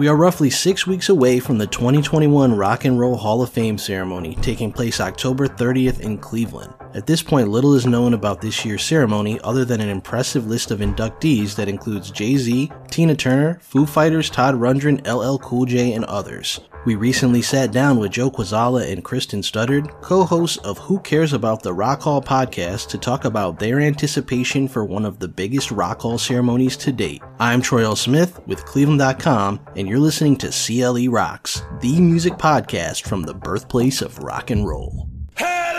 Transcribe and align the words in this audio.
We 0.00 0.08
are 0.08 0.16
roughly 0.16 0.48
six 0.48 0.86
weeks 0.86 1.10
away 1.10 1.40
from 1.40 1.58
the 1.58 1.66
2021 1.66 2.56
Rock 2.56 2.86
and 2.86 2.98
Roll 2.98 3.18
Hall 3.18 3.42
of 3.42 3.50
Fame 3.50 3.76
ceremony 3.76 4.34
taking 4.36 4.72
place 4.72 4.98
October 4.98 5.46
30th 5.46 6.00
in 6.00 6.16
Cleveland. 6.16 6.72
At 6.92 7.06
this 7.06 7.22
point, 7.22 7.48
little 7.48 7.74
is 7.74 7.86
known 7.86 8.14
about 8.14 8.40
this 8.40 8.64
year's 8.64 8.82
ceremony 8.82 9.38
other 9.44 9.64
than 9.64 9.80
an 9.80 9.88
impressive 9.88 10.48
list 10.48 10.72
of 10.72 10.80
inductees 10.80 11.54
that 11.54 11.68
includes 11.68 12.10
Jay 12.10 12.36
Z, 12.36 12.72
Tina 12.90 13.14
Turner, 13.14 13.60
Foo 13.62 13.86
Fighters, 13.86 14.28
Todd 14.28 14.56
Rundgren, 14.56 15.06
LL 15.06 15.38
Cool 15.38 15.66
J, 15.66 15.92
and 15.92 16.04
others. 16.06 16.58
We 16.86 16.96
recently 16.96 17.42
sat 17.42 17.70
down 17.70 17.98
with 17.98 18.10
Joe 18.10 18.28
Kwaczala 18.28 18.90
and 18.90 19.04
Kristen 19.04 19.42
Studard, 19.42 20.00
co 20.00 20.24
hosts 20.24 20.56
of 20.58 20.78
Who 20.78 20.98
Cares 20.98 21.32
About 21.32 21.62
the 21.62 21.72
Rock 21.72 22.00
Hall 22.00 22.20
podcast, 22.20 22.88
to 22.88 22.98
talk 22.98 23.24
about 23.24 23.60
their 23.60 23.78
anticipation 23.78 24.66
for 24.66 24.84
one 24.84 25.04
of 25.04 25.20
the 25.20 25.28
biggest 25.28 25.70
Rock 25.70 26.00
Hall 26.00 26.18
ceremonies 26.18 26.76
to 26.78 26.90
date. 26.90 27.22
I'm 27.38 27.62
Troy 27.62 27.84
L. 27.84 27.94
Smith 27.94 28.40
with 28.48 28.64
Cleveland.com, 28.64 29.60
and 29.76 29.88
you're 29.88 30.00
listening 30.00 30.36
to 30.38 30.48
CLE 30.48 31.08
Rocks, 31.08 31.62
the 31.82 32.00
music 32.00 32.32
podcast 32.32 33.06
from 33.06 33.22
the 33.22 33.34
birthplace 33.34 34.02
of 34.02 34.18
rock 34.18 34.50
and 34.50 34.66
roll. 34.66 35.06
Hello, 35.36 35.69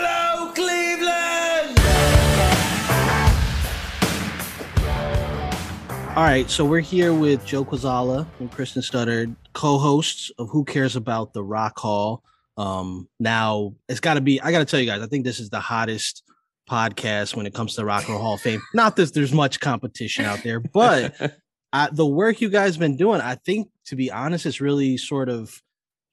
All 6.14 6.24
right, 6.24 6.50
so 6.50 6.66
we're 6.66 6.80
here 6.80 7.14
with 7.14 7.46
Joe 7.46 7.64
Kwaczala 7.64 8.26
and 8.38 8.52
Kristen 8.52 8.82
Studard, 8.82 9.34
co-hosts 9.54 10.30
of 10.38 10.50
Who 10.50 10.62
Cares 10.62 10.94
About 10.94 11.32
the 11.32 11.42
Rock 11.42 11.78
Hall. 11.78 12.22
Um, 12.58 13.08
now 13.18 13.76
it's 13.88 13.98
got 13.98 14.14
to 14.14 14.20
be. 14.20 14.38
I 14.38 14.52
got 14.52 14.58
to 14.58 14.66
tell 14.66 14.78
you 14.78 14.84
guys, 14.84 15.00
I 15.00 15.06
think 15.06 15.24
this 15.24 15.40
is 15.40 15.48
the 15.48 15.58
hottest 15.58 16.22
podcast 16.68 17.34
when 17.34 17.46
it 17.46 17.54
comes 17.54 17.76
to 17.76 17.84
Rock 17.86 18.02
and 18.04 18.10
Roll 18.10 18.22
Hall 18.22 18.34
of 18.34 18.42
Fame. 18.42 18.60
Not 18.74 18.96
that 18.96 19.14
there's 19.14 19.32
much 19.32 19.58
competition 19.60 20.26
out 20.26 20.42
there, 20.42 20.60
but 20.60 21.14
I, 21.72 21.88
the 21.90 22.04
work 22.04 22.42
you 22.42 22.50
guys 22.50 22.74
have 22.74 22.80
been 22.80 22.98
doing, 22.98 23.22
I 23.22 23.36
think, 23.36 23.70
to 23.86 23.96
be 23.96 24.12
honest, 24.12 24.44
it's 24.44 24.60
really 24.60 24.98
sort 24.98 25.30
of 25.30 25.62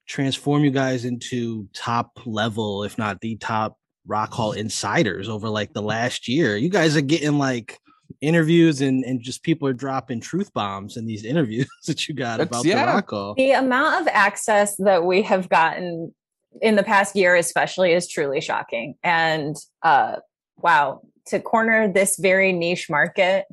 transform 0.08 0.64
you 0.64 0.72
guys 0.72 1.04
into 1.04 1.68
top 1.74 2.26
level, 2.26 2.86
if 2.86 2.98
not 2.98 3.20
the 3.20 3.36
top 3.36 3.78
Rock 4.08 4.32
Hall 4.32 4.54
insiders 4.54 5.28
over 5.28 5.50
like 5.50 5.74
the 5.74 5.82
last 5.82 6.30
year. 6.30 6.56
You 6.56 6.70
guys 6.70 6.96
are 6.96 7.02
getting 7.02 7.38
like 7.38 7.78
interviews 8.22 8.82
and 8.82 9.04
and 9.06 9.22
just 9.22 9.44
people 9.44 9.68
are 9.68 9.74
dropping 9.74 10.20
truth 10.20 10.52
bombs 10.54 10.98
in 10.98 11.06
these 11.06 11.24
interviews 11.32 11.70
that 11.88 12.08
you 12.08 12.16
got 12.16 12.38
That's- 12.40 12.48
about 12.48 12.66
yeah. 12.66 12.86
the 12.86 13.14
rock. 13.14 13.36
The 13.38 13.52
amount 13.52 14.02
of 14.02 14.08
access 14.08 14.76
that 14.78 15.06
we 15.06 15.22
have 15.24 15.50
gotten 15.50 16.14
in 16.62 16.76
the 16.76 16.84
past 16.84 17.16
year, 17.16 17.36
especially, 17.36 17.94
is 17.94 18.08
truly 18.08 18.42
shocking. 18.42 18.96
And 19.04 19.56
uh, 19.84 20.18
wow, 20.58 21.02
to 21.28 21.40
corner 21.40 21.92
this 21.92 22.18
very 22.20 22.52
niche 22.52 22.90
market. 22.90 23.46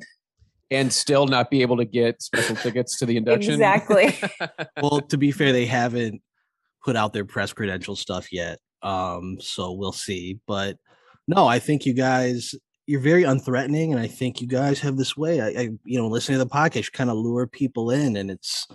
and 0.71 0.91
still 0.91 1.27
not 1.27 1.49
be 1.49 1.61
able 1.61 1.77
to 1.77 1.85
get 1.85 2.21
special 2.21 2.55
tickets 2.63 2.97
to 2.99 3.05
the 3.05 3.15
induction. 3.15 3.53
Exactly. 3.53 4.17
well, 4.81 4.99
to 5.01 5.17
be 5.17 5.31
fair, 5.31 5.53
they 5.53 5.65
haven't 5.65 6.21
put 6.83 6.95
out 6.95 7.13
their 7.13 7.23
press 7.25 7.53
credential 7.53 7.95
stuff 7.95 8.33
yet. 8.33 8.59
Um, 8.81 9.37
so 9.39 9.71
we'll 9.71 9.91
see. 9.93 10.39
But 10.47 10.77
no, 11.27 11.47
I 11.47 11.59
think 11.59 11.85
you 11.85 11.93
guys 11.93 12.55
you're 12.87 13.01
very 13.01 13.23
unthreatening, 13.23 13.91
and 13.91 13.99
I 13.99 14.07
think 14.07 14.41
you 14.41 14.47
guys 14.47 14.79
have 14.79 14.95
this 14.95 15.15
way. 15.15 15.41
I, 15.41 15.47
I 15.47 15.69
you 15.83 15.99
know, 15.99 16.07
listening 16.07 16.39
to 16.39 16.45
the 16.45 16.49
podcast, 16.49 16.93
kind 16.93 17.09
of 17.09 17.17
lure 17.17 17.45
people 17.45 17.91
in, 17.91 18.15
and 18.15 18.31
it's 18.31 18.65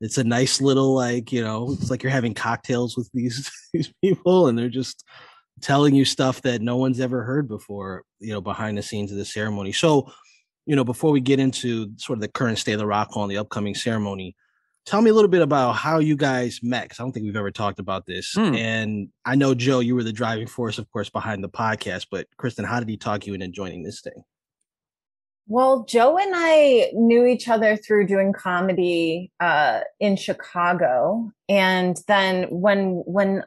it's 0.00 0.18
a 0.18 0.24
nice 0.24 0.60
little 0.60 0.94
like 0.94 1.32
you 1.32 1.42
know, 1.42 1.72
it's 1.72 1.88
like 1.88 2.02
you're 2.02 2.12
having 2.12 2.34
cocktails 2.34 2.96
with 2.96 3.08
these 3.14 3.50
these 3.72 3.92
people, 4.02 4.48
and 4.48 4.58
they're 4.58 4.68
just 4.68 5.04
telling 5.62 5.94
you 5.94 6.04
stuff 6.04 6.42
that 6.42 6.60
no 6.60 6.76
one's 6.76 7.00
ever 7.00 7.22
heard 7.22 7.48
before. 7.48 8.02
You 8.18 8.32
know, 8.32 8.40
behind 8.40 8.76
the 8.76 8.82
scenes 8.82 9.12
of 9.12 9.18
the 9.18 9.24
ceremony. 9.24 9.70
So, 9.70 10.12
you 10.66 10.74
know, 10.74 10.84
before 10.84 11.12
we 11.12 11.20
get 11.20 11.38
into 11.38 11.92
sort 11.96 12.18
of 12.18 12.22
the 12.22 12.28
current 12.28 12.58
state 12.58 12.72
of 12.72 12.80
the 12.80 12.86
rock 12.86 13.12
hall 13.12 13.22
and 13.22 13.30
the 13.30 13.38
upcoming 13.38 13.76
ceremony, 13.76 14.34
tell 14.86 15.02
me 15.02 15.10
a 15.10 15.14
little 15.14 15.28
bit 15.30 15.42
about 15.42 15.72
how 15.72 15.98
you 15.98 16.16
guys 16.16 16.60
met 16.62 16.84
because 16.84 16.98
i 16.98 17.02
don't 17.02 17.12
think 17.12 17.24
we've 17.24 17.36
ever 17.36 17.50
talked 17.50 17.78
about 17.78 18.06
this 18.06 18.32
Hmm. 18.34 18.54
and 18.54 19.08
i 19.24 19.34
know 19.34 19.54
joe 19.54 19.80
you 19.80 19.94
were 19.94 20.02
the 20.04 20.12
driving 20.12 20.46
force 20.46 20.78
of 20.78 20.90
course 20.90 21.10
behind 21.10 21.44
the 21.44 21.48
podcast 21.48 22.06
but 22.10 22.26
kristen 22.38 22.64
how 22.64 22.78
did 22.80 22.88
he 22.88 22.96
talk 22.96 23.26
you 23.26 23.34
into 23.34 23.48
joining 23.48 23.82
this 23.82 24.00
thing 24.00 24.22
Well, 25.48 25.84
Joe 25.88 26.16
and 26.16 26.32
I 26.34 26.90
knew 26.94 27.24
each 27.26 27.48
other 27.48 27.76
through 27.76 28.06
doing 28.06 28.32
comedy 28.32 29.32
uh, 29.40 29.80
in 29.98 30.14
Chicago, 30.16 31.30
and 31.48 31.96
then 32.06 32.44
when 32.50 33.02
when 33.04 33.42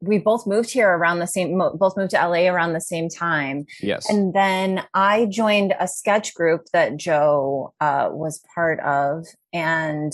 we 0.00 0.18
both 0.18 0.46
moved 0.46 0.70
here 0.70 0.88
around 0.96 1.18
the 1.18 1.26
same, 1.26 1.58
both 1.58 1.96
moved 1.96 2.12
to 2.12 2.16
LA 2.28 2.46
around 2.48 2.74
the 2.74 2.80
same 2.80 3.08
time, 3.08 3.66
Yes. 3.80 4.08
and 4.08 4.32
then 4.34 4.84
I 4.94 5.26
joined 5.26 5.74
a 5.80 5.88
sketch 5.88 6.32
group 6.34 6.66
that 6.72 6.96
Joe 6.96 7.74
uh, 7.80 8.08
was 8.12 8.40
part 8.54 8.78
of, 8.80 9.26
and 9.52 10.12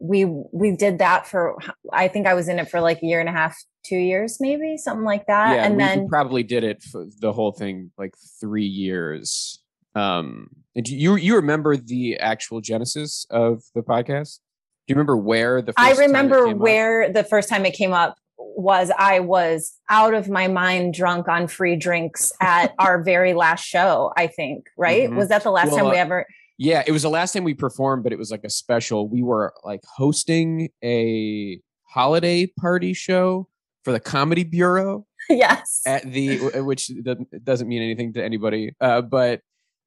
we 0.00 0.24
we 0.24 0.74
did 0.74 0.98
that 0.98 1.26
for 1.26 1.56
I 1.92 2.08
think 2.08 2.26
I 2.26 2.34
was 2.34 2.48
in 2.48 2.58
it 2.58 2.70
for 2.70 2.80
like 2.80 3.02
a 3.02 3.06
year 3.06 3.20
and 3.20 3.28
a 3.28 3.32
half, 3.32 3.56
two 3.84 3.96
years, 3.96 4.38
maybe 4.40 4.76
something 4.78 5.04
like 5.04 5.26
that, 5.26 5.54
yeah, 5.54 5.64
and 5.64 5.76
we, 5.76 5.82
we 5.82 5.88
then 5.88 6.08
probably 6.08 6.42
did 6.42 6.64
it 6.64 6.82
for 6.82 7.06
the 7.20 7.32
whole 7.32 7.52
thing 7.52 7.92
like 7.98 8.14
three 8.40 8.64
years. 8.66 9.62
Um, 9.94 10.48
and 10.74 10.84
do 10.84 10.96
you 10.96 11.16
you 11.16 11.36
remember 11.36 11.76
the 11.76 12.18
actual 12.18 12.60
genesis 12.60 13.26
of 13.30 13.62
the 13.74 13.82
podcast? 13.82 14.38
Do 14.86 14.92
you 14.92 14.94
remember 14.94 15.16
where 15.16 15.60
the? 15.60 15.74
I 15.76 15.90
first 15.90 16.00
time 16.00 16.04
it 16.04 16.06
remember 16.06 16.46
came 16.46 16.56
up? 16.56 16.60
where 16.62 17.12
the 17.12 17.24
first 17.24 17.48
time 17.48 17.66
it 17.66 17.74
came 17.74 17.92
up 17.92 18.16
was 18.38 18.90
I 18.98 19.20
was 19.20 19.78
out 19.90 20.14
of 20.14 20.28
my 20.28 20.48
mind 20.48 20.94
drunk 20.94 21.28
on 21.28 21.46
free 21.46 21.76
drinks 21.76 22.32
at 22.40 22.74
our 22.78 23.02
very 23.02 23.34
last 23.34 23.64
show, 23.64 24.12
I 24.16 24.28
think, 24.28 24.66
right? 24.76 25.10
Mhm. 25.10 25.16
Was 25.16 25.28
that 25.28 25.42
the 25.42 25.50
last 25.50 25.68
Well, 25.68 25.76
time 25.78 25.90
we 25.90 25.98
uh, 25.98 26.02
ever 26.02 26.26
Yeah, 26.62 26.82
it 26.86 26.92
was 26.92 27.00
the 27.00 27.08
last 27.08 27.32
time 27.32 27.42
we 27.44 27.54
performed, 27.54 28.02
but 28.02 28.12
it 28.12 28.18
was 28.18 28.30
like 28.30 28.44
a 28.44 28.50
special. 28.50 29.08
We 29.08 29.22
were 29.22 29.54
like 29.64 29.80
hosting 29.96 30.68
a 30.84 31.58
holiday 31.84 32.48
party 32.48 32.92
show 32.92 33.48
for 33.82 33.92
the 33.92 33.98
Comedy 33.98 34.44
Bureau 34.44 35.06
Yes. 35.30 35.80
at 35.86 36.02
the 36.12 36.36
which 36.62 36.90
doesn't 37.02 37.44
doesn't 37.44 37.66
mean 37.66 37.80
anything 37.80 38.12
to 38.12 38.22
anybody, 38.22 38.74
uh, 38.78 39.00
but 39.00 39.40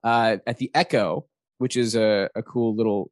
uh, 0.04 0.38
at 0.48 0.58
the 0.58 0.72
Echo, 0.74 1.28
which 1.60 1.78
is 1.78 1.96
a, 1.96 2.28
a 2.34 2.42
cool 2.42 2.76
little 2.76 3.12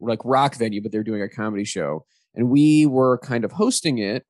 like 0.00 0.18
rock 0.24 0.56
venue, 0.56 0.82
but 0.82 0.90
they're 0.90 1.04
doing 1.04 1.22
a 1.22 1.28
comedy 1.28 1.62
show, 1.64 2.04
and 2.34 2.50
we 2.50 2.86
were 2.86 3.18
kind 3.18 3.44
of 3.44 3.52
hosting 3.52 3.98
it. 3.98 4.26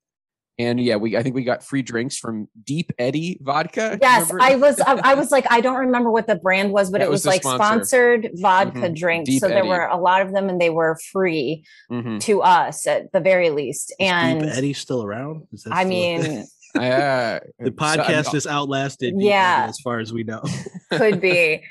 And 0.58 0.80
yeah, 0.80 0.96
we 0.96 1.16
I 1.16 1.22
think 1.22 1.34
we 1.34 1.44
got 1.44 1.62
free 1.62 1.82
drinks 1.82 2.16
from 2.16 2.48
Deep 2.64 2.90
Eddy 2.98 3.38
Vodka. 3.42 3.98
Yes, 4.00 4.30
Remember? 4.32 4.52
I 4.52 4.56
was 4.56 4.80
I, 4.80 4.94
I 5.10 5.14
was 5.14 5.30
like 5.36 5.46
I 5.50 5.60
don't 5.60 5.76
remember 5.76 6.10
what 6.10 6.26
the 6.26 6.36
brand 6.36 6.72
was, 6.72 6.90
but 6.90 6.98
That 7.00 7.08
it 7.08 7.10
was 7.10 7.24
was, 7.24 7.26
like 7.26 7.42
sponsor. 7.42 7.62
sponsored 7.64 8.30
vodka 8.34 8.78
Mhm. 8.88 8.96
drinks. 8.96 9.30
Deep 9.30 9.40
so 9.40 9.48
there 9.48 9.66
were 9.66 9.84
a 9.86 9.98
lot 9.98 10.22
of 10.22 10.32
them 10.32 10.48
and 10.48 10.58
they 10.60 10.70
were 10.70 10.98
free 11.12 11.64
Mhm. 11.92 12.20
to 12.22 12.40
us 12.42 12.86
at 12.86 13.12
the 13.12 13.20
very 13.20 13.50
least. 13.50 13.90
Is 13.90 13.96
And 14.00 14.40
Deep 14.40 14.50
Eddy 14.54 14.72
still 14.72 15.02
around 15.04 15.46
Is 15.52 15.62
that 15.64 15.74
I 15.74 15.80
still 15.80 15.88
mean, 15.90 16.46
Uh, 16.74 17.38
the 17.58 17.66
so- 17.66 17.70
podcast 17.70 18.32
just 18.32 18.46
outlasted 18.46 19.10
Deep 19.12 19.16
Eddy 19.16 19.26
Yeah. 19.26 19.66
as 19.68 19.78
far 19.80 19.98
as 19.98 20.12
we 20.12 20.24
know 20.24 20.42
could 20.90 21.20
be 21.20 21.62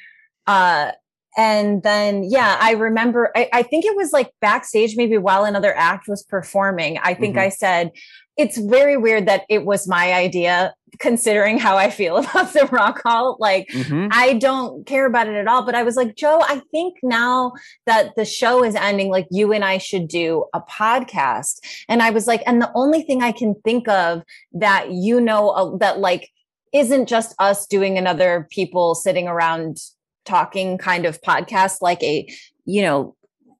uh 0.48 0.92
and 1.38 1.84
then 1.84 2.24
yeah 2.24 2.58
i 2.62 2.72
remember 2.72 3.32
I, 3.36 3.50
I, 3.54 3.64
think 3.64 3.86
it 3.86 3.96
was 3.96 4.12
like 4.12 4.32
backstage 4.42 4.96
maybe 4.96 5.18
while 5.18 5.44
another 5.44 5.76
act 5.76 6.08
was 6.08 6.24
performing 6.24 6.98
i 7.04 7.14
think 7.14 7.36
mm-hmm. 7.36 7.46
i 7.46 7.50
said 7.50 7.92
it's 8.38 8.58
very 8.58 8.98
weird 8.98 9.28
that 9.28 9.44
it 9.50 9.66
was 9.66 9.88
my 9.88 10.14
idea 10.14 10.74
considering 11.00 11.58
how 11.58 11.78
i 11.78 11.90
feel 11.90 12.18
about 12.18 12.54
the 12.54 12.66
rock 12.72 13.02
hall 13.04 13.38
like 13.40 13.68
mm-hmm. 13.70 14.08
i 14.12 14.34
don't 14.34 14.86
care 14.86 15.06
about 15.06 15.28
it 15.28 15.36
at 15.36 15.48
all 15.48 15.64
but 15.66 15.76
i 15.76 15.84
was 15.84 15.96
like 15.96 16.16
joe 16.16 16.42
i 16.48 16.62
think 16.72 16.96
now 17.04 17.52
that 17.86 18.16
the 18.16 18.26
show 18.26 18.64
is 18.64 18.76
ending 18.76 19.10
like 19.10 19.28
you 19.30 19.52
and 19.52 19.66
i 19.66 19.78
should 19.78 20.08
do 20.08 20.46
a 20.54 20.62
podcast 20.62 21.60
and 21.90 22.02
i 22.02 22.10
was 22.10 22.28
like 22.28 22.42
and 22.46 22.62
the 22.62 22.72
only 22.76 23.02
thing 23.02 23.22
i 23.22 23.32
can 23.32 23.56
think 23.64 23.88
of 23.88 24.22
that 24.54 24.92
you 24.92 25.20
know 25.20 25.50
uh, 25.50 25.78
that 25.78 26.00
like 26.00 26.30
isn't 26.74 27.08
just 27.08 27.34
us 27.40 27.66
doing 27.68 27.98
another 27.98 28.48
people 28.52 28.96
sitting 28.96 29.30
around 29.30 29.78
talking 30.26 30.78
kind 30.78 31.06
of 31.06 31.22
podcast, 31.22 31.82
like 31.82 32.02
a, 32.04 32.28
you 32.66 32.82
know, 32.82 33.16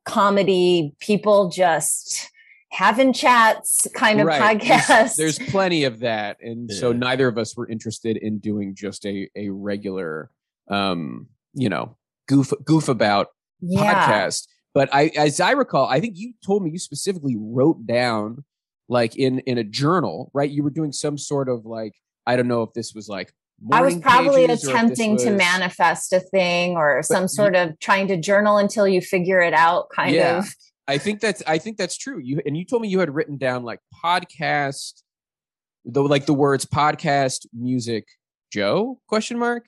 comedy, 0.06 0.96
people 1.00 1.50
just 1.50 2.30
having 2.72 3.14
chats 3.14 3.88
kind 3.96 4.20
of 4.20 4.28
right. 4.28 4.60
podcast. 4.60 5.16
There's, 5.16 5.38
there's, 5.38 5.50
plenty 5.50 5.84
of 5.86 6.00
that. 6.00 6.38
And 6.42 6.70
yeah. 6.70 6.80
so 6.80 6.92
neither 6.92 7.28
of 7.28 7.38
us 7.38 7.56
were 7.56 7.68
interested 7.70 8.18
in 8.18 8.40
doing 8.40 8.76
just 8.76 9.06
a, 9.06 9.30
a 9.36 9.50
regular, 9.50 10.30
um, 10.70 11.28
you 11.54 11.70
know, 11.70 11.96
goof, 12.28 12.52
goof 12.66 12.90
about 12.90 13.28
yeah. 13.62 14.26
podcast. 14.26 14.48
But 14.74 14.90
I, 14.94 15.12
as 15.16 15.40
I 15.40 15.52
recall, 15.52 15.88
I 15.88 16.02
think 16.02 16.18
you 16.18 16.34
told 16.46 16.64
me 16.64 16.72
you 16.72 16.80
specifically 16.80 17.38
wrote 17.40 17.88
down 17.88 18.44
like 18.90 19.16
in, 19.16 19.40
in 19.40 19.58
a 19.58 19.64
journal, 19.64 20.30
right? 20.34 20.50
You 20.50 20.64
were 20.64 20.70
doing 20.70 20.92
some 20.92 21.18
sort 21.18 21.48
of 21.48 21.66
like, 21.66 21.94
I 22.28 22.36
don't 22.36 22.48
know 22.48 22.64
if 22.64 22.74
this 22.74 22.94
was 22.94 23.08
like 23.08 23.34
I 23.72 23.82
was 23.82 23.98
probably 23.98 24.46
attempting 24.46 25.14
was... 25.14 25.24
to 25.24 25.32
manifest 25.32 26.14
a 26.14 26.20
thing 26.20 26.76
or 26.76 27.00
but 27.00 27.06
some 27.06 27.28
sort 27.28 27.56
you, 27.56 27.62
of 27.62 27.80
trying 27.80 28.08
to 28.10 28.18
journal 28.18 28.58
until 28.58 28.88
you 28.88 29.02
figure 29.02 29.40
it 29.42 29.54
out 29.54 29.88
kind 29.96 30.14
yeah, 30.14 30.40
of. 30.40 30.56
I 30.88 30.98
think 30.98 31.20
that's 31.22 31.42
I 31.48 31.58
think 31.58 31.78
that's 31.78 31.98
true. 31.98 32.20
You 32.20 32.42
and 32.46 32.56
you 32.56 32.66
told 32.66 32.82
me 32.82 32.90
you 32.90 33.00
had 33.00 33.14
written 33.14 33.38
down 33.38 33.64
like 33.64 33.80
podcast 34.04 35.02
the 35.86 36.04
like 36.04 36.26
the 36.26 36.34
words 36.34 36.66
podcast, 36.66 37.46
music, 37.54 38.08
Joe 38.52 39.00
question 39.08 39.40
mark 39.40 39.66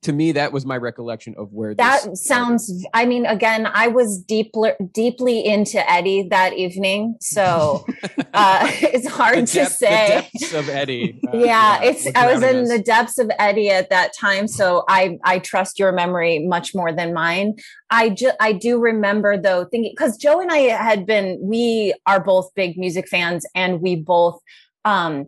to 0.00 0.12
me 0.12 0.32
that 0.32 0.52
was 0.52 0.64
my 0.64 0.76
recollection 0.76 1.34
of 1.36 1.52
where 1.52 1.74
that 1.74 2.16
sounds 2.16 2.84
i 2.94 3.04
mean 3.04 3.26
again 3.26 3.66
i 3.74 3.86
was 3.86 4.18
deeply 4.18 4.72
deeply 4.92 5.44
into 5.44 5.78
eddie 5.90 6.26
that 6.30 6.52
evening 6.54 7.14
so 7.20 7.84
uh 8.34 8.60
it's 8.80 9.08
hard 9.08 9.36
depth, 9.36 9.52
to 9.52 9.66
say. 9.66 10.30
of 10.54 10.68
eddie 10.68 11.20
uh, 11.28 11.36
yeah, 11.36 11.44
yeah, 11.44 11.82
it's 11.82 12.06
i 12.14 12.32
was 12.32 12.42
in 12.42 12.62
us. 12.62 12.68
the 12.68 12.78
depths 12.78 13.18
of 13.18 13.30
eddie 13.38 13.70
at 13.70 13.90
that 13.90 14.12
time 14.16 14.48
so 14.48 14.84
i 14.88 15.18
i 15.24 15.38
trust 15.38 15.78
your 15.78 15.92
memory 15.92 16.46
much 16.46 16.74
more 16.74 16.92
than 16.92 17.12
mine. 17.12 17.54
I 17.90 18.10
just 18.10 18.36
i 18.40 18.52
do 18.52 18.78
remember 18.78 19.36
though 19.36 19.64
thinking 19.66 19.92
because 19.96 20.16
joe 20.16 20.40
and 20.40 20.50
i 20.50 20.58
had 20.58 21.06
been 21.06 21.38
we 21.42 21.94
are 22.06 22.22
both 22.22 22.50
big 22.54 22.78
music 22.78 23.08
fans 23.08 23.44
and 23.54 23.80
we 23.80 23.96
both 23.96 24.40
um 24.84 25.26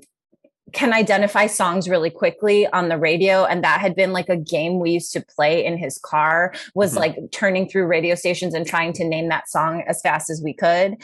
can 0.74 0.92
identify 0.92 1.46
songs 1.46 1.88
really 1.88 2.10
quickly 2.10 2.66
on 2.68 2.88
the 2.88 2.98
radio. 2.98 3.44
And 3.44 3.62
that 3.64 3.80
had 3.80 3.94
been 3.94 4.12
like 4.12 4.28
a 4.28 4.36
game 4.36 4.80
we 4.80 4.90
used 4.90 5.12
to 5.12 5.24
play 5.34 5.64
in 5.64 5.78
his 5.78 5.98
car 5.98 6.54
was 6.74 6.90
mm-hmm. 6.90 6.98
like 7.00 7.16
turning 7.32 7.68
through 7.68 7.86
radio 7.86 8.14
stations 8.14 8.54
and 8.54 8.66
trying 8.66 8.92
to 8.94 9.04
name 9.04 9.28
that 9.28 9.48
song 9.48 9.82
as 9.86 10.00
fast 10.02 10.30
as 10.30 10.42
we 10.42 10.52
could. 10.54 10.96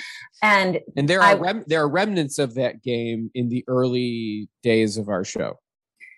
And 0.43 0.81
and 0.97 1.09
there 1.09 1.21
are 1.21 1.27
I, 1.27 1.35
rem- 1.35 1.65
there 1.67 1.81
are 1.83 1.89
remnants 1.89 2.39
of 2.39 2.55
that 2.55 2.83
game 2.83 3.31
in 3.35 3.49
the 3.49 3.65
early 3.69 4.49
days 4.63 4.97
of 4.97 5.09
our 5.09 5.25
show. 5.25 5.59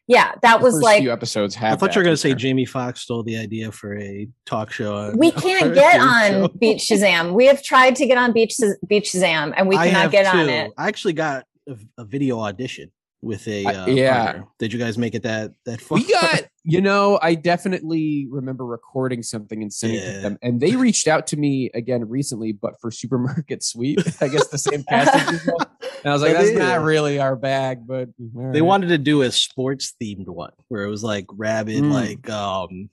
Yeah 0.09 0.33
that 0.43 0.59
the 0.59 0.65
was 0.65 0.81
like 0.83 0.99
a 0.99 1.03
few 1.03 1.13
episodes 1.13 1.55
have 1.55 1.75
i 1.75 1.77
thought 1.77 1.95
you 1.95 2.01
were 2.01 2.05
going 2.05 2.13
to 2.13 2.21
say 2.21 2.35
jamie 2.35 2.67
foxx 2.67 3.03
stole 3.03 3.23
the 3.23 3.39
idea 3.39 3.71
for 3.71 3.97
a 3.97 4.29
talk 4.47 4.73
show 4.73 5.13
we 5.17 5.31
can't 5.47 5.75
get 5.75 6.01
on 6.01 6.31
show. 6.31 6.49
Beat 6.59 6.79
Shazam. 6.79 7.35
We 7.35 7.47
have 7.47 7.63
tried 7.63 7.95
to 7.97 8.07
get 8.07 8.19
on 8.19 8.33
beach 8.33 8.57
Beat 8.89 9.05
Shazam 9.05 9.55
and 9.57 9.69
we 9.69 9.77
cannot 9.77 10.11
get 10.11 10.31
too. 10.31 10.39
on 10.39 10.49
it. 10.49 10.73
I 10.77 10.89
actually 10.89 11.13
got 11.13 11.45
a, 11.69 11.77
a 11.99 12.05
video 12.05 12.41
audition 12.41 12.91
with 13.23 13.47
a 13.47 13.65
uh, 13.65 13.87
yeah. 13.87 14.25
Partner. 14.25 14.49
Did 14.59 14.73
you 14.73 14.79
guys 14.79 14.99
make 14.99 15.15
it 15.15 15.23
that 15.23 15.53
that 15.65 15.81
far? 15.81 15.97
We 15.97 16.05
got 16.05 16.43
you 16.65 16.81
know 16.81 17.19
I 17.23 17.35
definitely 17.35 18.27
remember 18.31 18.67
recording 18.67 19.23
something 19.23 19.63
and 19.63 19.73
sending 19.73 20.01
yeah. 20.01 20.09
it 20.09 20.15
to 20.15 20.21
them, 20.21 20.39
and 20.43 20.61
they 20.61 20.77
reached 20.77 21.07
out 21.07 21.29
to 21.29 21.37
me 21.37 21.71
again 21.73 22.09
recently, 22.09 22.53
but 22.53 22.75
for 22.81 22.91
Supermarket 22.91 23.63
Sweep, 23.63 24.01
I 24.21 24.29
guess 24.29 24.49
the 24.49 24.59
same 24.59 24.85
casting 24.89 25.39
people. 25.39 25.61
And 26.05 26.11
I 26.11 26.13
was 26.13 26.23
like, 26.23 26.35
that's 26.35 26.51
not 26.51 26.83
really 26.83 27.21
our 27.21 27.37
bag, 27.37 27.87
but 27.87 28.09
right. 28.19 28.53
they 28.53 28.63
wanted 28.63 28.89
to 28.89 28.99
do 28.99 29.23
a 29.23 29.31
sports 29.31 29.95
themed 30.03 30.29
one 30.29 30.53
where 30.69 30.83
it 30.83 30.91
was 30.91 31.05
like 31.05 31.27
rabid, 31.31 31.85
mm. 31.85 31.93
like 31.93 32.29
um 32.29 32.91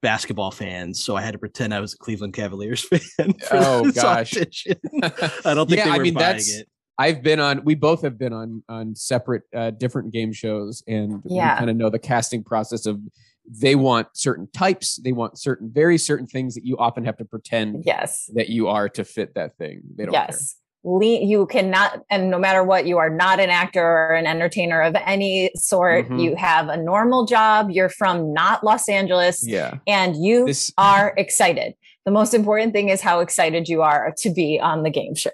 basketball 0.00 0.50
fans, 0.50 1.02
so 1.02 1.16
I 1.16 1.22
had 1.22 1.32
to 1.32 1.38
pretend 1.38 1.74
I 1.74 1.80
was 1.80 1.94
a 1.94 1.98
Cleveland 1.98 2.34
Cavaliers 2.34 2.86
fan. 2.88 3.34
oh 3.50 3.90
gosh, 3.90 4.34
I 4.36 5.54
don't 5.54 5.68
think 5.68 5.84
yeah, 5.84 5.92
I 5.92 5.98
mean 5.98 6.14
that's 6.14 6.52
it. 6.52 6.68
I've 6.98 7.22
been 7.22 7.40
on. 7.40 7.64
We 7.64 7.74
both 7.74 8.02
have 8.02 8.18
been 8.18 8.32
on 8.32 8.62
on 8.68 8.94
separate, 8.94 9.42
uh, 9.54 9.70
different 9.70 10.12
game 10.12 10.32
shows, 10.32 10.82
and 10.86 11.22
yeah. 11.24 11.54
we 11.54 11.58
kind 11.58 11.70
of 11.70 11.76
know 11.76 11.90
the 11.90 11.98
casting 11.98 12.42
process 12.42 12.86
of. 12.86 13.00
They 13.44 13.74
want 13.74 14.06
certain 14.12 14.46
types. 14.52 15.00
They 15.02 15.10
want 15.10 15.36
certain, 15.36 15.68
very 15.72 15.98
certain 15.98 16.28
things 16.28 16.54
that 16.54 16.64
you 16.64 16.78
often 16.78 17.04
have 17.04 17.16
to 17.16 17.24
pretend. 17.24 17.82
Yes. 17.84 18.30
That 18.34 18.50
you 18.50 18.68
are 18.68 18.88
to 18.90 19.04
fit 19.04 19.34
that 19.34 19.58
thing. 19.58 19.82
They 19.96 20.04
don't. 20.04 20.12
Yes. 20.12 20.54
you 20.84 21.46
cannot, 21.46 22.04
and 22.08 22.30
no 22.30 22.38
matter 22.38 22.62
what, 22.62 22.86
you 22.86 22.98
are 22.98 23.10
not 23.10 23.40
an 23.40 23.50
actor 23.50 23.84
or 23.84 24.14
an 24.14 24.26
entertainer 24.26 24.80
of 24.80 24.94
any 24.94 25.50
sort. 25.56 26.04
Mm-hmm. 26.04 26.18
You 26.18 26.36
have 26.36 26.68
a 26.68 26.76
normal 26.76 27.26
job. 27.26 27.72
You're 27.72 27.88
from 27.88 28.32
not 28.32 28.62
Los 28.62 28.88
Angeles. 28.88 29.44
Yeah. 29.44 29.78
And 29.88 30.22
you 30.22 30.46
this- 30.46 30.72
are 30.78 31.12
excited. 31.16 31.74
The 32.04 32.12
most 32.12 32.34
important 32.34 32.72
thing 32.72 32.88
is 32.88 33.00
how 33.00 33.20
excited 33.20 33.68
you 33.68 33.82
are 33.82 34.12
to 34.18 34.30
be 34.30 34.58
on 34.60 34.82
the 34.82 34.90
game 34.90 35.14
show. 35.14 35.30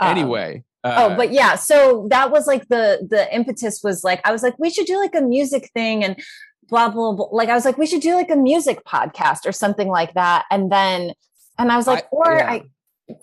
Anyway, 0.00 0.64
uh, 0.82 0.94
oh, 0.98 1.16
but 1.16 1.32
yeah, 1.32 1.54
so 1.54 2.06
that 2.10 2.30
was 2.30 2.46
like 2.46 2.68
the 2.68 3.06
the 3.08 3.32
impetus 3.34 3.80
was 3.82 4.04
like 4.04 4.20
I 4.24 4.32
was 4.32 4.42
like 4.42 4.58
we 4.58 4.70
should 4.70 4.86
do 4.86 4.98
like 4.98 5.14
a 5.14 5.22
music 5.22 5.70
thing 5.74 6.04
and 6.04 6.16
blah 6.68 6.88
blah 6.88 7.12
blah. 7.12 7.28
Like 7.30 7.48
I 7.48 7.54
was 7.54 7.64
like 7.64 7.78
we 7.78 7.86
should 7.86 8.02
do 8.02 8.14
like 8.14 8.30
a 8.30 8.36
music 8.36 8.84
podcast 8.84 9.46
or 9.46 9.52
something 9.52 9.88
like 9.88 10.14
that, 10.14 10.44
and 10.50 10.70
then 10.70 11.12
and 11.58 11.70
I 11.72 11.76
was 11.76 11.86
like, 11.86 12.04
I, 12.04 12.08
or 12.10 12.32
yeah. 12.36 12.50
I. 12.50 12.62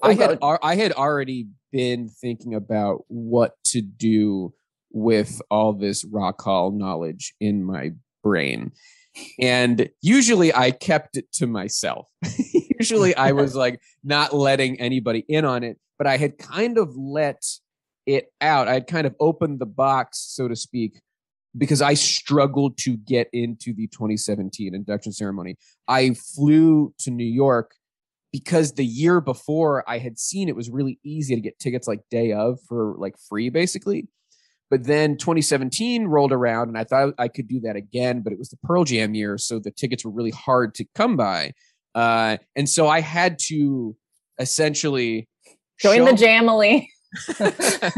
I 0.04 0.14
had 0.14 0.38
I 0.42 0.76
had 0.76 0.92
already 0.92 1.48
been 1.72 2.08
thinking 2.08 2.54
about 2.54 3.04
what 3.08 3.54
to 3.66 3.82
do 3.82 4.54
with 4.92 5.42
all 5.50 5.74
this 5.74 6.06
rock 6.06 6.42
hall 6.42 6.72
knowledge 6.72 7.34
in 7.40 7.64
my 7.64 7.92
brain. 8.24 8.72
And 9.40 9.90
usually 10.02 10.54
I 10.54 10.72
kept 10.72 11.18
it 11.18 11.32
to 11.34 11.48
myself. 11.48 12.08
usually 12.80 13.16
I 13.16 13.32
was 13.32 13.56
like 13.56 13.82
not 14.04 14.34
letting 14.34 14.80
anybody 14.80 15.26
in 15.28 15.46
on 15.46 15.64
it 15.64 15.78
but 16.02 16.08
I 16.08 16.18
had 16.18 16.40
kind 16.40 16.80
of 16.80 16.98
let 16.98 17.46
it 18.08 18.34
out. 18.42 18.68
I 18.68 18.74
had 18.74 18.88
kind 18.88 19.06
of 19.06 19.14
opened 19.20 19.60
the 19.60 19.68
box, 19.68 20.18
so 20.36 20.48
to 20.48 20.56
speak, 20.56 21.00
because 21.56 21.80
I 21.80 21.94
struggled 21.94 22.80
to 22.80 22.98
get 22.98 23.30
into 23.34 23.72
the 23.72 23.86
2017 23.86 24.74
induction 24.74 25.12
ceremony. 25.12 25.58
I 25.88 26.16
flew 26.16 26.92
to 27.02 27.12
New 27.12 27.24
York 27.24 27.76
because 28.32 28.72
the 28.74 28.84
year 28.84 29.22
before 29.22 29.88
I 29.88 30.00
had 30.00 30.18
seen 30.18 30.50
it 30.50 30.56
was 30.56 30.72
really 30.72 30.98
easy 31.04 31.36
to 31.36 31.42
get 31.42 31.60
tickets 31.60 31.88
like 31.88 32.00
day 32.10 32.32
of 32.32 32.58
for 32.68 32.96
like 32.98 33.14
free 33.30 33.52
basically. 33.52 34.08
But 34.72 34.86
then 34.86 35.18
2017 35.18 36.08
rolled 36.08 36.32
around 36.32 36.70
and 36.70 36.80
I 36.80 36.84
thought 36.84 37.14
I 37.20 37.28
could 37.28 37.48
do 37.48 37.60
that 37.60 37.76
again, 37.76 38.22
but 38.24 38.34
it 38.34 38.40
was 38.40 38.50
the 38.50 38.58
Pearl 38.64 38.86
Jam 38.86 39.14
year. 39.14 39.38
So 39.38 39.60
the 39.60 39.70
tickets 39.70 40.04
were 40.04 40.10
really 40.10 40.32
hard 40.32 40.74
to 40.76 40.86
come 40.96 41.16
by. 41.16 41.52
Uh, 41.94 42.38
and 42.56 42.68
so 42.68 42.88
I 42.88 43.02
had 43.02 43.38
to 43.50 43.96
essentially 44.40 45.28
Join 45.82 45.98
show. 45.98 46.06
the 46.06 46.12
Jamily. 46.12 46.88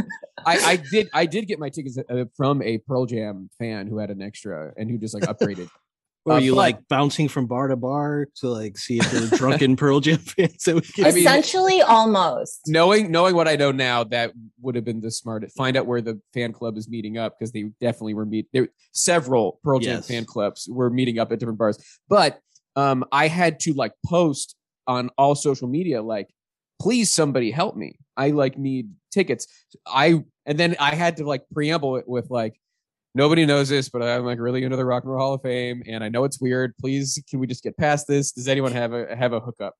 I, 0.46 0.58
I 0.58 0.76
did 0.92 1.10
I 1.14 1.26
did 1.26 1.48
get 1.48 1.60
my 1.60 1.70
tickets 1.70 1.98
uh, 1.98 2.26
from 2.36 2.62
a 2.62 2.78
Pearl 2.80 3.06
Jam 3.06 3.50
fan 3.60 3.88
who 3.88 3.98
had 3.98 4.10
an 4.10 4.22
extra 4.22 4.74
and 4.78 4.90
who 4.90 4.98
just 4.98 5.14
like 5.14 5.24
upgraded. 5.24 5.70
Were 6.26 6.34
uh, 6.36 6.40
you 6.40 6.52
but, 6.52 6.58
like 6.58 6.88
bouncing 6.88 7.28
from 7.28 7.48
bar 7.48 7.68
to 7.68 7.76
bar 7.76 8.28
to 8.38 8.48
like 8.48 8.78
see 8.78 8.98
if 8.98 9.12
there 9.12 9.24
were 9.24 9.38
drunken 9.38 9.76
Pearl 9.76 10.00
Jam 10.00 10.18
fans? 10.20 10.64
That 10.64 10.76
we 10.76 10.82
could 10.82 11.08
Essentially, 11.08 11.74
mean, 11.74 11.84
almost. 11.84 12.62
Knowing 12.66 13.12
knowing 13.12 13.36
what 13.36 13.50
I 13.50 13.58
know 13.58 13.74
now, 13.74 14.06
that 14.06 14.32
would 14.62 14.76
have 14.76 14.86
been 14.86 15.02
the 15.02 15.12
smart. 15.12 15.50
Find 15.52 15.76
out 15.76 15.86
where 15.86 16.02
the 16.02 16.22
fan 16.34 16.54
club 16.54 16.78
is 16.78 16.88
meeting 16.88 17.18
up 17.18 17.38
because 17.38 17.52
they 17.52 17.64
definitely 17.82 18.14
were 18.14 18.26
meet. 18.26 18.48
There 18.54 18.70
several 18.94 19.60
Pearl 19.66 19.80
Jam 19.80 19.98
yes. 19.98 20.08
fan 20.08 20.24
clubs 20.24 20.70
were 20.72 20.90
meeting 20.90 21.20
up 21.20 21.34
at 21.34 21.40
different 21.40 21.60
bars, 21.60 21.78
but 22.08 22.40
um, 22.78 23.04
I 23.12 23.28
had 23.28 23.60
to 23.62 23.74
like 23.74 23.92
post 24.06 24.56
on 24.88 25.10
all 25.18 25.36
social 25.36 25.68
media 25.68 26.02
like 26.02 26.30
please 26.84 27.14
somebody 27.14 27.50
help 27.50 27.78
me. 27.78 27.98
I 28.18 28.32
like 28.32 28.58
need 28.58 28.92
tickets. 29.10 29.48
I 29.88 30.26
and 30.46 30.60
then 30.60 30.76
I 30.82 30.94
had 30.94 31.16
to 31.18 31.26
like 31.26 31.46
preamble 31.54 31.96
it 31.96 32.04
with 32.06 32.30
like 32.30 32.60
nobody 33.16 33.46
knows 33.46 33.70
this, 33.70 33.88
but 33.88 34.04
I'm 34.04 34.26
like 34.26 34.38
really 34.38 34.64
into 34.64 34.76
the 34.76 34.84
Rock 34.84 35.04
and 35.04 35.14
Roll 35.14 35.22
Hall 35.22 35.34
of 35.36 35.42
Fame, 35.42 35.82
and 35.88 36.04
I 36.04 36.10
know 36.10 36.26
it's 36.26 36.42
weird. 36.42 36.74
Please, 36.78 37.24
can 37.30 37.40
we 37.40 37.48
just 37.48 37.64
get 37.64 37.78
past 37.78 38.06
this? 38.06 38.34
Does 38.34 38.50
anyone 38.50 38.74
have 38.74 38.92
a 38.92 39.16
have 39.16 39.32
a 39.32 39.40
hookup? 39.40 39.76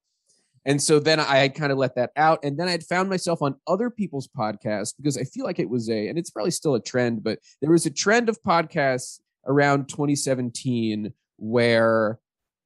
And 0.66 0.82
so 0.82 0.98
then 0.98 1.20
I 1.20 1.40
had 1.40 1.56
kind 1.56 1.74
of 1.74 1.78
let 1.78 1.96
that 1.96 2.12
out, 2.16 2.40
and 2.42 2.58
then 2.58 2.70
I 2.70 2.72
had 2.72 2.84
found 2.84 3.10
myself 3.10 3.42
on 3.42 3.56
other 3.68 3.90
people's 3.90 4.30
podcasts 4.30 4.94
because 4.96 5.18
I 5.18 5.26
feel 5.26 5.44
like 5.44 5.60
it 5.60 5.70
was 5.70 5.90
a, 5.90 6.08
and 6.08 6.18
it's 6.18 6.30
probably 6.30 6.52
still 6.52 6.76
a 6.76 6.82
trend, 6.82 7.22
but 7.22 7.40
there 7.62 7.72
was 7.72 7.86
a 7.86 7.92
trend 7.92 8.30
of 8.30 8.42
podcasts 8.44 9.20
around 9.46 9.90
2017 9.90 11.12
where 11.36 12.18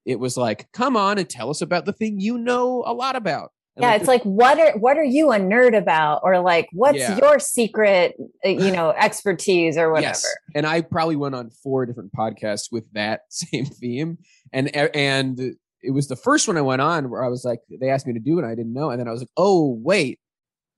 it 0.06 0.20
was 0.20 0.38
like, 0.38 0.72
come 0.74 0.96
on 0.96 1.18
and 1.18 1.28
tell 1.28 1.50
us 1.50 1.64
about 1.64 1.86
the 1.86 1.92
thing 1.92 2.20
you 2.20 2.38
know 2.38 2.84
a 2.86 2.94
lot 2.94 3.16
about. 3.16 3.52
Yeah, 3.80 3.96
it's 3.96 4.08
like 4.08 4.24
what 4.24 4.60
are 4.60 4.78
what 4.78 4.98
are 4.98 5.04
you 5.04 5.32
a 5.32 5.40
nerd 5.40 5.78
about, 5.78 6.22
or 6.24 6.40
like 6.40 6.68
what's 6.72 6.98
Yeah. 6.98 7.18
your 7.18 7.40
secret, 7.40 8.16
uh, 8.46 8.50
you 8.50 8.72
know, 8.72 8.90
expertise 8.98 9.78
or 9.78 9.92
whatever. 9.92 10.10
Yes. 10.10 10.36
And 10.56 10.66
I 10.66 10.82
probably 10.82 11.16
went 11.16 11.36
on 11.36 11.50
four 11.50 11.86
different 11.86 12.12
podcasts 12.14 12.72
with 12.72 12.92
that 12.94 13.22
same 13.30 13.66
theme. 13.66 14.18
And 14.52 14.76
and 14.76 15.40
it 15.84 15.92
was 15.92 16.08
the 16.08 16.16
first 16.16 16.48
one 16.48 16.58
I 16.58 16.62
went 16.62 16.82
on 16.82 17.10
where 17.10 17.24
I 17.24 17.28
was 17.28 17.46
like, 17.46 17.60
they 17.80 17.90
asked 17.90 18.08
me 18.08 18.14
to 18.14 18.20
do 18.20 18.38
it, 18.40 18.44
and 18.44 18.52
I 18.52 18.56
didn't 18.56 18.74
know. 18.74 18.90
And 18.90 19.00
then 19.00 19.08
I 19.08 19.12
was 19.12 19.22
like, 19.22 19.30
oh 19.38 19.78
wait, 19.84 20.20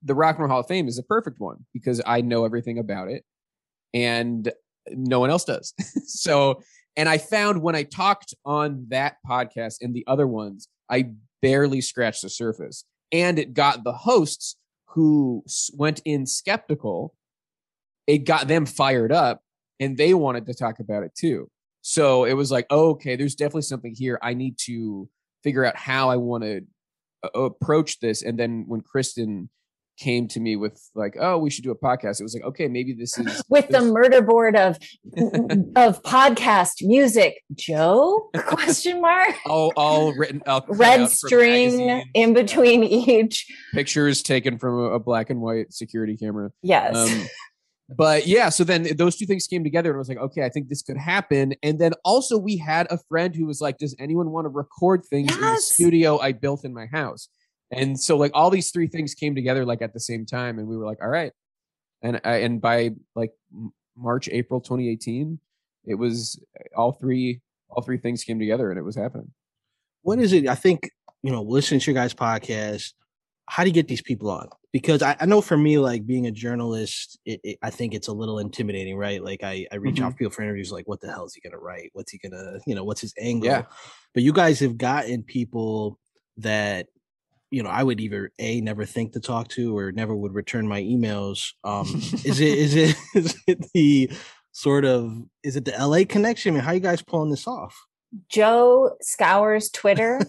the 0.04 0.14
Rock 0.16 0.36
and 0.36 0.42
Roll 0.42 0.50
Hall 0.50 0.60
of 0.62 0.68
Fame 0.68 0.88
is 0.88 1.00
a 1.00 1.04
perfect 1.04 1.40
one 1.40 1.66
because 1.74 2.02
I 2.06 2.22
know 2.22 2.44
everything 2.46 2.78
about 2.80 3.10
it, 3.10 3.24
and 3.94 4.52
no 4.92 5.20
one 5.20 5.30
else 5.30 5.46
does. 5.46 5.74
so, 6.06 6.62
and 6.98 7.08
I 7.08 7.18
found 7.18 7.62
when 7.62 7.76
I 7.76 7.84
talked 7.84 8.34
on 8.46 8.88
that 8.90 9.16
podcast 9.28 9.76
and 9.82 9.94
the 9.94 10.04
other 10.08 10.28
ones, 10.28 10.68
I 10.90 11.12
barely 11.42 11.80
scratched 11.80 12.22
the 12.24 12.30
surface, 12.30 12.84
and 13.12 13.40
it 13.40 13.54
got 13.54 13.84
the 13.84 13.94
hosts 13.94 14.56
who 14.88 15.44
went 15.74 16.02
in 16.06 16.26
skeptical 16.26 17.14
it 18.10 18.26
got 18.26 18.48
them 18.48 18.66
fired 18.66 19.12
up 19.12 19.44
and 19.80 19.96
they 19.96 20.16
wanted 20.16 20.48
to 20.48 20.54
talk 20.56 20.80
about 20.80 21.04
it 21.04 21.14
too. 21.16 21.48
So 21.82 22.26
it 22.26 22.34
was 22.34 22.52
like, 22.52 22.66
oh, 22.72 22.90
okay, 22.90 23.16
there's 23.16 23.36
definitely 23.36 23.62
something 23.62 23.94
here. 23.96 24.18
I 24.24 24.34
need 24.34 24.58
to 24.66 25.08
figure 25.44 25.64
out 25.64 25.78
how 25.78 26.10
I 26.10 26.16
want 26.16 26.44
to 26.44 26.62
uh, 27.24 27.40
approach 27.40 28.00
this. 28.00 28.24
And 28.24 28.38
then 28.38 28.66
when 28.68 28.82
Kristen 28.82 29.52
came 30.00 30.28
to 30.30 30.40
me 30.40 30.56
with 30.56 30.90
like, 30.96 31.16
oh, 31.20 31.38
we 31.38 31.50
should 31.50 31.64
do 31.64 31.72
a 31.72 31.76
podcast, 31.76 32.20
it 32.20 32.24
was 32.24 32.34
like, 32.34 32.44
okay, 32.44 32.68
maybe 32.68 32.94
this 32.94 33.18
is 33.18 33.44
With 33.50 33.68
the 33.70 33.82
murder 33.82 34.22
board 34.22 34.56
of 34.56 34.78
of 35.76 36.02
podcast 36.04 36.76
music, 36.82 37.44
Joe? 37.54 38.30
Question 38.38 39.02
mark. 39.02 39.36
all 39.46 39.74
all 39.76 40.14
written 40.14 40.42
out 40.46 40.66
Red 40.70 41.10
string 41.10 42.04
in 42.14 42.34
between 42.34 42.84
each. 42.84 43.46
pictures 43.74 44.24
taken 44.24 44.58
from 44.58 44.80
a, 44.80 45.00
black 45.00 45.30
and 45.30 45.42
white 45.42 45.74
security 45.74 46.18
camera. 46.18 46.52
Yes. 46.62 46.96
Um, 46.96 47.28
but 47.96 48.28
yeah, 48.28 48.50
so 48.50 48.64
then 48.64 48.88
those 48.98 49.16
two 49.16 49.26
things 49.26 49.48
came 49.48 49.64
together 49.64 49.90
and 49.90 49.98
I 49.98 50.00
was 50.00 50.10
like, 50.10 50.20
okay, 50.20 50.46
I 50.46 50.50
think 50.50 50.70
this 50.70 50.84
could 50.84 50.98
happen. 50.98 51.54
And 51.64 51.80
then 51.80 51.94
also 52.06 52.38
we 52.38 52.58
had 52.58 52.88
a 52.92 53.00
friend 53.10 53.36
who 53.36 53.48
was 53.48 53.62
like, 53.62 53.80
does 53.80 53.96
anyone 54.00 54.30
want 54.30 54.46
to 54.46 54.50
record 54.50 55.06
things 55.06 55.34
in 55.34 55.42
the 55.42 55.58
studio 55.58 56.20
I 56.20 56.34
built 56.34 56.64
in 56.64 56.74
my 56.74 56.86
house? 56.86 57.30
And 57.72 58.00
so 58.00 58.18
like 58.18 58.32
all 58.34 58.50
these 58.50 58.72
three 58.72 58.88
things 58.88 59.14
came 59.14 59.36
together 59.36 59.66
like 59.66 59.82
at 59.82 59.94
the 59.94 60.00
same 60.00 60.26
time, 60.26 60.60
and 60.60 60.68
we 60.68 60.78
were 60.78 60.86
like, 60.86 61.02
all 61.02 61.10
right. 61.10 61.32
And 62.02 62.20
I, 62.24 62.38
and 62.38 62.62
by 62.62 62.92
like 63.16 63.32
March, 63.98 64.30
April 64.32 64.62
2018, 64.62 65.40
it 65.86 65.96
was 65.96 66.42
uh, 66.60 66.80
all 66.80 66.94
three 66.94 67.42
all 67.70 67.84
three 67.84 67.98
things 67.98 68.24
came 68.24 68.40
together 68.40 68.72
and 68.72 68.80
it 68.80 68.84
was 68.84 68.96
happening. 68.96 69.32
what 70.02 70.18
is 70.18 70.34
it? 70.34 70.48
I 70.48 70.56
think 70.56 70.90
you 71.24 71.32
know, 71.32 71.42
listening 71.42 71.80
to 71.82 71.92
your 71.92 72.02
guys' 72.02 72.14
podcast. 72.14 72.94
How 73.48 73.64
do 73.64 73.70
you 73.70 73.74
get 73.74 73.88
these 73.88 74.02
people 74.02 74.30
on? 74.30 74.48
Because 74.72 75.02
I, 75.02 75.16
I 75.20 75.26
know 75.26 75.42
for 75.42 75.58
me, 75.58 75.80
like 75.80 76.06
being 76.06 76.28
a 76.28 76.32
journalist, 76.32 77.20
it, 77.26 77.40
it, 77.44 77.58
I 77.64 77.72
think 77.72 77.96
it's 77.96 78.08
a 78.08 78.14
little 78.14 78.38
intimidating, 78.38 78.96
right? 78.96 79.24
Like 79.24 79.44
I, 79.44 79.66
I 79.72 79.78
reach 79.78 80.00
out 80.00 80.04
mm-hmm. 80.04 80.12
to 80.12 80.18
people 80.18 80.32
for 80.32 80.44
interviews, 80.44 80.72
like 80.72 80.88
what 80.88 81.02
the 81.02 81.12
hell 81.12 81.26
is 81.26 81.34
he 81.34 81.42
gonna 81.42 81.60
write? 81.60 81.90
What's 81.94 82.12
he 82.12 82.20
gonna, 82.20 82.60
you 82.68 82.76
know, 82.76 82.84
what's 82.84 83.02
his 83.02 83.14
angle? 83.20 83.50
Yeah. 83.50 83.64
But 84.14 84.24
you 84.24 84.34
guys 84.34 84.60
have 84.60 84.78
gotten 84.78 85.24
people 85.24 86.00
that, 86.38 86.88
you 87.52 87.64
know, 87.64 87.70
I 87.70 87.84
would 87.84 88.00
either 88.00 88.32
a 88.40 88.62
never 88.62 88.86
think 88.86 89.14
to 89.14 89.20
talk 89.20 89.48
to 89.50 89.78
or 89.78 89.92
never 89.92 90.16
would 90.16 90.34
return 90.34 90.68
my 90.68 90.82
emails. 90.82 91.54
Um, 91.64 91.88
is 92.26 92.40
it 92.40 92.58
is 92.58 92.76
it 92.76 92.96
is 93.16 93.38
it 93.48 93.66
the 93.74 94.12
sort 94.52 94.86
of 94.86 95.12
is 95.44 95.56
it 95.56 95.66
the 95.66 95.74
LA 95.80 96.04
connection? 96.08 96.54
I 96.54 96.56
mean, 96.56 96.64
how 96.64 96.72
you 96.74 96.80
guys 96.80 97.02
pulling 97.02 97.30
this 97.32 97.48
off? 97.48 97.76
Joe 98.28 98.96
scours 99.02 99.70
Twitter. 99.70 100.20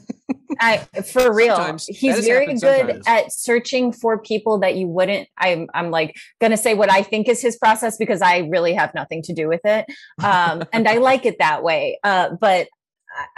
I 0.61 0.79
for 1.13 1.33
real. 1.35 1.57
Sometimes. 1.57 1.87
He's 1.87 2.27
very 2.27 2.47
good 2.47 2.61
sometimes. 2.61 3.05
at 3.07 3.33
searching 3.33 3.93
for 3.93 4.19
people 4.21 4.59
that 4.61 4.77
you 4.77 4.87
wouldn't. 4.87 5.29
I'm 5.39 5.69
I'm 5.73 5.91
like 5.91 6.15
gonna 6.41 6.59
say 6.59 6.75
what 6.75 6.91
I 6.91 7.03
think 7.03 7.29
is 7.29 7.41
his 7.41 7.57
process 7.57 7.97
because 7.97 8.21
I 8.21 8.39
really 8.51 8.75
have 8.75 8.95
nothing 8.95 9.23
to 9.23 9.33
do 9.33 9.49
with 9.49 9.63
it. 9.65 9.87
Um, 10.23 10.65
and 10.73 10.87
I 10.87 10.99
like 10.99 11.25
it 11.25 11.37
that 11.39 11.63
way. 11.63 11.99
Uh, 12.05 12.31
but 12.39 12.69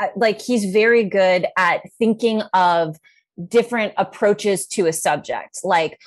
I, 0.01 0.07
I- 0.07 0.11
like 0.17 0.41
he's 0.41 0.73
very 0.73 1.05
good 1.05 1.47
at 1.57 1.83
thinking 2.01 2.43
of 2.53 2.97
different 3.49 3.93
approaches 3.97 4.67
to 4.69 4.87
a 4.87 4.93
subject, 4.93 5.61
like 5.65 5.99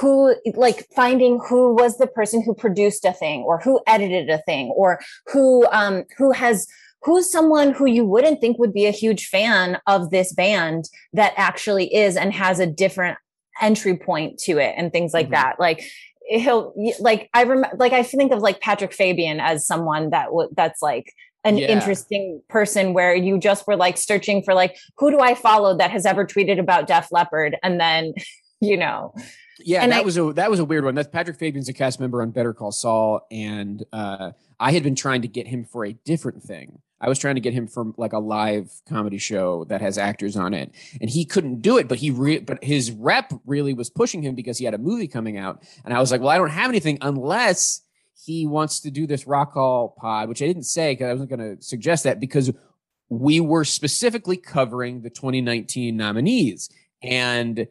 who 0.00 0.34
like 0.54 0.86
finding 0.94 1.38
who 1.48 1.74
was 1.74 1.98
the 1.98 2.06
person 2.06 2.42
who 2.42 2.54
produced 2.54 3.04
a 3.04 3.12
thing 3.12 3.42
or 3.42 3.60
who 3.60 3.80
edited 3.86 4.30
a 4.30 4.38
thing 4.38 4.68
or 4.76 4.98
who 5.26 5.66
um 5.72 6.04
who 6.16 6.32
has 6.32 6.66
who's 7.02 7.30
someone 7.30 7.72
who 7.72 7.86
you 7.86 8.04
wouldn't 8.04 8.40
think 8.40 8.58
would 8.58 8.72
be 8.72 8.86
a 8.86 8.90
huge 8.90 9.26
fan 9.26 9.78
of 9.86 10.10
this 10.10 10.32
band 10.32 10.88
that 11.12 11.34
actually 11.36 11.94
is 11.94 12.16
and 12.16 12.32
has 12.32 12.58
a 12.58 12.66
different 12.66 13.18
entry 13.60 13.96
point 13.96 14.38
to 14.38 14.58
it 14.58 14.74
and 14.76 14.90
things 14.90 15.12
like 15.12 15.28
Mhm. 15.28 15.32
that 15.32 15.60
like 15.60 15.84
he'll 16.26 16.72
like 16.98 17.28
i 17.34 17.42
remember 17.42 17.76
like 17.76 17.92
i 17.92 18.02
think 18.02 18.32
of 18.32 18.40
like 18.40 18.60
patrick 18.60 18.92
fabian 18.92 19.38
as 19.38 19.66
someone 19.66 20.10
that 20.10 20.32
would 20.32 20.48
that's 20.56 20.80
like 20.80 21.12
an 21.44 21.58
Yeah. 21.58 21.68
interesting 21.68 22.40
person 22.48 22.94
where 22.94 23.14
you 23.14 23.38
just 23.38 23.66
were 23.66 23.76
like 23.76 23.96
searching 23.98 24.42
for 24.42 24.54
like 24.54 24.76
who 24.98 25.10
do 25.10 25.20
i 25.20 25.34
follow 25.34 25.76
that 25.76 25.90
has 25.90 26.06
ever 26.06 26.24
tweeted 26.26 26.58
about 26.58 26.86
def 26.86 27.08
leppard 27.12 27.56
and 27.62 27.78
then 27.80 28.14
you 28.60 28.76
know 28.76 29.12
Yeah, 29.60 29.82
And 29.82 29.92
that 29.92 30.00
I- 30.00 30.04
was 30.04 30.16
a 30.18 30.32
that 30.32 30.50
was 30.50 30.58
a 30.58 30.64
weird 30.64 30.84
one. 30.84 30.94
That's 30.96 31.08
Patrick 31.08 31.38
Fabian's 31.38 31.68
a 31.68 31.72
cast 31.72 32.00
member 32.00 32.20
on 32.22 32.30
Better 32.32 32.52
Call 32.52 32.72
Saul, 32.72 33.20
and 33.30 33.84
uh, 33.92 34.32
I 34.58 34.72
had 34.72 34.82
been 34.82 34.96
trying 34.96 35.22
to 35.22 35.28
get 35.28 35.46
him 35.46 35.64
for 35.64 35.84
a 35.84 35.92
different 35.92 36.42
thing. 36.42 36.80
I 37.00 37.08
was 37.08 37.18
trying 37.20 37.36
to 37.36 37.40
get 37.40 37.52
him 37.54 37.68
from 37.68 37.94
like 37.96 38.12
a 38.12 38.18
live 38.18 38.72
comedy 38.88 39.18
show 39.18 39.64
that 39.66 39.80
has 39.80 39.96
actors 39.96 40.36
on 40.36 40.54
it, 40.54 40.72
and 41.00 41.08
he 41.08 41.24
couldn't 41.24 41.62
do 41.62 41.78
it. 41.78 41.86
But 41.86 41.98
he 41.98 42.10
re- 42.10 42.40
but 42.40 42.64
his 42.64 42.90
rep 42.90 43.32
really 43.46 43.74
was 43.74 43.90
pushing 43.90 44.22
him 44.22 44.34
because 44.34 44.58
he 44.58 44.64
had 44.64 44.74
a 44.74 44.78
movie 44.78 45.06
coming 45.08 45.38
out, 45.38 45.62
and 45.84 45.94
I 45.94 46.00
was 46.00 46.10
like, 46.10 46.20
well, 46.20 46.30
I 46.30 46.36
don't 46.36 46.50
have 46.50 46.68
anything 46.70 46.98
unless 47.00 47.80
he 48.14 48.46
wants 48.46 48.80
to 48.80 48.90
do 48.90 49.06
this 49.06 49.26
Rock 49.26 49.52
Hall 49.52 49.96
pod, 49.98 50.28
which 50.28 50.42
I 50.42 50.46
didn't 50.46 50.64
say 50.64 50.92
because 50.92 51.08
I 51.08 51.12
wasn't 51.12 51.30
going 51.30 51.56
to 51.56 51.62
suggest 51.62 52.04
that 52.04 52.20
because 52.20 52.52
we 53.08 53.40
were 53.40 53.64
specifically 53.64 54.36
covering 54.36 55.02
the 55.02 55.10
2019 55.10 55.96
nominees 55.96 56.70
and 57.02 57.66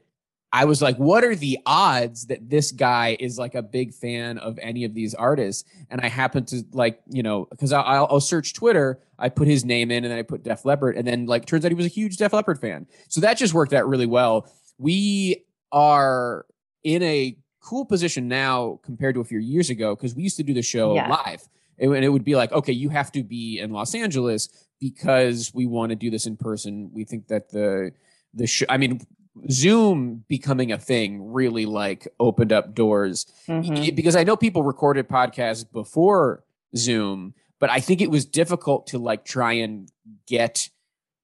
I 0.55 0.65
was 0.65 0.83
like, 0.83 0.97
what 0.97 1.23
are 1.23 1.35
the 1.35 1.57
odds 1.65 2.27
that 2.27 2.47
this 2.47 2.71
guy 2.71 3.17
is 3.19 3.39
like 3.39 3.55
a 3.55 3.63
big 3.63 3.91
fan 3.91 4.37
of 4.37 4.59
any 4.61 4.83
of 4.83 4.93
these 4.93 5.15
artists? 5.15 5.67
And 5.89 5.99
I 5.99 6.07
happened 6.07 6.47
to 6.49 6.63
like, 6.71 7.01
you 7.09 7.23
know, 7.23 7.47
because 7.49 7.73
I'll, 7.73 8.05
I'll 8.07 8.19
search 8.19 8.53
Twitter, 8.53 8.99
I 9.17 9.29
put 9.29 9.47
his 9.47 9.65
name 9.65 9.89
in 9.89 10.03
and 10.03 10.11
then 10.11 10.19
I 10.19 10.21
put 10.21 10.43
Def 10.43 10.63
Leppard, 10.63 10.95
and 10.95 11.07
then 11.07 11.25
like 11.25 11.47
turns 11.47 11.65
out 11.65 11.71
he 11.71 11.75
was 11.75 11.87
a 11.87 11.89
huge 11.89 12.17
Def 12.17 12.33
Leppard 12.33 12.61
fan. 12.61 12.85
So 13.09 13.19
that 13.21 13.37
just 13.37 13.55
worked 13.55 13.73
out 13.73 13.87
really 13.87 14.05
well. 14.05 14.47
We 14.77 15.43
are 15.71 16.45
in 16.83 17.01
a 17.01 17.35
cool 17.63 17.85
position 17.85 18.27
now 18.27 18.79
compared 18.83 19.15
to 19.15 19.21
a 19.21 19.23
few 19.23 19.39
years 19.39 19.69
ago 19.69 19.95
because 19.95 20.13
we 20.15 20.21
used 20.23 20.37
to 20.37 20.43
do 20.43 20.53
the 20.53 20.61
show 20.61 20.95
Yeah. 20.95 21.07
live. 21.09 21.47
And 21.79 21.95
it 22.05 22.09
would 22.09 22.23
be 22.23 22.35
like, 22.35 22.51
okay, 22.51 22.71
you 22.73 22.89
have 22.89 23.11
to 23.13 23.23
be 23.23 23.59
in 23.59 23.71
Los 23.71 23.95
Angeles 23.95 24.49
because 24.79 25.51
we 25.55 25.65
want 25.65 25.89
to 25.89 25.95
do 25.95 26.09
this 26.11 26.25
in 26.27 26.37
person. 26.37 26.91
We 26.93 27.03
think 27.05 27.27
that 27.27 27.49
the 27.49 27.93
the 28.35 28.47
show, 28.47 28.65
I 28.69 28.77
mean, 28.77 29.01
Zoom 29.49 30.23
becoming 30.27 30.71
a 30.71 30.77
thing 30.77 31.31
really 31.31 31.65
like 31.65 32.07
opened 32.19 32.51
up 32.51 32.75
doors 32.75 33.25
Mhm. 33.47 33.79
Y- 33.79 33.91
because 33.91 34.15
I 34.15 34.23
know 34.23 34.35
people 34.37 34.63
recorded 34.63 35.07
podcasts 35.07 35.65
before 35.71 36.43
Zoom, 36.75 37.33
but 37.59 37.69
I 37.69 37.79
think 37.79 38.01
it 38.01 38.11
was 38.11 38.25
difficult 38.25 38.87
to 38.87 38.97
like 38.99 39.23
try 39.25 39.53
and 39.53 39.89
get 40.27 40.69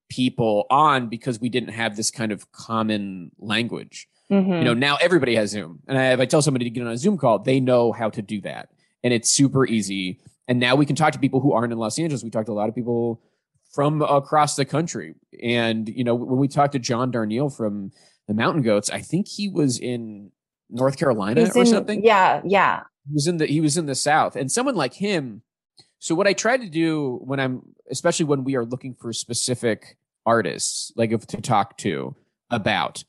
people 0.08 0.66
on 0.70 1.08
because 1.08 1.40
we 1.40 1.48
didn't 1.48 1.70
have 1.70 1.96
this 1.96 2.10
kind 2.10 2.32
of 2.32 2.50
common 2.52 3.30
language. 3.38 4.08
Mhm. 4.30 4.58
You 4.58 4.64
know, 4.64 4.74
now 4.74 4.96
everybody 5.00 5.34
has 5.34 5.50
Zoom. 5.50 5.80
And 5.88 5.98
I, 5.98 6.12
if 6.12 6.20
I 6.20 6.24
tell 6.26 6.42
somebody 6.42 6.64
to 6.64 6.70
get 6.70 6.86
on 6.86 6.92
a 6.92 6.96
Zoom 6.96 7.18
call, 7.18 7.38
they 7.40 7.60
know 7.60 7.92
how 7.92 8.10
to 8.10 8.22
do 8.22 8.40
that. 8.42 8.70
And 9.02 9.12
it's 9.12 9.30
super 9.30 9.66
easy. 9.66 10.20
And 10.46 10.60
now 10.60 10.76
we 10.76 10.86
can 10.86 10.96
talk 10.96 11.12
to 11.14 11.18
people 11.18 11.40
who 11.40 11.52
aren't 11.52 11.72
in 11.72 11.78
Los 11.78 11.98
Angeles. 11.98 12.22
We 12.22 12.30
talked 12.30 12.46
to 12.46 12.52
a 12.52 12.54
lot 12.54 12.68
of 12.68 12.74
people 12.74 13.20
from 13.72 14.02
across 14.02 14.56
the 14.56 14.64
country. 14.64 15.14
And, 15.42 15.88
you 15.88 16.04
know, 16.04 16.14
when 16.14 16.38
we 16.38 16.48
talked 16.48 16.72
to 16.72 16.78
John 16.78 17.10
Darnielle 17.12 17.54
from 17.54 17.92
the 18.28 18.34
Mountain 18.34 18.62
Goats, 18.62 18.90
I 18.90 19.00
think 19.00 19.26
he 19.28 19.48
was 19.48 19.78
in 19.78 20.30
North 20.68 20.96
Carolina 20.98 21.40
He's 21.40 21.56
or 21.56 21.60
in- 21.60 21.66
something 21.66 22.04
yeah 22.04 22.40
yeah 22.44 22.82
he 23.08 23.14
was 23.14 23.26
in 23.26 23.38
the 23.38 23.46
he 23.46 23.60
was 23.60 23.76
in 23.76 23.86
the 23.86 23.94
south 23.96 24.36
and 24.36 24.52
someone 24.52 24.76
like 24.76 24.94
him 24.94 25.42
so 25.98 26.14
what 26.14 26.28
i 26.28 26.32
try 26.32 26.56
to 26.56 26.68
do 26.68 27.18
when 27.24 27.40
i'm 27.40 27.62
especially 27.90 28.24
when 28.26 28.44
we 28.44 28.54
are 28.54 28.64
looking 28.64 28.94
for 28.94 29.12
specific 29.12 29.96
artists 30.24 30.92
like 30.94 31.10
if 31.10 31.26
to 31.26 31.40
talk 31.40 31.76
to 31.78 32.14
about 32.50 33.02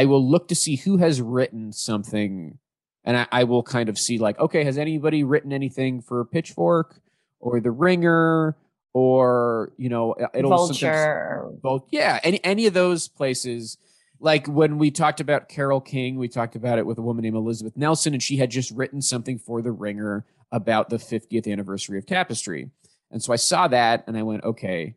i 0.00 0.04
will 0.04 0.26
look 0.28 0.48
to 0.48 0.54
see 0.54 0.76
who 0.76 0.96
has 0.96 1.20
written 1.20 1.72
something 1.72 2.58
and 3.04 3.18
I, 3.18 3.26
I 3.30 3.44
will 3.44 3.62
kind 3.62 3.88
of 3.88 3.98
see 3.98 4.18
like 4.18 4.38
okay 4.38 4.64
has 4.64 4.78
anybody 4.78 5.24
written 5.24 5.52
anything 5.52 6.00
for 6.00 6.24
pitchfork 6.24 7.00
or 7.40 7.60
the 7.60 7.70
ringer 7.70 8.56
or 8.92 9.72
you 9.76 9.88
know 9.88 10.14
it'll 10.32 10.50
vulture. 10.50 11.50
Both 11.62 11.86
yeah 11.90 12.20
any 12.22 12.42
any 12.44 12.66
of 12.66 12.74
those 12.74 13.08
places. 13.08 13.76
Like 14.20 14.46
when 14.46 14.78
we 14.78 14.90
talked 14.90 15.20
about 15.20 15.48
carole 15.48 15.80
king 15.80 16.16
we 16.16 16.28
talked 16.28 16.56
about 16.56 16.78
it 16.78 16.86
with 16.86 16.96
a 16.98 17.02
woman 17.02 17.22
named 17.24 17.36
elizabeth 17.36 17.76
nelson 17.76 18.14
and 18.14 18.22
she 18.22 18.36
had 18.38 18.50
just 18.50 18.70
written 18.70 19.02
something 19.02 19.38
for 19.38 19.60
the 19.60 19.72
ringer 19.72 20.24
about 20.50 20.88
the 20.88 20.96
50th 20.96 21.50
anniversary 21.50 21.98
of 21.98 22.06
tapestry. 22.06 22.70
And 23.10 23.22
so 23.22 23.32
i 23.32 23.36
saw 23.36 23.68
that 23.68 24.04
and 24.06 24.16
i 24.16 24.22
went 24.22 24.44
okay 24.44 24.94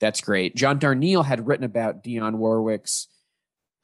That's 0.00 0.20
great. 0.20 0.56
John 0.56 0.78
Darnielle 0.78 1.24
had 1.24 1.46
written 1.46 1.64
about 1.64 2.02
Dionne 2.04 2.36
Warwick's 2.36 3.08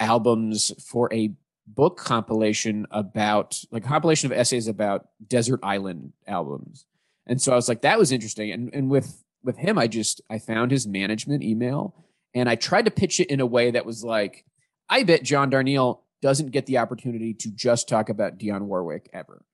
albums 0.03 0.73
for 0.85 1.13
a 1.15 1.33
book 1.67 1.97
compilation 1.97 2.87
about 2.91 3.63
like 3.71 3.85
a 3.85 3.89
compilation 3.89 4.31
of 4.31 4.37
essays 4.37 4.67
about 4.67 5.09
desert 5.27 5.61
island 5.63 6.13
albums. 6.27 6.85
And 7.27 7.41
so 7.41 7.53
I 7.53 7.55
was 7.55 7.69
like, 7.69 7.83
that 7.83 7.99
was 7.99 8.11
interesting. 8.13 8.51
And 8.51 8.75
and 8.75 8.91
with 8.91 9.23
with 9.45 9.57
him, 9.57 9.79
I 9.79 9.87
just 9.87 10.21
I 10.29 10.39
found 10.39 10.71
his 10.73 10.87
management 10.87 11.43
email 11.43 11.95
and 12.35 12.49
I 12.49 12.57
tried 12.57 12.85
to 12.87 12.91
pitch 12.91 13.21
it 13.21 13.31
in 13.31 13.41
a 13.41 13.47
way 13.47 13.71
that 13.71 13.87
was 13.87 14.03
like, 14.05 14.45
I 14.89 15.05
bet 15.05 15.23
John 15.23 15.51
Darnielle 15.51 16.01
doesn't 16.21 16.51
get 16.51 16.67
the 16.67 16.79
opportunity 16.79 17.33
to 17.35 17.51
just 17.51 17.89
talk 17.89 18.09
about 18.09 18.39
Dionne 18.39 18.63
Warwick 18.63 19.09
ever. 19.13 19.45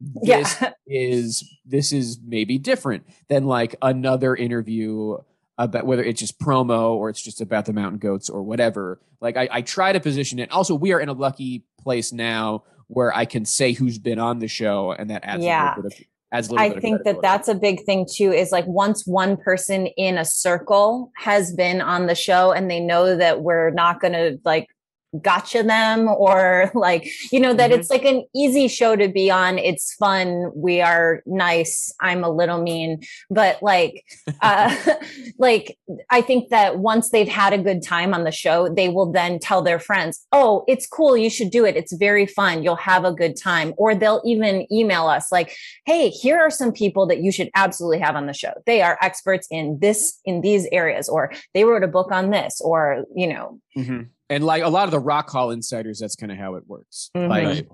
This 0.00 0.60
Yeah. 0.60 0.72
is 0.86 1.44
this 1.64 1.92
is 1.92 2.18
maybe 2.26 2.58
different 2.58 3.06
than 3.28 3.44
like 3.46 3.76
another 3.80 4.34
interview 4.34 5.18
about 5.58 5.86
whether 5.86 6.02
it's 6.04 6.20
just 6.20 6.38
promo 6.38 6.90
or 6.90 7.08
it's 7.08 7.22
just 7.22 7.40
about 7.40 7.64
the 7.64 7.72
mountain 7.72 7.98
goats 7.98 8.28
or 8.28 8.42
whatever. 8.42 9.00
Like 9.20 9.36
I, 9.36 9.48
I 9.50 9.62
try 9.62 9.92
to 9.92 10.00
position 10.00 10.38
it. 10.38 10.50
Also, 10.50 10.74
we 10.74 10.92
are 10.92 11.00
in 11.00 11.08
a 11.08 11.14
lucky 11.14 11.64
place 11.80 12.12
now 12.12 12.64
where 12.88 13.14
I 13.16 13.24
can 13.24 13.44
say 13.44 13.72
who's 13.72 13.98
been 13.98 14.18
on 14.18 14.38
the 14.38 14.48
show, 14.48 14.92
and 14.92 15.10
that 15.10 15.24
adds 15.24 15.42
Yeah. 15.42 15.64
a 15.64 15.76
little 15.76 15.90
bit 15.90 16.00
of 16.00 16.06
adds 16.32 16.48
a 16.48 16.52
little 16.52 16.66
I 16.78 16.80
think 16.80 17.04
that 17.04 17.22
that's 17.22 17.48
a 17.48 17.54
big 17.54 17.84
thing 17.84 18.06
too. 18.12 18.32
Is 18.32 18.52
like 18.52 18.66
once 18.66 19.06
one 19.06 19.36
person 19.36 19.86
in 19.86 20.18
a 20.18 20.24
circle 20.24 21.10
has 21.16 21.52
been 21.54 21.80
on 21.80 22.06
the 22.06 22.14
show 22.14 22.52
and 22.52 22.70
they 22.70 22.80
know 22.80 23.16
that 23.16 23.42
we're 23.42 23.70
not 23.70 24.00
going 24.00 24.12
to 24.12 24.38
like 24.44 24.68
gotcha 25.22 25.62
them 25.62 26.08
or 26.08 26.70
like 26.74 27.08
you 27.32 27.40
know 27.40 27.54
that 27.54 27.70
Mhm. 27.70 27.78
it's 27.78 27.90
like 27.90 28.04
an 28.04 28.24
easy 28.34 28.68
show 28.68 28.96
to 28.96 29.08
be 29.08 29.30
on. 29.30 29.58
It's 29.58 29.94
fun. 29.94 30.50
We 30.54 30.80
are 30.80 31.22
nice. 31.26 31.92
I'm 32.00 32.24
a 32.24 32.30
little 32.30 32.60
mean. 32.62 33.00
But 33.30 33.62
like 33.62 34.04
uh 34.42 34.74
like 35.38 35.78
i 36.10 36.20
think 36.20 36.48
that 36.50 36.78
once 36.78 37.10
they've 37.10 37.28
had 37.28 37.52
a 37.52 37.58
good 37.58 37.82
time 37.82 38.14
on 38.14 38.24
the 38.24 38.30
show 38.32 38.68
they 38.68 38.88
will 38.88 39.10
then 39.12 39.38
tell 39.38 39.62
their 39.62 39.78
friends 39.78 40.26
oh 40.32 40.64
it's 40.68 40.86
cool. 40.86 41.16
You 41.16 41.30
should 41.30 41.50
do 41.50 41.64
it. 41.64 41.76
It's 41.76 41.92
very 41.94 42.26
fun. 42.26 42.62
You'll 42.62 42.76
have 42.76 43.04
a 43.04 43.12
good 43.12 43.36
time. 43.36 43.72
Or 43.76 43.94
they'll 43.94 44.22
even 44.24 44.66
email 44.72 45.06
us 45.06 45.30
like 45.32 45.54
hey 45.86 46.08
here 46.08 46.38
are 46.38 46.50
some 46.50 46.72
people 46.72 47.06
that 47.06 47.20
you 47.22 47.30
should 47.32 47.50
absolutely 47.54 47.98
have 48.00 48.16
on 48.16 48.26
the 48.26 48.32
show. 48.32 48.52
They 48.66 48.82
are 48.82 48.98
experts 49.02 49.46
in 49.50 49.78
this 49.80 50.20
in 50.24 50.40
these 50.40 50.66
areas 50.72 51.08
or 51.08 51.32
they 51.54 51.64
wrote 51.64 51.82
a 51.84 51.88
book 51.88 52.10
on 52.12 52.30
this 52.30 52.60
or 52.60 53.04
you 53.14 53.26
know. 53.26 53.60
Mhm. 53.76 54.08
And 54.28 54.44
like 54.44 54.62
a 54.62 54.68
lot 54.68 54.84
of 54.84 54.90
the 54.90 54.98
Rock 54.98 55.30
Hall 55.30 55.50
insiders, 55.50 56.00
that's 56.00 56.16
kind 56.16 56.32
of 56.32 56.38
how 56.38 56.56
it 56.56 56.64
works. 56.66 57.10
Mhm. 57.16 57.28
Like 57.28 57.44
Right. 57.46 57.68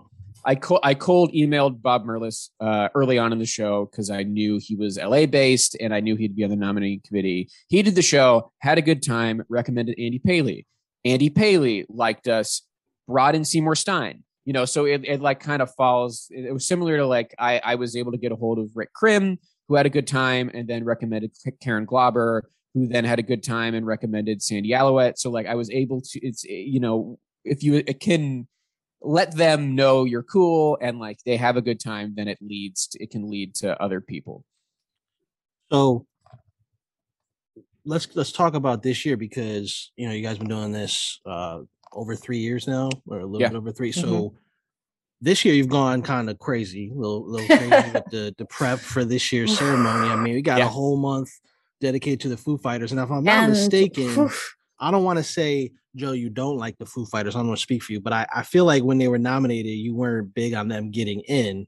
I 0.44 0.54
co- 0.56 0.80
I 0.82 0.94
cold 0.94 1.32
emailed 1.32 1.80
Bob 1.82 2.04
Merlis 2.04 2.48
uh, 2.60 2.88
early 2.96 3.16
on 3.16 3.32
in 3.32 3.38
the 3.38 3.46
show 3.46 3.86
because 3.86 4.10
I 4.10 4.24
knew 4.24 4.58
he 4.60 4.74
was 4.74 4.98
LA 4.98 5.24
based 5.26 5.76
and 5.80 5.94
I 5.94 6.00
knew 6.00 6.16
he'd 6.16 6.34
be 6.34 6.42
on 6.42 6.50
the 6.50 6.56
nominating 6.56 7.00
committee. 7.06 7.48
He 7.68 7.80
did 7.82 7.94
the 7.94 8.02
show, 8.02 8.50
had 8.58 8.76
a 8.76 8.82
good 8.82 9.02
time, 9.04 9.42
recommended 9.48 9.94
Andy 10.00 10.18
Paley. 10.18 10.66
Andy 11.04 11.30
Paley 11.30 11.86
liked 11.88 12.26
us, 12.26 12.62
brought 13.06 13.34
in 13.36 13.44
Seymour 13.44 13.76
Stein. 13.76 14.24
You 14.44 14.52
know, 14.52 14.64
so 14.64 14.84
it, 14.84 15.02
it 15.04 15.20
like 15.20 15.38
kind 15.38 15.62
of 15.62 15.72
falls. 15.76 16.26
It, 16.30 16.46
it 16.46 16.52
was 16.52 16.66
similar 16.66 16.96
to 16.96 17.06
like 17.06 17.32
I, 17.38 17.60
I 17.62 17.74
was 17.76 17.94
able 17.94 18.10
to 18.10 18.18
get 18.18 18.32
a 18.32 18.36
hold 18.36 18.58
of 18.58 18.70
Rick 18.74 18.92
Krim, 18.92 19.38
who 19.68 19.76
had 19.76 19.86
a 19.86 19.90
good 19.90 20.08
time, 20.08 20.50
and 20.52 20.66
then 20.66 20.82
recommended 20.84 21.30
Karen 21.60 21.84
Glauber, 21.84 22.50
who 22.74 22.88
then 22.88 23.04
had 23.04 23.18
a 23.18 23.22
good 23.22 23.42
time 23.42 23.74
and 23.74 23.86
recommended 23.86 24.42
Sandy 24.42 24.72
Alouette. 24.74 25.18
So 25.18 25.30
like 25.30 25.46
I 25.46 25.54
was 25.54 25.70
able 25.70 26.00
to. 26.00 26.20
It's 26.26 26.44
you 26.44 26.80
know 26.80 27.18
if 27.44 27.62
you 27.62 27.82
can 27.84 28.46
let 29.00 29.34
them 29.36 29.74
know 29.74 30.04
you're 30.04 30.22
cool 30.22 30.78
and 30.80 30.98
like 31.00 31.18
they 31.26 31.36
have 31.36 31.56
a 31.56 31.62
good 31.62 31.80
time, 31.80 32.14
then 32.16 32.28
it 32.28 32.38
leads 32.40 32.86
to, 32.86 33.02
it 33.02 33.10
can 33.10 33.28
lead 33.28 33.54
to 33.56 33.80
other 33.82 34.00
people. 34.00 34.44
So 35.72 36.06
let's 37.84 38.08
let's 38.14 38.32
talk 38.32 38.54
about 38.54 38.82
this 38.82 39.04
year 39.04 39.16
because 39.16 39.90
you 39.96 40.06
know 40.08 40.14
you 40.14 40.22
guys 40.22 40.38
been 40.38 40.48
doing 40.48 40.72
this 40.72 41.20
uh 41.26 41.60
over 41.92 42.14
three 42.16 42.38
years 42.38 42.66
now, 42.66 42.88
or 43.06 43.18
a 43.18 43.26
little 43.26 43.40
Yeah. 43.42 43.48
bit 43.48 43.56
over 43.58 43.70
3 43.70 43.90
Mhm. 43.92 44.00
So 44.00 44.34
this 45.20 45.44
year 45.44 45.54
you've 45.54 45.68
gone 45.68 46.00
kind 46.00 46.30
of 46.30 46.38
crazy, 46.38 46.90
a 46.90 46.94
little, 46.94 47.28
little 47.30 47.46
crazy 47.58 47.90
with 47.90 48.04
the 48.10 48.34
the 48.38 48.46
prep 48.46 48.78
for 48.78 49.04
this 49.04 49.30
year's 49.32 49.56
ceremony. 49.58 50.08
I 50.08 50.16
mean, 50.16 50.34
we 50.34 50.42
got 50.42 50.58
Yeah. 50.58 50.66
a 50.66 50.68
whole 50.70 50.96
month 50.96 51.30
dedicated 51.82 52.20
to 52.20 52.28
the 52.30 52.36
Foo 52.36 52.56
Fighters, 52.56 52.92
and 52.92 53.00
if 53.00 53.10
I'm 53.10 53.24
not 53.24 53.44
And- 53.44 53.52
mistaken, 53.52 54.08
Phew. 54.08 54.30
I 54.80 54.90
don't 54.90 55.04
want 55.04 55.18
to 55.18 55.22
say 55.24 55.72
Joe, 55.94 56.12
you 56.12 56.30
don't 56.30 56.56
like 56.56 56.78
the 56.78 56.86
Foo 56.86 57.04
Fighters. 57.04 57.36
I 57.36 57.40
don't 57.40 57.48
want 57.48 57.58
to 57.58 57.62
speak 57.62 57.82
for 57.82 57.92
you, 57.92 58.00
but 58.00 58.14
I, 58.14 58.26
I 58.34 58.42
feel 58.44 58.64
like 58.64 58.82
when 58.82 58.96
they 58.96 59.08
were 59.08 59.18
nominated, 59.18 59.72
you 59.72 59.94
weren't 59.94 60.32
big 60.32 60.54
on 60.54 60.68
them 60.68 60.90
getting 60.90 61.20
in. 61.28 61.66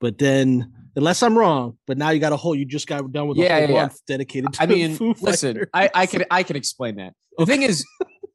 But 0.00 0.18
then, 0.18 0.72
unless 0.94 1.22
I'm 1.22 1.36
wrong, 1.36 1.76
but 1.86 1.98
now 1.98 2.10
you 2.10 2.20
got 2.20 2.32
a 2.32 2.36
whole. 2.36 2.54
You 2.54 2.64
just 2.66 2.86
got 2.86 3.10
done 3.10 3.26
with 3.26 3.38
Yeah, 3.38 3.56
a 3.56 3.60
whole 3.66 3.68
yeah, 3.70 3.74
yeah. 3.74 3.80
month 3.82 4.00
dedicated. 4.06 4.52
to 4.52 4.62
I 4.62 4.66
the 4.66 4.74
mean, 4.74 4.96
Foo 4.96 5.14
listen, 5.20 5.54
Fighters. 5.54 5.68
I, 5.74 5.90
I 5.94 6.06
can 6.06 6.24
I 6.30 6.42
can 6.44 6.56
explain 6.56 6.96
that. 6.96 7.14
The 7.38 7.46
thing 7.46 7.62
is, 7.62 7.84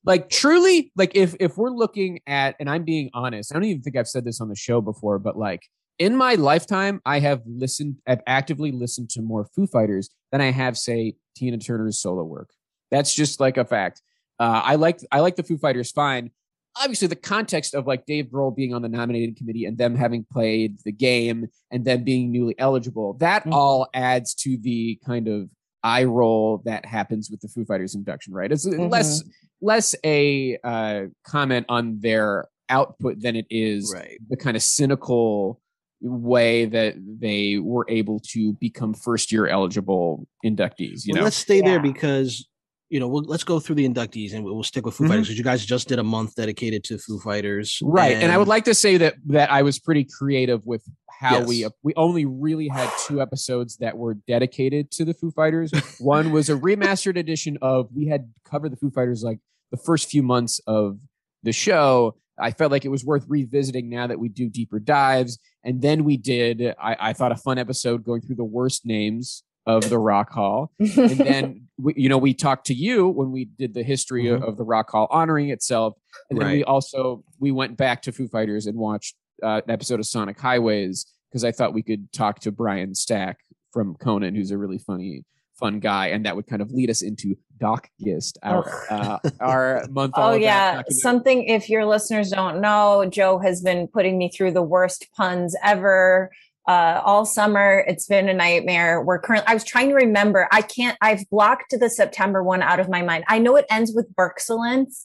like 0.05 0.29
truly, 0.29 0.91
like 0.97 1.15
if 1.15 1.35
if 1.39 1.57
we're 1.57 1.69
looking 1.71 2.19
at, 2.27 2.55
and 2.59 2.69
I'm 2.69 2.83
being 2.83 3.09
honest, 3.13 3.51
I 3.51 3.55
don't 3.55 3.65
even 3.65 3.81
think 3.81 3.95
I've 3.95 4.07
said 4.07 4.25
this 4.25 4.41
on 4.41 4.49
the 4.49 4.55
show 4.55 4.81
before, 4.81 5.19
but 5.19 5.37
like 5.37 5.61
in 5.99 6.15
my 6.15 6.35
lifetime, 6.35 7.01
I 7.05 7.19
have 7.19 7.41
listened, 7.45 7.97
I've 8.07 8.21
actively 8.25 8.71
listened 8.71 9.09
to 9.11 9.21
more 9.21 9.45
Foo 9.55 9.67
Fighters 9.67 10.09
than 10.31 10.41
I 10.41 10.51
have, 10.51 10.77
say, 10.77 11.15
Tina 11.35 11.57
Turner's 11.57 12.01
solo 12.01 12.23
work. 12.23 12.49
That's 12.89 13.13
just 13.13 13.39
like 13.39 13.57
a 13.57 13.65
fact. 13.65 14.01
Uh, 14.39 14.61
I 14.63 14.75
like 14.75 15.01
I 15.11 15.19
like 15.19 15.35
the 15.35 15.43
Foo 15.43 15.57
Fighters 15.57 15.91
fine. 15.91 16.31
Obviously, 16.77 17.07
the 17.09 17.15
context 17.17 17.73
of 17.73 17.85
like 17.85 18.05
Dave 18.05 18.27
Grohl 18.27 18.55
being 18.55 18.73
on 18.73 18.81
the 18.81 18.87
nominating 18.89 19.35
committee 19.35 19.65
and 19.65 19.77
them 19.77 19.95
having 19.95 20.25
played 20.31 20.77
the 20.85 20.91
game 20.93 21.47
and 21.71 21.83
them 21.83 22.03
being 22.03 22.31
newly 22.31 22.57
eligible, 22.57 23.13
that 23.15 23.43
Mhm. 23.45 23.51
all 23.53 23.87
adds 23.93 24.33
to 24.35 24.57
the 24.57 24.97
kind 25.05 25.27
of 25.27 25.49
eye 25.83 26.05
roll 26.05 26.61
that 26.65 26.85
happens 26.85 27.29
with 27.29 27.41
the 27.41 27.47
Foo 27.49 27.65
Fighters 27.65 27.95
induction, 27.95 28.33
right? 28.33 28.51
It's 28.51 28.65
less 28.65 29.23
less 29.61 29.93
a 30.05 30.57
uh, 30.63 31.07
comment 31.25 31.65
on 31.67 31.99
their 31.99 32.47
output 32.69 33.19
than 33.21 33.35
it 33.35 33.47
is 33.49 33.91
right. 33.93 34.17
the 34.29 34.37
kind 34.37 34.55
of 34.55 34.63
cynical 34.63 35.59
way 36.01 36.65
that 36.65 36.95
they 36.97 37.57
were 37.57 37.85
able 37.89 38.19
to 38.31 38.53
become 38.53 38.93
first 38.93 39.31
year 39.31 39.47
eligible 39.47 40.27
inductees. 40.45 41.05
You 41.05 41.13
well, 41.13 41.21
know, 41.21 41.23
let's 41.25 41.35
stay 41.35 41.61
there 41.61 41.79
because 41.79 42.47
you 42.89 42.99
know 42.99 43.07
we'll, 43.07 43.23
let's 43.23 43.43
go 43.43 43.59
through 43.59 43.75
the 43.75 43.87
inductees 43.87 44.33
and 44.33 44.43
we'll, 44.43 44.55
we'll 44.55 44.63
stick 44.63 44.85
with 44.85 44.95
Foo 44.95 45.03
Mhm. 45.03 45.09
Fighters 45.09 45.27
because 45.27 45.37
you 45.37 45.43
guys 45.43 45.65
just 45.65 45.87
did 45.87 45.99
a 45.99 46.03
month 46.03 46.35
dedicated 46.35 46.83
to 46.85 46.97
Foo 46.97 47.19
Fighters, 47.19 47.79
right? 47.83 48.15
And, 48.15 48.31
I 48.31 48.37
would 48.37 48.47
like 48.47 48.65
to 48.65 48.73
say 48.73 48.97
that 48.97 49.15
that 49.27 49.51
I 49.51 49.61
was 49.61 49.79
pretty 49.79 50.05
creative 50.05 50.65
with 50.65 50.83
how 51.19 51.43
we 51.43 51.67
we 51.83 51.93
only 51.95 52.25
really 52.25 52.69
had 52.69 52.89
two 53.05 53.21
episodes 53.25 53.77
that 53.77 53.97
were 53.97 54.13
dedicated 54.13 54.91
to 54.91 55.05
the 55.05 55.13
Foo 55.13 55.31
Fighters. 55.31 55.71
One 55.99 56.31
was 56.31 56.49
a 56.49 56.55
remastered 56.55 57.17
edition 57.17 57.57
of 57.61 57.89
we 57.93 58.07
had 58.07 58.31
covered 58.45 58.71
the 58.71 58.77
Foo 58.77 58.89
Fighters 58.89 59.21
like 59.23 59.39
the 59.71 59.77
first 59.77 60.09
few 60.09 60.23
months 60.23 60.59
of 60.65 60.99
the 61.43 61.51
show. 61.51 62.15
I 62.39 62.51
felt 62.51 62.71
like 62.71 62.85
it 62.85 62.89
was 62.89 63.03
worth 63.05 63.25
revisiting 63.27 63.89
now 63.89 64.07
that 64.07 64.19
we 64.19 64.29
do 64.29 64.49
deeper 64.49 64.79
dives. 64.79 65.37
And 65.63 65.81
then 65.81 66.03
we 66.03 66.17
did, 66.17 66.73
I, 66.81 66.95
I 66.99 67.13
thought, 67.13 67.31
a 67.31 67.35
fun 67.35 67.57
episode 67.57 68.03
going 68.03 68.21
through 68.21 68.35
the 68.37 68.43
worst 68.43 68.85
names 68.85 69.43
of 69.65 69.89
the 69.89 69.99
Rock 69.99 70.31
Hall. 70.31 70.71
And 70.79 70.87
then, 71.17 71.67
we, 71.77 71.93
you 71.95 72.09
know, 72.09 72.17
we 72.17 72.33
talked 72.33 72.65
to 72.67 72.73
you 72.73 73.07
when 73.07 73.31
we 73.31 73.45
did 73.45 73.73
the 73.73 73.83
history 73.83 74.25
Mhm. 74.25 74.41
of 74.47 74.57
the 74.57 74.63
Rock 74.63 74.89
Hall 74.89 75.07
honoring 75.11 75.49
itself. 75.49 75.95
And 76.29 76.39
then 76.41 76.49
we 76.49 76.63
also, 76.63 77.23
we 77.39 77.51
went 77.51 77.77
back 77.77 78.01
to 78.03 78.11
Foo 78.11 78.27
Fighters 78.27 78.65
and 78.65 78.77
watched 78.77 79.15
uh, 79.43 79.61
an 79.65 79.69
episode 79.71 79.99
of 79.99 80.05
Sonic 80.07 80.39
Highways 80.39 81.05
because 81.29 81.43
I 81.43 81.51
thought 81.51 81.73
we 81.73 81.83
could 81.83 82.11
talk 82.11 82.39
to 82.41 82.51
Brian 82.51 82.95
Stack 82.95 83.37
from 83.71 83.95
Conan, 83.95 84.33
who's 84.33 84.49
a 84.51 84.57
really 84.57 84.79
funny, 84.79 85.23
fun 85.59 85.79
guy. 85.79 86.07
And 86.07 86.25
that 86.25 86.35
would 86.35 86.47
kind 86.47 86.61
of 86.61 86.71
lead 86.71 86.89
us 86.89 87.01
into 87.01 87.35
Doc 87.59 87.89
Gist, 88.01 88.37
our, 88.41 88.65
uh, 88.89 89.19
our 89.39 89.85
month. 89.91 90.13
Oh 90.15 90.33
yeah, 90.33 90.81
something. 90.89 91.43
If 91.43 91.69
your 91.69 91.85
listeners 91.85 92.31
don't 92.31 92.61
know, 92.61 93.05
Joe 93.09 93.39
has 93.39 93.61
been 93.61 93.87
putting 93.87 94.17
me 94.17 94.29
through 94.29 94.51
the 94.51 94.61
worst 94.61 95.07
puns 95.15 95.55
ever 95.63 96.31
uh, 96.67 97.01
all 97.03 97.25
summer. 97.25 97.83
It's 97.87 98.05
been 98.05 98.29
a 98.29 98.33
nightmare. 98.33 99.01
We're 99.01 99.19
currently. 99.19 99.47
I 99.47 99.53
was 99.53 99.63
trying 99.63 99.89
to 99.89 99.95
remember. 99.95 100.47
I 100.51 100.61
can't. 100.61 100.97
I've 101.01 101.29
blocked 101.29 101.75
the 101.77 101.89
September 101.89 102.43
one 102.43 102.61
out 102.61 102.79
of 102.79 102.89
my 102.89 103.01
mind. 103.01 103.23
I 103.27 103.39
know 103.39 103.55
it 103.55 103.65
ends 103.69 103.91
with 103.93 104.13
Berkselence, 104.15 105.03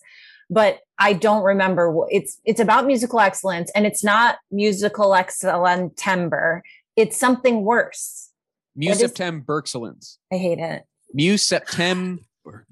but 0.50 0.80
I 0.98 1.14
don't 1.14 1.42
remember. 1.42 1.92
It's 2.10 2.38
it's 2.44 2.60
about 2.60 2.86
musical 2.86 3.18
excellence, 3.18 3.70
and 3.74 3.86
it's 3.86 4.04
not 4.04 4.36
musical 4.50 5.14
excellent 5.14 5.96
timber. 5.96 6.62
It's 6.96 7.18
something 7.18 7.64
worse. 7.64 8.30
Mu 8.76 8.88
what 8.88 8.94
is- 8.94 9.00
Septem 9.00 9.42
Berkselence. 9.42 10.16
I 10.32 10.36
hate 10.36 10.58
it. 10.58 10.84
Mu 11.12 11.36
Septem 11.36 12.20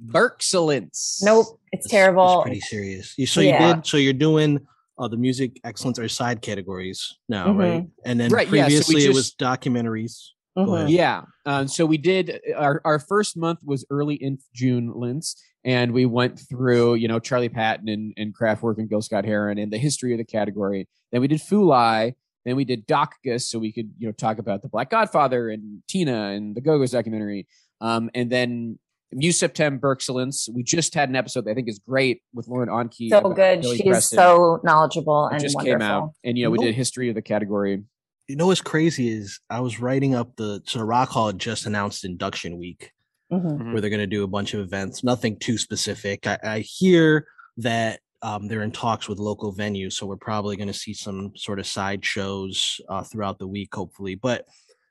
Berkselence. 0.04 1.22
Nope, 1.22 1.58
it's 1.72 1.86
It's- 1.86 1.90
terrible. 1.90 2.40
It's 2.40 2.42
pretty 2.42 2.60
serious. 2.60 3.14
You, 3.18 3.26
so 3.26 3.40
Yeah. 3.40 3.68
you 3.68 3.74
did. 3.76 3.86
So 3.86 3.96
you're 3.96 4.12
doing 4.12 4.60
uh, 4.98 5.08
the 5.08 5.16
music 5.16 5.58
excellence 5.64 5.98
or 5.98 6.06
side 6.06 6.42
categories 6.42 7.16
now, 7.28 7.46
Mhm. 7.48 7.56
right? 7.58 7.86
And 8.04 8.20
then 8.20 8.30
Right, 8.30 8.46
yeah, 8.46 8.50
so 8.50 8.52
we 8.52 8.58
previously 8.68 9.04
it 9.06 9.08
was 9.08 9.30
just- 9.30 9.38
documentaries. 9.38 10.18
Mhm. 10.56 10.90
Yeah. 10.90 11.22
Um, 11.46 11.66
so 11.66 11.86
we 11.86 11.96
did 11.96 12.38
our, 12.54 12.80
our 12.84 12.98
first 12.98 13.36
month 13.36 13.60
was 13.64 13.86
early 13.90 14.16
in 14.16 14.38
June, 14.54 14.92
Linz, 14.94 15.34
and 15.64 15.92
we 15.92 16.04
went 16.04 16.38
through, 16.38 16.96
you 16.96 17.08
know, 17.08 17.18
Charlie 17.18 17.48
Patton 17.48 17.88
and, 17.88 18.12
and 18.18 18.36
Kraftwerk 18.36 18.76
and 18.78 18.88
Gil 18.88 19.00
Scott 19.00 19.24
Heron 19.24 19.56
and 19.58 19.72
the 19.72 19.78
history 19.78 20.12
of 20.12 20.18
the 20.18 20.24
category. 20.24 20.86
Then 21.10 21.22
we 21.22 21.26
did 21.26 21.40
Fulai. 21.40 22.12
Then 22.44 22.56
we 22.56 22.64
did 22.64 22.86
Docgus, 22.86 23.42
so 23.42 23.58
we 23.58 23.72
could, 23.72 23.90
you 23.98 24.06
know, 24.08 24.12
talk 24.12 24.38
about 24.38 24.62
the 24.62 24.68
Black 24.68 24.90
Godfather 24.90 25.50
and 25.50 25.82
Tina 25.88 26.30
and 26.30 26.54
the 26.56 26.60
Go-Go's 26.60 26.90
documentary. 26.90 27.46
Um, 27.80 28.10
and 28.14 28.30
then 28.30 28.78
Muse 29.12 29.38
Septem 29.38 29.78
Berkselence. 29.78 30.48
We 30.52 30.62
just 30.62 30.94
had 30.94 31.08
an 31.08 31.16
episode 31.16 31.44
that 31.44 31.50
I 31.52 31.54
think 31.54 31.68
is 31.68 31.78
great 31.78 32.22
with 32.34 32.48
Lauren 32.48 32.68
Onkey. 32.68 33.10
So 33.10 33.20
good. 33.30 33.60
Billy 33.60 33.76
She's 33.76 33.86
Preston. 33.86 34.16
so 34.16 34.60
knowledgeable 34.64 35.28
It 35.28 35.34
and 35.34 35.42
just 35.42 35.54
wonderful. 35.54 35.78
came 35.78 35.82
out, 35.82 36.10
and 36.24 36.36
you 36.38 36.44
know 36.44 36.50
we 36.50 36.58
Nope. 36.58 36.66
did 36.66 36.74
history 36.74 37.08
of 37.08 37.14
the 37.14 37.22
category. 37.22 37.82
You 38.28 38.36
know 38.36 38.46
what's 38.46 38.60
crazy 38.62 39.08
is 39.10 39.38
I 39.50 39.60
was 39.60 39.80
writing 39.80 40.14
up 40.14 40.36
the 40.36 40.62
so 40.64 40.78
the 40.78 40.84
Rock 40.84 41.10
Hall 41.10 41.30
just 41.32 41.66
announced 41.66 42.04
induction 42.04 42.56
week 42.56 42.92
Mhm. 43.32 43.58
Mhm. 43.58 43.72
where 43.72 43.80
they're 43.80 43.90
going 43.90 44.00
to 44.00 44.06
do 44.06 44.24
a 44.24 44.28
bunch 44.28 44.54
of 44.54 44.60
events. 44.60 45.04
Nothing 45.04 45.36
too 45.38 45.58
specific. 45.58 46.26
I, 46.26 46.38
I 46.42 46.58
hear 46.60 47.26
that 47.58 48.00
um, 48.22 48.48
they're 48.48 48.62
in 48.62 48.70
talks 48.72 49.08
with 49.08 49.18
local 49.18 49.52
venues, 49.54 49.94
so 49.94 50.06
we're 50.06 50.16
probably 50.16 50.56
going 50.56 50.68
to 50.68 50.72
see 50.74 50.94
some 50.94 51.32
sort 51.36 51.58
of 51.58 51.66
side 51.66 52.04
shows 52.04 52.80
uh, 52.88 53.02
throughout 53.02 53.38
the 53.38 53.46
week, 53.48 53.74
hopefully. 53.74 54.14
But 54.14 54.46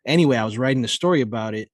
anyway, 0.06 0.38
I 0.38 0.46
was 0.46 0.58
writing 0.58 0.82
the 0.82 0.88
story 0.88 1.22
about 1.22 1.54
it. 1.56 1.70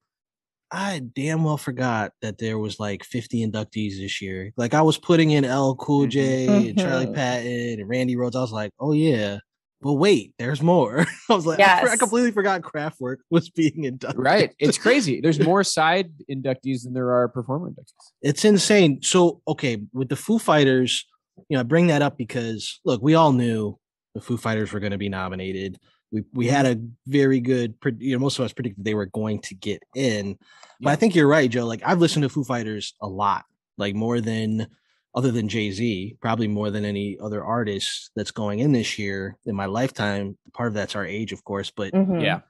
I 0.70 1.02
damn 1.16 1.44
well 1.46 1.58
forgot 1.58 2.12
that 2.22 2.40
there 2.40 2.58
was 2.60 2.78
like 2.80 3.04
50 3.06 3.46
inductees 3.50 3.98
this 4.00 4.22
year. 4.22 4.52
Like 4.58 4.74
I 4.74 4.82
was 4.82 4.98
putting 4.98 5.32
in 5.32 5.46
L 5.46 5.76
Cool 5.76 6.08
J 6.08 6.70
and 6.70 6.78
Charlie 6.78 7.06
Mhm. 7.08 7.16
Patton 7.16 7.80
and 7.80 7.90
Randy 7.90 8.16
Rhoads. 8.18 8.36
I 8.36 8.42
was 8.42 8.52
like, 8.52 8.72
oh 8.80 8.92
yeah. 8.92 9.38
But 9.82 9.94
wait, 9.94 10.34
there's 10.40 10.62
more. 10.62 11.06
I 11.30 11.34
was 11.36 11.46
like, 11.46 11.60
I, 11.62 11.92
I 11.94 11.96
completely 11.98 12.32
forgot 12.32 12.64
Kraftwerk 12.64 13.18
was 13.30 13.50
being 13.50 13.86
inducted. 13.86 14.20
Right, 14.20 14.54
it's 14.60 14.78
crazy. 14.86 15.22
There's 15.22 15.40
more 15.40 15.64
side 15.64 16.12
inductees 16.30 16.84
than 16.84 16.94
there 16.94 17.14
are 17.14 17.30
performer 17.30 17.70
inductees. 17.70 17.94
It's 18.22 18.44
insane. 18.44 19.02
So, 19.04 19.42
okay, 19.48 19.78
with 19.94 20.10
the 20.10 20.16
Foo 20.18 20.38
Fighters, 20.40 21.06
you 21.50 21.56
know, 21.56 21.62
I 21.62 21.64
bring 21.64 21.88
that 21.88 22.02
up 22.02 22.18
because 22.18 22.80
look, 22.86 23.02
we 23.02 23.16
all 23.16 23.32
knew 23.34 23.78
the 24.14 24.22
Foo 24.22 24.38
Fighters 24.38 24.72
were 24.72 24.80
going 24.80 24.92
to 24.92 24.98
be 24.98 25.10
nominated. 25.10 25.78
We 26.12 26.24
we 26.34 26.48
had 26.48 26.66
a 26.66 26.80
very 27.06 27.40
good, 27.40 27.76
you 28.00 28.14
know, 28.16 28.20
most 28.20 28.40
of 28.40 28.46
us 28.46 28.54
predicted 28.54 28.84
they 28.84 28.94
were 28.94 29.06
going 29.08 29.40
to 29.42 29.56
get 29.56 29.84
in. 29.96 30.38
But 30.82 30.92
I 30.92 30.96
think 30.96 31.16
you're 31.16 31.28
right, 31.28 31.50
Joe. 31.50 31.66
Like 31.66 31.82
I've 31.86 32.00
listened 32.00 32.24
to 32.24 32.30
Foo 32.30 32.44
Fighters 32.44 32.94
a 33.02 33.08
lot, 33.08 33.46
like 33.78 33.94
more 33.96 34.22
than 34.22 34.68
other 35.16 35.32
than 35.32 35.50
Jay 35.50 35.72
Z, 35.72 36.18
probably 36.22 36.48
more 36.48 36.70
than 36.70 36.86
any 36.86 37.18
other 37.20 37.44
artist 37.44 38.12
that's 38.16 38.32
going 38.32 38.60
in 38.60 38.72
this 38.72 38.98
year 39.00 39.38
in 39.46 39.56
my 39.56 39.66
lifetime. 39.66 40.38
Part 40.54 40.68
of 40.68 40.74
that's 40.76 40.96
our 40.96 41.06
age, 41.06 41.32
of 41.34 41.44
course, 41.44 41.72
but 41.72 41.94
Mhm. 41.94 42.22
Yeah, 42.22 42.42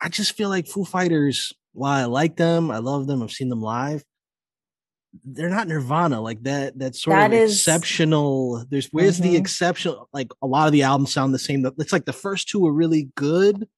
I 0.00 0.08
just 0.08 0.32
feel 0.36 0.48
like 0.50 0.66
Foo 0.66 0.84
Fighters, 0.84 1.52
while 1.72 1.92
I 1.92 2.04
like 2.04 2.36
them, 2.36 2.70
I 2.70 2.78
love 2.78 3.06
them, 3.06 3.22
I've 3.22 3.32
seen 3.32 3.48
them 3.48 3.62
live. 3.62 4.04
They're 5.24 5.50
not 5.50 5.68
Nirvana 5.68 6.20
like 6.20 6.42
that. 6.44 6.78
That 6.78 6.94
sort 6.96 7.16
That 7.16 7.32
of 7.32 7.38
is- 7.38 7.52
exceptional. 7.52 8.64
There's 8.70 8.86
where's 8.92 9.18
the 9.18 9.34
Mhm. 9.34 9.38
exceptional? 9.38 10.08
Like 10.12 10.30
a 10.42 10.46
lot 10.46 10.66
of 10.66 10.72
the 10.72 10.82
albums 10.82 11.12
sound 11.12 11.32
the 11.34 11.38
same. 11.38 11.64
It's 11.78 11.92
like 11.92 12.04
the 12.04 12.12
first 12.12 12.48
two 12.48 12.66
are 12.66 12.72
really 12.72 13.10
good, 13.16 13.68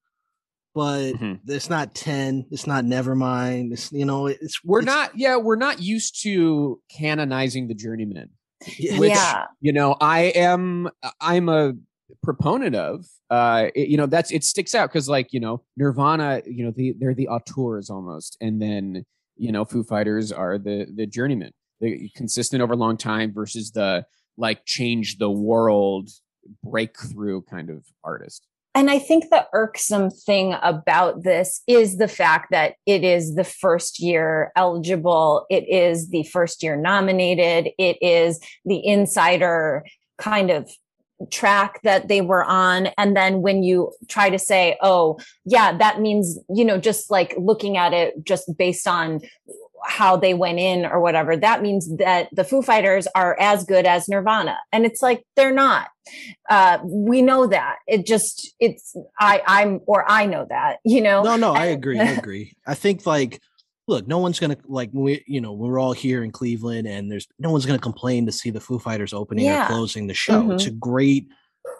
but 0.75 1.13
Mhm. 1.13 1.39
it's 1.47 1.69
not 1.69 1.95
ten. 1.95 2.45
It's 2.51 2.67
not 2.67 2.83
Nevermind. 2.85 3.73
It's 3.73 3.91
you 3.91 4.05
know, 4.05 4.27
it's 4.27 4.63
we're 4.63 4.81
it's- 4.81 4.95
not. 4.95 5.17
Yeah, 5.17 5.37
we're 5.37 5.55
not 5.55 5.81
used 5.81 6.21
to 6.23 6.81
canonizing 6.89 7.67
the 7.67 7.75
journeyman. 7.75 8.29
yeah, 8.77 8.99
which- 8.99 9.11
yeah. 9.11 9.45
you 9.61 9.71
know 9.71 9.95
i 10.01 10.33
am 10.35 10.89
i'm 11.21 11.47
a 11.47 11.71
proponent 12.21 12.75
of 12.75 13.05
uh 13.29 13.67
it- 13.73 13.87
you 13.87 13.95
know 13.95 14.05
that's 14.05 14.31
it 14.31 14.43
sticks 14.43 14.75
out 14.75 14.89
because 14.89 15.07
like 15.07 15.31
you 15.31 15.39
know 15.39 15.61
nirvana 15.77 16.41
you 16.45 16.65
know 16.65 16.71
the, 16.75 16.93
they're 16.99 17.13
the 17.13 17.29
auteurs 17.29 17.89
almost 17.89 18.35
and 18.41 18.61
then 18.61 19.05
you 19.39 19.51
know 19.51 19.65
foo 19.65 19.83
fighters 19.83 20.31
are 20.31 20.57
the 20.57 20.87
the 20.93 21.07
journeyman. 21.07 21.51
The 21.81 22.09
consistent 22.15 22.61
over 22.61 22.73
a 22.73 22.77
long 22.77 22.97
time 22.97 23.33
versus 23.33 23.71
the 23.71 24.05
like 24.37 24.65
change 24.65 25.17
the 25.17 25.31
world 25.31 26.09
breakthrough 26.63 27.41
kind 27.43 27.69
of 27.69 27.85
artist. 28.03 28.45
And 28.75 28.89
I 28.89 28.99
think 28.99 29.29
the 29.29 29.47
irksome 29.51 30.11
thing 30.11 30.55
about 30.61 31.23
this 31.23 31.61
is 31.67 31.97
the 31.97 32.07
fact 32.07 32.51
that 32.51 32.75
it 32.85 33.03
is 33.03 33.35
the 33.35 33.43
first 33.43 33.99
year 33.99 34.51
eligible, 34.55 35.45
it 35.49 35.67
is 35.67 36.09
the 36.09 36.23
first 36.23 36.61
year 36.61 36.75
nominated, 36.75 37.71
it 37.77 37.97
is 38.01 38.39
the 38.65 38.85
insider 38.85 39.83
kind 40.17 40.51
of 40.51 40.69
track 41.31 41.81
that 41.83 42.07
they 42.07 42.21
were 42.21 42.43
on. 42.43 42.87
And 42.97 43.15
then 43.15 43.41
when 43.41 43.63
you 43.63 43.91
try 44.07 44.29
to 44.29 44.39
say, 44.39 44.77
oh, 44.81 45.19
yeah, 45.45 45.77
that 45.77 45.99
means, 45.99 46.39
you 46.49 46.65
know, 46.65 46.77
just 46.77 47.11
like 47.11 47.33
looking 47.37 47.77
at 47.77 47.93
it 47.93 48.23
just 48.23 48.57
based 48.57 48.87
on 48.87 49.21
how 49.85 50.17
they 50.17 50.33
went 50.33 50.59
in 50.59 50.85
or 50.85 50.99
whatever, 50.99 51.37
that 51.37 51.61
means 51.61 51.95
that 51.97 52.29
the 52.33 52.43
Foo 52.43 52.61
Fighters 52.61 53.07
are 53.15 53.37
as 53.39 53.63
good 53.63 53.85
as 53.85 54.09
Nirvana. 54.09 54.57
And 54.71 54.85
it's 54.85 55.01
like, 55.01 55.25
they're 55.35 55.53
not 55.53 55.87
uh 56.49 56.79
we 56.83 57.21
know 57.21 57.45
that 57.45 57.77
it 57.85 58.03
just 58.03 58.55
it's 58.59 58.95
i 59.19 59.43
i'm 59.45 59.79
or 59.85 60.09
i 60.09 60.25
know 60.25 60.43
that 60.49 60.77
you 60.83 61.01
know 61.01 61.21
No, 61.21 61.35
no, 61.35 61.53
I 61.53 61.65
agree. 61.65 61.99
I 61.99 62.05
agree. 62.13 62.53
I 62.65 62.73
think 62.73 63.05
like, 63.05 63.39
look, 63.89 64.07
no 64.07 64.19
one's 64.19 64.39
gonna 64.39 64.55
like 64.65 64.89
we, 64.93 65.23
you 65.27 65.41
know, 65.41 65.51
we're 65.51 65.79
all 65.79 65.91
here 65.93 66.23
in 66.23 66.31
Cleveland, 66.31 66.87
and 66.87 67.11
there's 67.11 67.27
no 67.39 67.51
one's 67.51 67.65
gonna 67.65 67.79
complain 67.79 68.25
to 68.27 68.31
see 68.31 68.51
the 68.51 68.59
Foo 68.61 68.79
Fighters 68.79 69.13
opening 69.13 69.45
Yeah. 69.45 69.65
or 69.65 69.67
closing 69.67 70.07
the 70.07 70.13
show. 70.13 70.51
It's 70.51 70.65
a 70.67 70.71
great 70.71 71.27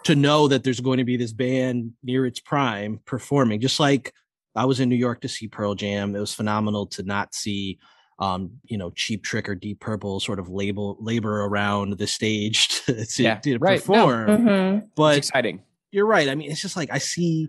to 0.04 0.14
know 0.14 0.48
that 0.48 0.62
there's 0.64 0.80
going 0.80 0.98
to 0.98 1.04
be 1.04 1.16
this 1.16 1.32
band 1.32 1.92
near 2.02 2.26
its 2.26 2.40
prime 2.40 3.00
performing. 3.06 3.60
Just 3.60 3.80
like 3.80 4.12
I 4.54 4.64
was 4.66 4.80
in 4.80 4.88
New 4.88 4.96
York 4.96 5.20
to 5.22 5.28
see 5.28 5.48
Pearl 5.48 5.74
Jam. 5.74 6.14
It 6.14 6.20
was 6.20 6.34
phenomenal 6.34 6.86
to 6.88 7.02
not 7.02 7.34
see. 7.34 7.78
Um, 8.18 8.50
you 8.64 8.76
know, 8.76 8.90
Cheap 8.90 9.24
Trick 9.24 9.48
or 9.48 9.54
Deep 9.54 9.80
Purple 9.80 10.20
sort 10.20 10.38
of 10.38 10.50
label 10.50 10.98
labor 11.00 11.40
around 11.46 11.96
the 11.96 12.06
stage 12.06 12.68
to, 12.84 13.06
to, 13.06 13.22
Yeah, 13.22 13.36
to 13.36 13.56
right. 13.58 13.80
No. 13.88 13.94
perform. 13.94 14.26
Mhm. 14.28 14.88
But 14.94 15.16
it's 15.16 15.28
exciting 15.28 15.62
you're 15.92 16.06
right. 16.06 16.28
I 16.28 16.34
mean, 16.36 16.50
it's 16.52 16.60
just 16.60 16.76
like 16.76 16.88
I 16.92 16.98
see, 16.98 17.48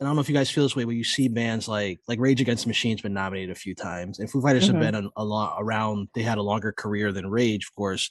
and 0.00 0.06
I 0.06 0.10
don't 0.10 0.16
know 0.16 0.22
if 0.22 0.28
you 0.28 0.34
guys 0.34 0.50
feel 0.50 0.64
this 0.64 0.74
way, 0.74 0.84
but 0.84 0.94
you 0.96 1.04
see 1.04 1.28
bands 1.28 1.68
like 1.68 2.00
like 2.08 2.18
Rage 2.18 2.40
Against 2.40 2.64
the 2.64 2.68
Machine's 2.68 3.02
been 3.02 3.12
nominated 3.14 3.50
a 3.50 3.54
few 3.54 3.74
times, 3.74 4.18
and 4.18 4.30
Foo 4.30 4.40
Fighters 4.40 4.64
Mhm. 4.68 4.72
have 4.72 4.80
been 4.80 4.94
a, 5.06 5.08
a 5.16 5.24
lot 5.24 5.56
around. 5.60 6.08
They 6.14 6.22
had 6.22 6.38
a 6.38 6.42
longer 6.42 6.72
career 6.72 7.12
than 7.12 7.30
Rage, 7.30 7.66
of 7.66 7.74
course, 7.74 8.10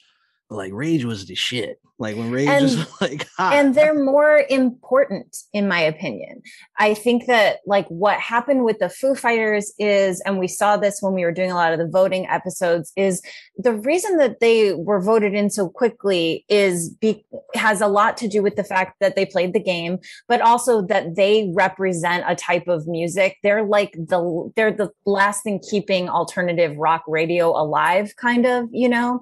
like 0.49 0.71
Rage 0.73 1.05
was 1.05 1.25
the 1.25 1.35
shit. 1.35 1.79
Like 2.01 2.15
when 2.15 2.31
Rage 2.31 2.47
And- 2.47 2.63
was 2.63 2.87
like 3.01 3.27
hot. 3.37 3.53
and 3.53 3.75
they're 3.75 3.93
more 4.03 4.43
important 4.49 5.35
in 5.51 5.67
my 5.67 5.81
opinion 5.81 6.41
i 6.77 6.93
think 6.93 7.25
that 7.25 7.57
like 7.65 7.85
what 7.89 8.17
happened 8.19 8.63
with 8.63 8.79
the 8.79 8.87
foo 8.87 9.15
fighters 9.15 9.73
is 9.77 10.21
and 10.21 10.39
we 10.39 10.47
saw 10.47 10.77
this 10.77 10.99
when 11.01 11.13
we 11.13 11.25
were 11.25 11.33
doing 11.33 11.51
a 11.51 11.55
lot 11.55 11.73
of 11.73 11.77
the 11.79 11.87
voting 11.89 12.25
episodes 12.27 12.93
is 12.95 13.21
the 13.57 13.73
reason 13.73 14.15
that 14.15 14.39
they 14.39 14.73
were 14.73 15.01
voted 15.01 15.33
in 15.33 15.49
so 15.49 15.67
quickly 15.67 16.45
is 16.47 16.89
be, 17.01 17.25
has 17.53 17.81
a 17.81 17.87
lot 17.87 18.15
to 18.15 18.29
do 18.29 18.41
with 18.41 18.55
the 18.55 18.63
fact 18.63 18.95
that 19.01 19.17
they 19.17 19.25
played 19.25 19.51
the 19.53 19.59
game 19.59 19.99
but 20.29 20.39
also 20.39 20.81
that 20.81 21.15
they 21.17 21.51
represent 21.53 22.23
a 22.27 22.35
type 22.35 22.69
of 22.69 22.87
music 22.87 23.35
they're 23.43 23.65
like 23.65 23.91
the 23.93 24.49
they're 24.55 24.71
the 24.71 24.89
last 25.05 25.43
thing 25.43 25.59
keeping 25.69 26.07
alternative 26.07 26.77
rock 26.77 27.03
radio 27.09 27.49
alive 27.49 28.13
kind 28.15 28.45
of 28.45 28.69
you 28.71 28.87
know 28.87 29.19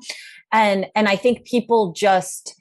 and 0.52 0.88
and 0.96 1.08
i 1.08 1.16
think 1.16 1.46
people 1.46 1.92
just 1.94 2.54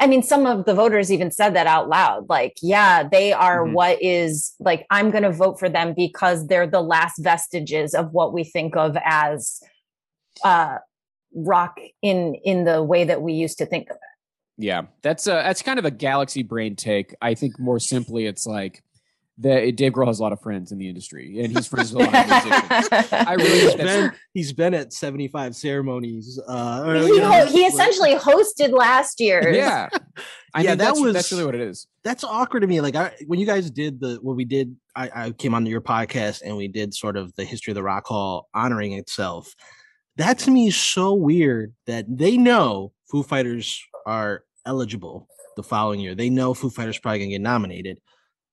I 0.00 0.06
mean, 0.08 0.22
some 0.22 0.46
of 0.46 0.64
the 0.64 0.74
voters 0.74 1.12
even 1.12 1.30
said 1.30 1.54
that 1.54 1.68
out 1.68 1.88
loud. 1.88 2.28
Like, 2.28 2.54
yeah, 2.60 3.06
they 3.06 3.32
are 3.32 3.64
Mhm. 3.64 3.74
what 3.74 4.02
is 4.02 4.52
like, 4.58 4.84
I'm 4.90 5.10
going 5.12 5.22
to 5.22 5.30
vote 5.30 5.60
for 5.60 5.68
them 5.68 5.92
because 5.94 6.46
they're 6.48 6.66
the 6.66 6.80
last 6.80 7.18
vestiges 7.22 7.94
of 7.94 8.10
what 8.12 8.32
we 8.32 8.42
think 8.42 8.74
of 8.74 8.96
as 9.04 9.60
uh, 10.42 10.78
rock 11.36 11.78
in 12.00 12.34
in 12.36 12.64
the 12.64 12.82
way 12.82 13.04
that 13.04 13.22
we 13.22 13.34
used 13.34 13.58
to 13.58 13.66
think 13.66 13.90
of 13.90 13.96
it. 13.96 14.02
Yeah, 14.64 14.82
that's 15.02 15.26
a 15.26 15.30
that's 15.44 15.62
kind 15.62 15.78
of 15.78 15.84
a 15.84 15.90
galaxy 15.90 16.42
brain 16.42 16.74
take. 16.74 17.14
I 17.22 17.34
think 17.34 17.60
more 17.60 17.78
simply, 17.78 18.26
it's 18.26 18.46
like 18.46 18.82
the 19.42 19.72
Dave 19.72 19.92
Grohl 19.92 20.06
has 20.06 20.18
a 20.18 20.22
lot 20.22 20.32
of 20.32 20.40
friends 20.40 20.72
in 20.72 20.78
the 20.78 20.88
industry, 20.88 21.40
and 21.40 21.54
he's 21.56 21.66
friends 21.66 21.92
with 21.92 22.06
a 22.08 22.10
lot 22.10 22.24
of 22.24 22.44
musicians. 22.44 23.12
I 23.12 23.34
really 23.34 23.50
he's 23.50 23.64
think 23.66 23.78
that's 23.78 23.96
been 23.96 24.12
he's 24.34 24.52
been 24.52 24.74
at 24.74 24.92
75 24.92 25.54
ceremonies. 25.56 26.40
Uh, 26.48 26.82
or, 26.86 26.94
he, 26.96 27.06
you 27.08 27.20
know, 27.20 27.30
ho- 27.32 27.46
he 27.46 27.62
like- 27.64 27.72
essentially 27.72 28.14
hosted 28.14 28.70
last 28.72 29.20
year. 29.20 29.52
yeah. 29.52 29.88
I 30.54 30.60
Yeah, 30.62 30.70
mean, 30.70 30.78
that 30.78 30.84
that's, 30.84 31.00
was- 31.00 31.12
that's 31.14 31.32
really 31.32 31.44
what 31.46 31.54
it 31.54 31.60
is. 31.62 31.86
that's 32.04 32.24
awkward 32.24 32.60
to 32.60 32.66
me. 32.66 32.80
Like 32.80 32.94
I, 32.96 33.12
when 33.26 33.38
you 33.40 33.46
guys 33.46 33.70
did 33.70 34.00
the 34.00 34.18
what 34.22 34.36
we 34.36 34.44
did, 34.44 34.76
I, 34.94 35.10
I 35.14 35.30
came 35.32 35.54
onto 35.54 35.70
your 35.70 35.80
podcast 35.80 36.42
and 36.44 36.56
we 36.56 36.68
did 36.68 36.94
sort 36.94 37.16
of 37.16 37.34
the 37.36 37.44
history 37.44 37.70
of 37.72 37.74
the 37.74 37.82
Rock 37.82 38.06
Hall 38.06 38.48
honoring 38.54 38.92
itself. 38.92 39.54
That 40.16 40.38
to 40.40 40.50
me 40.50 40.68
is 40.68 40.76
so 40.76 41.14
weird 41.14 41.72
that 41.86 42.04
they 42.08 42.36
know 42.36 42.92
Foo 43.10 43.22
Fighters 43.22 43.82
are 44.04 44.44
eligible 44.66 45.26
the 45.56 45.62
following 45.62 46.00
year. 46.00 46.14
They 46.14 46.28
know 46.28 46.52
Foo 46.54 46.68
Fighters 46.70 46.98
probably 46.98 47.20
gonna 47.20 47.30
get 47.30 47.40
nominated, 47.40 47.98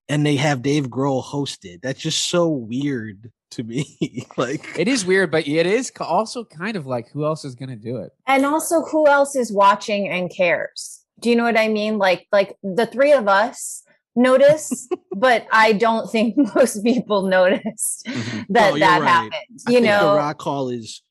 and 0.09 0.25
they 0.25 0.35
have 0.35 0.61
Dave 0.61 0.87
Grohl 0.87 1.23
hosted. 1.23 1.81
That's 1.81 2.01
just 2.01 2.29
so 2.29 2.49
weird 2.49 3.31
to 3.51 3.63
me. 3.63 4.25
like 4.37 4.77
It 4.77 4.87
is 4.87 5.05
weird, 5.05 5.31
but 5.31 5.47
it 5.47 5.65
is 5.65 5.91
also 5.99 6.43
kind 6.43 6.75
of 6.75 6.85
like 6.85 7.09
who 7.11 7.25
else 7.25 7.45
is 7.45 7.55
going 7.55 7.69
to 7.69 7.75
do 7.75 7.97
it? 7.97 8.11
And 8.27 8.45
also, 8.45 8.81
who 8.81 9.07
else 9.07 9.35
is 9.35 9.51
watching 9.53 10.09
and 10.09 10.29
cares? 10.35 11.03
Do 11.19 11.29
you 11.29 11.35
know 11.35 11.43
what 11.43 11.57
I 11.57 11.67
mean? 11.67 11.97
Like, 11.97 12.27
like 12.31 12.57
the 12.63 12.85
three 12.85 13.11
of 13.13 13.27
us 13.27 13.83
notice, 14.15 14.87
but 15.15 15.45
I 15.51 15.73
don't 15.73 16.09
think 16.11 16.35
most 16.55 16.83
people 16.83 17.23
noticed 17.27 18.05
Mhm. 18.07 18.45
that 18.49 18.73
Oh, 18.73 18.79
that 18.79 19.01
right. 19.01 19.07
happened. 19.09 19.33
I 19.67 19.71
You 19.71 19.77
think 19.77 19.85
know, 19.85 20.09
the 20.11 20.15
Rock 20.17 20.41
Hall 20.41 20.69
is, 20.69 21.01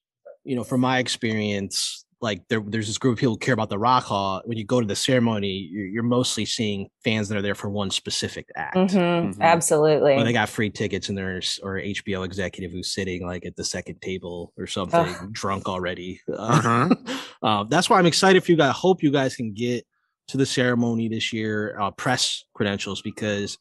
you 0.45 0.57
know, 0.57 0.65
from 0.65 0.81
my 0.81 0.99
experience, 0.99 2.05
like 2.21 2.43
there, 2.49 2.61
there's 2.67 2.89
this 2.89 2.99
group 2.99 3.13
of 3.15 3.19
people 3.21 3.35
who 3.35 3.39
care 3.39 3.55
about 3.55 3.69
the 3.69 3.79
Rock 3.79 4.05
Hall. 4.05 4.43
When 4.45 4.59
you 4.59 4.65
go 4.65 4.81
to 4.81 4.87
the 4.87 4.97
ceremony, 4.97 5.69
you're, 5.71 5.87
you're 5.87 6.03
mostly 6.03 6.45
seeing 6.45 6.89
fans 7.05 7.29
that 7.29 7.39
are 7.39 7.43
there 7.43 7.55
for 7.55 7.71
one 7.71 7.91
specific 7.91 8.49
act. 8.57 8.75
Mhm, 8.77 9.35
Mhm. 9.35 9.41
Absolutely. 9.41 10.15
Or 10.15 10.25
they 10.25 10.33
got 10.33 10.49
free 10.49 10.71
tickets 10.71 11.09
and 11.09 11.17
there's 11.17 11.61
or 11.63 11.77
HBO 11.79 12.25
executive 12.25 12.73
who's 12.73 12.91
sitting 12.93 13.25
like 13.25 13.47
at 13.47 13.55
the 13.55 13.65
second 13.65 14.03
table 14.03 14.53
or 14.59 14.67
something, 14.67 15.15
drunk 15.33 15.69
already. 15.69 16.21
Uh, 16.39 16.89
um, 17.43 17.69
that's 17.69 17.89
why 17.89 17.99
I'm 17.99 18.07
excited 18.07 18.43
for 18.43 18.51
you 18.51 18.57
guys. 18.59 18.71
I 18.71 18.73
hope 18.73 19.03
you 19.03 19.13
guys 19.13 19.37
can 19.37 19.53
get 19.53 19.87
to 20.29 20.37
the 20.37 20.47
ceremony 20.47 21.09
this 21.09 21.33
year, 21.33 21.79
uh, 21.81 21.91
press 21.93 22.45
credentials, 22.55 23.01
because 23.01 23.57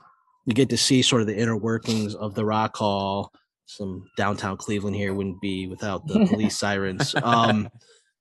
you 0.46 0.54
get 0.54 0.70
to 0.70 0.78
see 0.78 1.02
sort 1.04 1.22
of 1.22 1.28
the 1.28 1.38
inner 1.38 1.56
workings 1.56 2.15
of 2.15 2.34
the 2.34 2.43
Rock 2.43 2.76
Hall. 2.76 3.32
Some 3.67 4.06
downtown 4.17 4.58
Cleveland 4.58 4.96
here 4.96 5.13
wouldn't 5.13 5.41
be 5.41 5.67
without 5.67 6.08
the 6.08 6.26
police 6.30 6.58
sirens. 6.58 7.13
Um, 7.22 7.70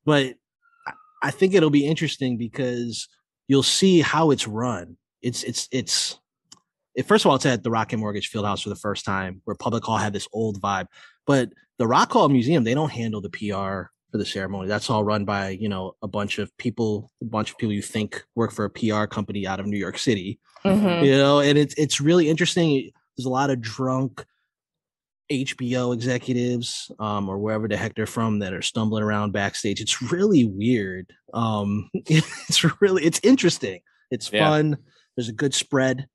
but 0.07 0.35
I- 1.23 1.31
think 1.31 1.53
it'll 1.55 1.71
be 1.71 1.87
interesting 1.87 2.39
because 2.39 3.09
you'll 3.49 3.63
see 3.63 4.01
how 4.01 4.31
it's 4.31 4.47
run. 4.47 4.97
It's 5.23 5.43
it's 5.43 5.69
it's 5.73 6.19
it, 6.95 7.07
first 7.07 7.25
of 7.25 7.29
all, 7.31 7.37
it's 7.37 7.45
at 7.47 7.63
the 7.63 7.71
Rocket 7.71 7.99
Mortgage 7.99 8.31
Fieldhouse 8.33 8.63
for 8.63 8.71
the 8.71 8.77
first 8.77 9.05
time, 9.05 9.43
where 9.45 9.55
Public 9.57 9.85
Hall 9.85 9.99
had 9.99 10.13
this 10.15 10.29
old 10.33 10.61
vibe. 10.63 10.87
But 11.27 11.51
the 11.79 11.87
Rock 11.87 12.13
Hall 12.13 12.29
Museum, 12.29 12.65
they 12.65 12.73
don't 12.75 12.93
handle 12.93 13.21
the 13.21 13.29
PR 13.29 13.91
for 14.11 14.19
the 14.19 14.25
ceremony. 14.25 14.69
That's 14.69 14.89
all 14.89 15.05
run 15.05 15.25
by 15.25 15.51
you 15.51 15.69
know 15.69 15.95
a 16.03 16.09
bunch 16.09 16.39
of 16.39 16.57
people, 16.59 17.11
a 17.21 17.25
bunch 17.27 17.51
of 17.51 17.59
people 17.59 17.73
you 17.75 17.83
think 17.83 18.25
work 18.35 18.53
for 18.53 18.65
a 18.65 18.71
PR 18.71 19.05
company 19.07 19.47
out 19.47 19.61
of 19.61 19.67
New 19.67 19.77
York 19.79 19.99
City. 19.99 20.39
Mhm. 20.65 21.05
You 21.05 21.19
know, 21.19 21.41
and 21.41 21.59
it's 21.59 21.75
it's 21.75 22.01
really 22.01 22.29
interesting. 22.31 22.91
There's 23.17 23.27
a 23.27 23.31
lot 23.31 23.51
of 23.51 23.61
drunk 23.61 24.25
HBO 25.31 25.93
executives 25.95 26.91
um, 26.99 27.29
or 27.29 27.39
wherever 27.39 27.67
the 27.69 27.77
heck 27.77 27.95
they're 27.95 28.07
from 28.07 28.39
that 28.41 28.53
are 28.53 28.63
stumbling 28.63 29.03
around 29.03 29.33
backstage. 29.33 29.81
It's 29.81 30.01
really 30.13 30.45
weird. 30.45 31.13
Um, 31.35 31.91
it's 31.95 32.65
really 32.81 33.05
it's 33.05 33.21
interesting. 33.23 33.81
It's 34.11 34.31
Yeah. 34.33 34.47
fun. 34.49 34.77
There's 35.17 35.29
a 35.29 35.33
good 35.33 35.55
spread. 35.55 36.07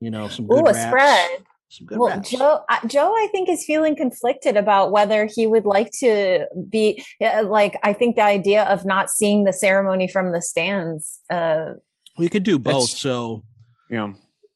You 0.00 0.10
know, 0.10 0.28
some 0.28 0.46
good 0.46 0.58
Ooh, 0.64 0.68
a 0.68 0.72
raps, 0.72 0.78
spread. 0.88 1.30
Some 1.68 1.86
good 1.86 1.98
Well, 1.98 2.08
raps. 2.10 2.30
Joe, 2.30 2.60
uh, 2.68 2.86
Joe, 2.86 3.12
I 3.12 3.28
think 3.32 3.48
is 3.48 3.64
feeling 3.64 3.96
conflicted 3.96 4.56
about 4.56 4.92
whether 4.92 5.26
he 5.34 5.46
would 5.46 5.64
like 5.66 5.90
to 6.00 6.46
be 6.68 7.02
uh, 7.20 7.42
like. 7.44 7.78
I 7.82 7.92
think 7.92 8.16
the 8.16 8.22
idea 8.24 8.64
of 8.64 8.84
not 8.84 9.10
seeing 9.10 9.44
the 9.44 9.52
ceremony 9.52 10.08
from 10.08 10.32
the 10.32 10.40
stands. 10.42 11.20
Uh, 11.30 11.72
we 12.16 12.28
could 12.28 12.42
do 12.44 12.58
both. 12.58 12.72
That's- 12.90 13.00
So 13.00 13.44
Yeah. 13.90 14.12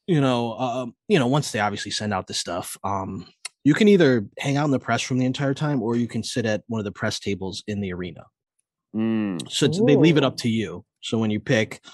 you 0.07 0.21
know, 0.21 0.53
um, 0.59 0.95
you 1.09 1.19
know, 1.19 1.27
once 1.27 1.51
they 1.53 1.61
obviously 1.61 1.91
send 1.91 2.15
out 2.15 2.27
the 2.27 2.35
stuff, 2.35 2.77
um, 2.85 3.27
you 3.69 3.75
can 3.75 3.87
either 3.87 4.27
hang 4.39 4.57
out 4.57 4.65
in 4.65 4.71
the 4.71 4.79
press 4.79 5.11
room 5.11 5.21
the 5.21 5.27
entire 5.27 5.53
time, 5.53 5.83
or 5.83 5.95
you 5.95 6.09
can 6.09 6.23
sit 6.23 6.47
at 6.47 6.63
one 6.69 6.79
of 6.79 6.87
the 6.87 6.91
press 6.91 7.21
tables 7.21 7.63
in 7.67 7.83
the 7.83 7.93
arena. 7.93 8.25
Mm. 8.97 9.47
So 9.51 9.67
it's, 9.67 9.79
they 9.79 9.95
leave 9.95 10.17
it 10.17 10.25
up 10.25 10.39
to 10.39 10.49
you. 10.49 10.87
So 11.03 11.19
when 11.19 11.31
you 11.31 11.39
pick, 11.39 11.85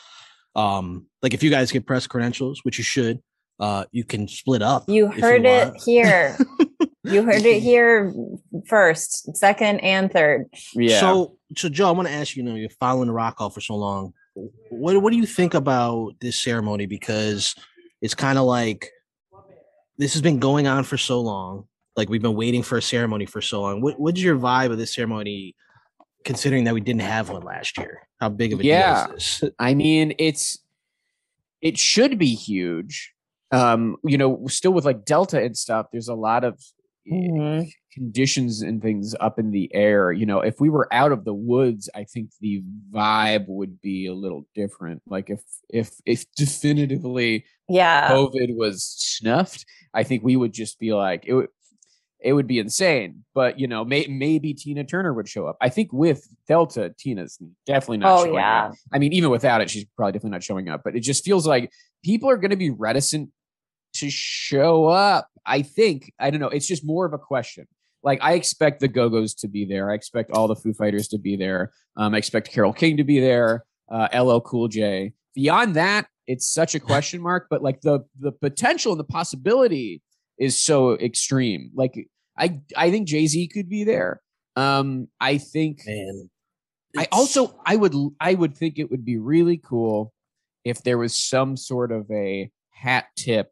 um, 0.54 1.06
like 1.20 1.34
if 1.34 1.42
you 1.42 1.50
guys 1.50 1.72
get 1.72 1.84
press 1.84 2.06
credentials, 2.06 2.60
which 2.62 2.78
you 2.78 2.84
should, 2.84 3.20
uh, 3.58 3.86
you 3.90 4.04
can 4.04 4.28
split 4.28 4.62
up. 4.62 4.84
you 4.86 5.10
if 5.10 5.18
heard 5.18 5.44
it 5.44 5.66
want. 5.70 5.82
here. 5.84 6.38
you 7.02 7.24
heard 7.24 7.44
it 7.44 7.60
here 7.60 8.14
first, 8.68 9.36
second, 9.36 9.80
and 9.80 10.12
third. 10.12 10.44
Yeah. 10.74 11.00
So, 11.00 11.38
so 11.56 11.68
Joe, 11.68 11.88
I 11.88 11.90
want 11.90 12.06
to 12.06 12.14
ask 12.14 12.36
you, 12.36 12.44
you 12.44 12.48
know, 12.48 12.54
you're 12.54 12.70
following 12.78 13.08
the 13.08 13.14
Rock 13.14 13.38
Hall 13.38 13.50
for 13.50 13.60
so 13.60 13.74
long. 13.74 14.12
What 14.70 15.02
what 15.02 15.10
do 15.10 15.16
you 15.16 15.26
think 15.26 15.54
about 15.54 16.20
this 16.20 16.40
ceremony? 16.40 16.86
Because 16.86 17.56
it's 18.00 18.14
kind 18.14 18.38
of 18.38 18.44
like 18.44 18.92
this 19.98 20.12
has 20.14 20.22
been 20.22 20.38
going 20.38 20.66
on 20.66 20.84
for 20.84 20.96
so 20.96 21.20
long. 21.20 21.66
Like 21.96 22.08
we've 22.08 22.22
been 22.22 22.34
waiting 22.36 22.62
for 22.62 22.78
a 22.78 22.82
ceremony 22.82 23.26
for 23.26 23.40
so 23.40 23.60
long. 23.62 23.80
What 23.80 23.98
what's 24.00 24.20
your 24.20 24.36
vibe 24.36 24.72
of 24.72 24.78
this 24.78 24.94
ceremony, 24.94 25.54
considering 26.24 26.64
that 26.64 26.74
we 26.74 26.80
didn't 26.80 27.02
have 27.02 27.30
one 27.30 27.42
last 27.42 27.78
year? 27.78 28.08
How 28.20 28.28
big 28.28 28.52
of 28.52 28.60
a 28.60 28.64
Yeah. 28.64 29.06
deal 29.06 29.16
is 29.16 29.40
this? 29.40 29.50
I 29.58 29.74
mean, 29.74 30.14
it's 30.18 30.58
it 31.60 31.78
should 31.78 32.18
be 32.18 32.34
huge. 32.34 33.14
Um, 33.52 33.96
you 34.04 34.18
know, 34.18 34.44
still 34.48 34.72
with 34.72 34.84
like 34.84 35.04
Delta 35.04 35.40
and 35.40 35.56
stuff, 35.56 35.86
there's 35.92 36.08
a 36.08 36.14
lot 36.14 36.42
of 36.44 36.54
eh, 37.06 37.14
Mhm. 37.14 37.70
Conditions 37.94 38.60
and 38.60 38.82
things 38.82 39.14
up 39.20 39.38
in 39.38 39.52
the 39.52 39.72
air. 39.74 40.10
You 40.12 40.26
know, 40.26 40.40
if 40.40 40.60
we 40.60 40.68
were 40.68 40.92
out 40.92 41.12
of 41.12 41.24
the 41.24 41.34
woods, 41.34 41.88
I 41.94 42.04
think 42.04 42.30
the 42.40 42.62
vibe 42.92 43.46
would 43.48 43.80
be 43.80 44.06
a 44.06 44.14
little 44.14 44.46
different. 44.54 45.02
Like 45.06 45.30
if 45.30 45.40
if 45.70 45.92
if 46.04 46.24
definitively 46.36 47.44
Yeah. 47.68 48.10
COVID 48.10 48.56
was 48.56 48.84
snuffed, 48.84 49.64
I 49.94 50.02
think 50.02 50.24
we 50.24 50.36
would 50.36 50.52
just 50.52 50.78
be 50.78 50.92
like 50.92 51.24
it 51.26 51.34
would 51.34 51.48
it 52.20 52.32
would 52.32 52.46
be 52.46 52.58
insane. 52.58 53.24
But 53.34 53.60
you 53.60 53.68
know, 53.68 53.84
may, 53.84 54.06
maybe 54.06 54.54
Tina 54.54 54.82
Turner 54.82 55.12
would 55.12 55.28
show 55.28 55.46
up. 55.46 55.56
I 55.60 55.68
think 55.68 55.92
with 55.92 56.26
Delta, 56.48 56.92
Tina's 56.98 57.38
definitely 57.66 57.98
not. 57.98 58.12
Oh 58.12 58.24
showing 58.24 58.34
yeah. 58.34 58.66
up. 58.66 58.74
I 58.92 58.98
mean, 58.98 59.12
even 59.12 59.30
without 59.30 59.60
it, 59.60 59.70
she's 59.70 59.84
probably 59.96 60.12
definitely 60.12 60.30
not 60.30 60.42
showing 60.42 60.68
up. 60.68 60.82
But 60.82 60.96
it 60.96 61.00
just 61.00 61.24
feels 61.24 61.46
like 61.46 61.70
people 62.02 62.28
are 62.30 62.38
going 62.38 62.50
to 62.50 62.56
be 62.56 62.70
reticent 62.70 63.30
to 63.94 64.10
show 64.10 64.86
up. 64.86 65.28
I 65.46 65.62
think 65.62 66.12
I 66.18 66.30
don't 66.30 66.40
know. 66.40 66.48
It's 66.48 66.66
just 66.66 66.84
more 66.84 67.04
of 67.04 67.12
a 67.12 67.18
question. 67.18 67.66
Like 68.04 68.20
I 68.22 68.34
expect 68.34 68.80
the 68.80 68.88
Go 68.88 69.08
Go's 69.08 69.34
to 69.36 69.48
be 69.48 69.64
there. 69.64 69.90
I 69.90 69.94
expect 69.94 70.30
all 70.30 70.46
the 70.46 70.54
Foo 70.54 70.74
Fighters 70.74 71.08
to 71.08 71.18
be 71.18 71.36
there. 71.36 71.72
Um, 71.96 72.14
I 72.14 72.18
expect 72.18 72.52
Carole 72.52 72.72
King 72.72 72.98
to 72.98 73.04
be 73.04 73.18
there. 73.18 73.64
Uh, 73.90 74.08
LL 74.14 74.40
Cool 74.40 74.68
J. 74.68 75.12
Beyond 75.34 75.74
that, 75.74 76.06
it's 76.26 76.46
such 76.46 76.74
a 76.74 76.80
question 76.80 77.20
mark. 77.20 77.46
But 77.48 77.62
like 77.62 77.80
the 77.80 78.00
the 78.20 78.32
potential 78.32 78.92
and 78.92 79.00
the 79.00 79.04
possibility 79.04 80.02
is 80.38 80.58
so 80.58 80.94
extreme. 80.98 81.70
Like 81.74 82.08
I 82.38 82.60
I 82.76 82.90
think 82.90 83.08
Jay 83.08 83.26
Z 83.26 83.48
could 83.48 83.68
be 83.68 83.84
there. 83.84 84.20
Um, 84.54 85.08
I 85.20 85.38
think 85.38 85.80
Man, 85.86 86.30
I 86.96 87.08
also 87.10 87.58
I 87.64 87.76
would 87.76 87.94
I 88.20 88.34
would 88.34 88.56
think 88.56 88.78
it 88.78 88.90
would 88.90 89.04
be 89.04 89.16
really 89.16 89.56
cool 89.56 90.12
if 90.64 90.82
there 90.82 90.98
was 90.98 91.14
some 91.14 91.56
sort 91.56 91.90
of 91.90 92.10
a 92.10 92.50
hat 92.70 93.06
tip 93.16 93.50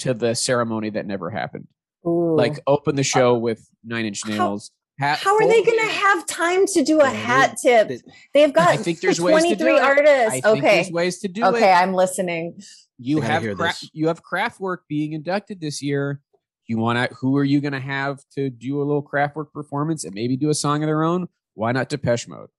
to 0.00 0.14
the 0.14 0.34
ceremony 0.34 0.90
that 0.90 1.06
never 1.06 1.30
happened. 1.30 1.68
Ooh. 2.06 2.36
Like 2.36 2.60
open 2.66 2.96
the 2.96 3.00
uh, 3.00 3.04
show 3.04 3.38
with 3.38 3.68
Nine 3.84 4.06
Inch 4.06 4.22
How- 4.24 4.30
Nails. 4.30 4.70
Hat 4.98 5.18
How 5.20 5.34
are 5.34 5.48
they 5.48 5.62
going 5.64 5.78
to 5.78 5.86
have 5.94 6.26
time 6.26 6.66
to 6.66 6.84
do 6.84 7.00
a 7.00 7.08
hat 7.08 7.56
tip? 7.60 7.88
they- 7.88 8.00
They've 8.34 8.52
got 8.52 8.68
I 8.68 8.76
think 8.76 9.00
there's 9.00 9.18
ways 9.20 9.42
to 9.44 9.56
do 9.56 9.64
23 9.64 9.76
it. 9.76 9.82
artists. 9.82 10.28
I 10.28 10.40
think 10.52 10.64
okay. 10.64 10.74
there's 10.76 10.90
ways 10.92 11.18
to 11.20 11.28
do 11.28 11.44
Okay, 11.46 11.70
it. 11.72 11.74
I'm 11.74 11.94
listening. 11.94 12.60
You 12.98 13.22
have 13.22 13.42
hear 13.42 13.56
cra- 13.56 13.72
you 13.94 14.08
have 14.08 14.22
Kraftwerk 14.22 14.78
being 14.88 15.14
inducted 15.14 15.60
this 15.60 15.82
year. 15.82 16.20
You 16.66 16.76
want 16.78 16.98
to? 17.10 17.14
Who 17.16 17.36
are 17.38 17.42
you 17.44 17.60
going 17.62 17.72
to 17.72 17.80
have 17.80 18.20
to 18.34 18.50
do 18.50 18.80
a 18.80 18.84
little 18.84 19.02
Kraftwerk 19.02 19.50
performance 19.52 20.04
and 20.04 20.14
maybe 20.14 20.36
do 20.36 20.50
a 20.50 20.54
song 20.54 20.82
of 20.82 20.86
their 20.88 21.02
own? 21.02 21.26
Why 21.54 21.72
not 21.72 21.88
Depeche 21.88 22.28
Mode? 22.28 22.50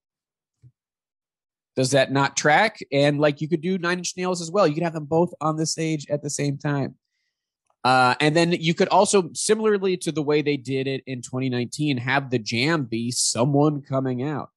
Does 1.76 1.92
that 1.92 2.12
not 2.12 2.36
track? 2.36 2.80
And 2.92 3.20
like 3.20 3.42
you 3.42 3.48
could 3.48 3.62
do 3.62 3.78
Nine 3.78 4.00
Inch 4.00 4.14
Nails 4.18 4.42
as 4.42 4.52
well. 4.52 4.68
You 4.68 4.74
could 4.74 4.84
have 4.84 4.94
them 4.94 5.06
both 5.06 5.34
on 5.40 5.56
the 5.56 5.66
stage 5.66 6.08
at 6.10 6.22
the 6.22 6.30
same 6.30 6.58
time. 6.58 6.96
Uh, 7.84 8.16
and 8.22 8.36
then 8.36 8.52
you 8.54 8.74
could 8.74 8.88
also, 8.88 9.30
similarly 9.34 9.98
to 9.98 10.12
the 10.12 10.22
way 10.22 10.42
they 10.42 10.56
did 10.58 10.88
it 10.88 11.04
in 11.06 11.22
2019, 11.22 11.98
have 11.98 12.30
the 12.30 12.40
jam 12.40 12.84
be 12.84 13.12
someone 13.12 13.82
coming 13.82 14.24
out. 14.24 14.50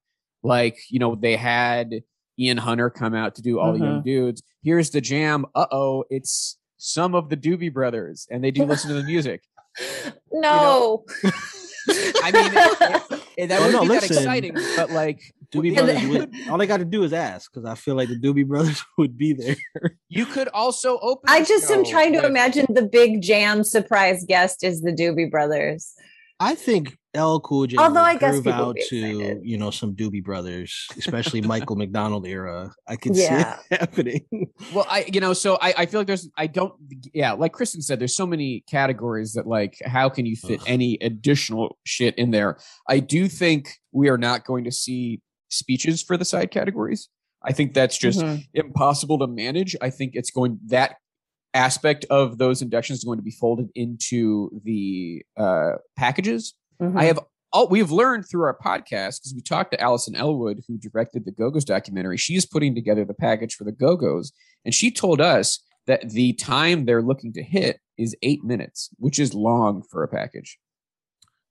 Like, 0.43 0.79
you 0.91 0.99
know, 1.01 1.17
they 1.17 1.35
had 1.37 2.03
Ian 2.39 2.59
Hunter 2.59 2.89
come 2.91 3.15
out 3.15 3.35
to 3.37 3.43
do 3.43 3.59
all 3.59 3.73
the 3.73 3.81
young 3.81 4.03
dudes. 4.03 4.43
Here's 4.62 4.91
the 4.91 5.01
jam. 5.01 5.45
Uh 5.55 5.67
oh, 5.73 6.05
it's 6.11 6.57
some 6.77 7.15
of 7.15 7.29
the 7.31 7.37
Doobie 7.37 7.73
Brothers, 7.73 8.29
and 8.31 8.45
they 8.45 8.51
do 8.53 8.65
listen 8.67 8.89
to 8.91 8.95
the 8.95 9.03
music. 9.05 9.43
No. 10.31 11.05
I 11.89 12.31
mean, 12.33 12.53
it- 12.55 13.21
it- 13.39 13.49
that 13.49 13.61
Well, 13.61 13.67
would 13.69 13.73
no, 13.75 13.83
be 13.83 13.89
listen. 13.89 14.15
that 14.15 14.21
exciting, 14.23 14.55
but 14.77 14.91
like, 14.91 15.21
Doobie 15.52 15.74
Yeah, 15.74 15.82
Brothers 15.85 16.00
they- 16.02 16.06
would, 16.09 16.35
all 16.50 16.59
they 16.59 16.66
got 16.66 16.78
to 16.78 16.85
do 16.85 17.02
is 17.04 17.12
ask 17.12 17.52
because 17.52 17.68
I 17.68 17.74
feel 17.74 17.94
like 17.94 18.09
the 18.09 18.18
Doobie 18.18 18.46
Brothers 18.46 18.82
would 18.98 19.16
be 19.16 19.32
there. 19.32 19.56
you 20.09 20.26
could 20.26 20.48
also 20.48 20.98
open. 21.00 21.24
I 21.28 21.42
just 21.44 21.70
am 21.70 21.85
show 21.85 21.90
trying 21.90 22.12
to 22.12 22.18
with- 22.18 22.26
imagine 22.30 22.66
the 22.68 22.82
big 22.82 23.22
jam 23.22 23.64
surprise 23.64 24.24
guest 24.26 24.62
is 24.64 24.82
the 24.82 24.92
Doobie 24.92 25.30
Brothers. 25.30 25.92
I 26.38 26.54
think 26.54 26.98
L 27.14 27.40
Cool 27.40 27.66
J 27.66 27.78
Although 27.78 28.00
would 28.02 28.06
I 28.09 28.16
guess 28.16 28.32
groove 28.32 28.44
people 28.44 28.61
out 28.66 28.76
to 28.90 29.40
you 29.42 29.56
know 29.56 29.70
some 29.70 29.94
Doobie 29.94 30.22
Brothers, 30.22 30.87
especially 30.98 31.40
Michael 31.40 31.76
McDonald 31.82 32.26
era. 32.26 32.74
I 32.87 32.96
could 32.96 33.16
Yeah. 33.16 33.56
see 33.56 33.62
it 33.70 33.80
happening. 33.80 34.26
Well, 34.74 34.85
I 34.90 35.06
you 35.11 35.20
know, 35.20 35.32
so 35.32 35.56
I, 35.62 35.72
I 35.78 35.87
feel 35.87 36.00
like 36.00 36.06
there's 36.06 36.28
I 36.37 36.46
don't 36.46 36.74
yeah, 37.14 37.32
like 37.32 37.54
Kristen 37.54 37.80
said, 37.80 37.98
there's 38.00 38.14
so 38.14 38.26
many 38.26 38.64
categories 38.68 39.32
that 39.32 39.46
like 39.46 39.78
how 39.87 40.11
can 40.11 40.26
you 40.26 40.37
fit 40.37 40.61
Ugh. 40.61 40.66
any 40.66 40.98
additional 41.00 41.78
shit 41.85 42.14
in 42.18 42.32
there? 42.32 42.59
I 42.87 42.98
do 42.98 43.28
think 43.28 43.70
we 43.92 44.11
are 44.11 44.18
not 44.18 44.44
going 44.44 44.64
to 44.64 44.72
see 44.72 45.22
speeches 45.48 46.02
for 46.02 46.16
the 46.16 46.24
side 46.24 46.50
categories. 46.50 47.09
I 47.42 47.52
think 47.52 47.74
that's 47.74 47.96
just 47.98 48.20
Mhm. 48.20 48.44
impossible 48.54 49.18
to 49.20 49.26
manage. 49.26 49.76
I 49.80 49.90
think 49.90 50.12
it's 50.14 50.30
going 50.30 50.59
that 50.66 50.96
aspect 51.54 52.04
of 52.11 52.38
those 52.38 52.61
inductions 52.62 52.98
is 52.98 53.04
going 53.04 53.18
to 53.18 53.22
be 53.22 53.30
folded 53.30 53.68
into 53.74 54.50
the 54.64 55.22
uh 55.37 55.72
packages. 55.96 56.54
Mhm. 56.82 56.98
I 56.98 57.04
have 57.04 57.18
all 57.52 57.68
we've 57.68 57.90
learned 57.92 58.26
through 58.28 58.42
our 58.42 58.59
podcast 58.59 59.20
because 59.20 59.32
we 59.35 59.40
talked 59.40 59.70
to 59.72 59.80
Alison 59.80 60.14
Ellwood, 60.14 60.64
who 60.66 60.76
directed 60.76 61.24
the 61.24 61.30
Go 61.32 61.50
Go's 61.50 61.64
documentary. 61.64 62.16
She 62.18 62.35
is 62.35 62.44
putting 62.44 62.74
together 62.74 63.04
the 63.04 63.14
package 63.14 63.54
for 63.54 63.64
the 63.64 63.72
Go 63.72 63.96
Go's, 63.96 64.32
and 64.64 64.74
she 64.74 64.90
told 64.90 65.20
us 65.20 65.62
that 65.87 66.11
the 66.11 66.32
time 66.35 66.85
they're 66.85 67.02
looking 67.02 67.32
to 67.35 67.42
hit 67.42 67.80
is 67.96 68.16
eight 68.22 68.42
minutes, 68.44 68.90
which 68.98 69.18
is 69.20 69.32
long 69.32 69.82
for 69.90 70.02
a 70.02 70.09
package. 70.09 70.59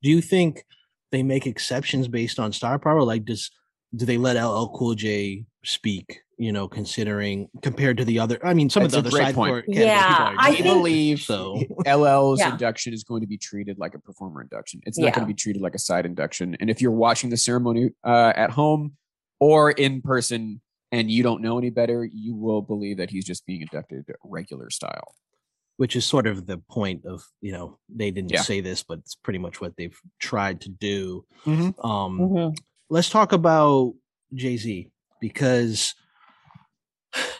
Do 0.03 0.09
you 0.09 0.21
think 0.21 0.65
they 1.11 1.23
make 1.23 1.47
exceptions 1.47 2.07
based 2.09 2.37
on 2.37 2.51
star 2.51 2.77
power? 2.77 3.01
Like, 3.01 3.23
does 3.25 3.49
do 3.95 4.05
they 4.05 4.17
let 4.17 4.35
LL 4.41 4.67
Cool 4.75 4.95
J 4.95 5.45
speak? 5.63 6.21
You 6.37 6.51
know, 6.51 6.67
considering 6.67 7.47
compared 7.61 7.95
to 7.97 8.03
the 8.05 8.19
other, 8.19 8.37
I 8.45 8.53
mean, 8.53 8.69
some 8.69 8.83
That's 8.83 8.95
of 8.95 9.03
the 9.05 9.09
other 9.09 9.17
side 9.17 9.35
point. 9.35 9.51
court 9.51 9.65
Yeah, 9.69 10.33
I 10.37 10.49
I 10.49 10.51
think- 10.51 10.65
believe 10.65 11.21
so. 11.21 11.61
LL's 11.85 12.39
Yeah. 12.41 12.51
induction 12.51 12.93
is 12.93 13.05
going 13.05 13.21
to 13.21 13.27
be 13.27 13.37
treated 13.37 13.77
like 13.79 13.95
a 13.95 13.99
performer 13.99 14.41
induction. 14.41 14.81
It's 14.85 14.97
not 14.99 15.05
Yeah. 15.07 15.11
going 15.15 15.27
to 15.27 15.33
be 15.33 15.33
treated 15.33 15.61
like 15.61 15.75
a 15.75 15.79
side 15.79 16.05
induction. 16.05 16.57
And 16.59 16.69
if 16.69 16.81
you're 16.81 16.91
watching 16.91 17.29
the 17.29 17.37
ceremony 17.37 17.91
uh, 18.03 18.33
at 18.35 18.49
home 18.51 18.97
or 19.39 19.71
in 19.71 20.01
person 20.01 20.59
and 20.91 21.09
you 21.09 21.23
don't 21.23 21.41
know 21.41 21.57
any 21.57 21.69
better, 21.69 22.03
you 22.03 22.35
will 22.35 22.61
believe 22.61 22.97
that 22.97 23.09
he's 23.11 23.23
just 23.25 23.45
being 23.45 23.61
inducted 23.61 24.05
regular 24.23 24.69
style. 24.69 25.15
which 25.77 25.93
is 25.97 26.05
sort 26.05 26.25
of 26.25 26.45
the 26.45 26.57
point 26.69 27.03
of 27.05 27.21
you 27.41 27.51
know 27.51 27.77
they 27.89 28.09
didn't 28.09 28.31
Yeah. 28.31 28.41
say 28.41 28.61
this, 28.61 28.81
but 28.81 28.97
it's 28.99 29.13
pretty 29.15 29.39
much 29.39 29.59
what 29.59 29.75
they've 29.75 29.99
tried 30.19 30.61
to 30.61 30.69
do. 30.69 31.25
Mhm. 31.45 31.73
Um, 31.83 32.17
Mhm. 32.19 32.57
Let's 32.89 33.09
talk 33.09 33.31
about 33.31 33.93
Jay 34.33 34.57
Z 34.57 34.91
because 35.19 35.95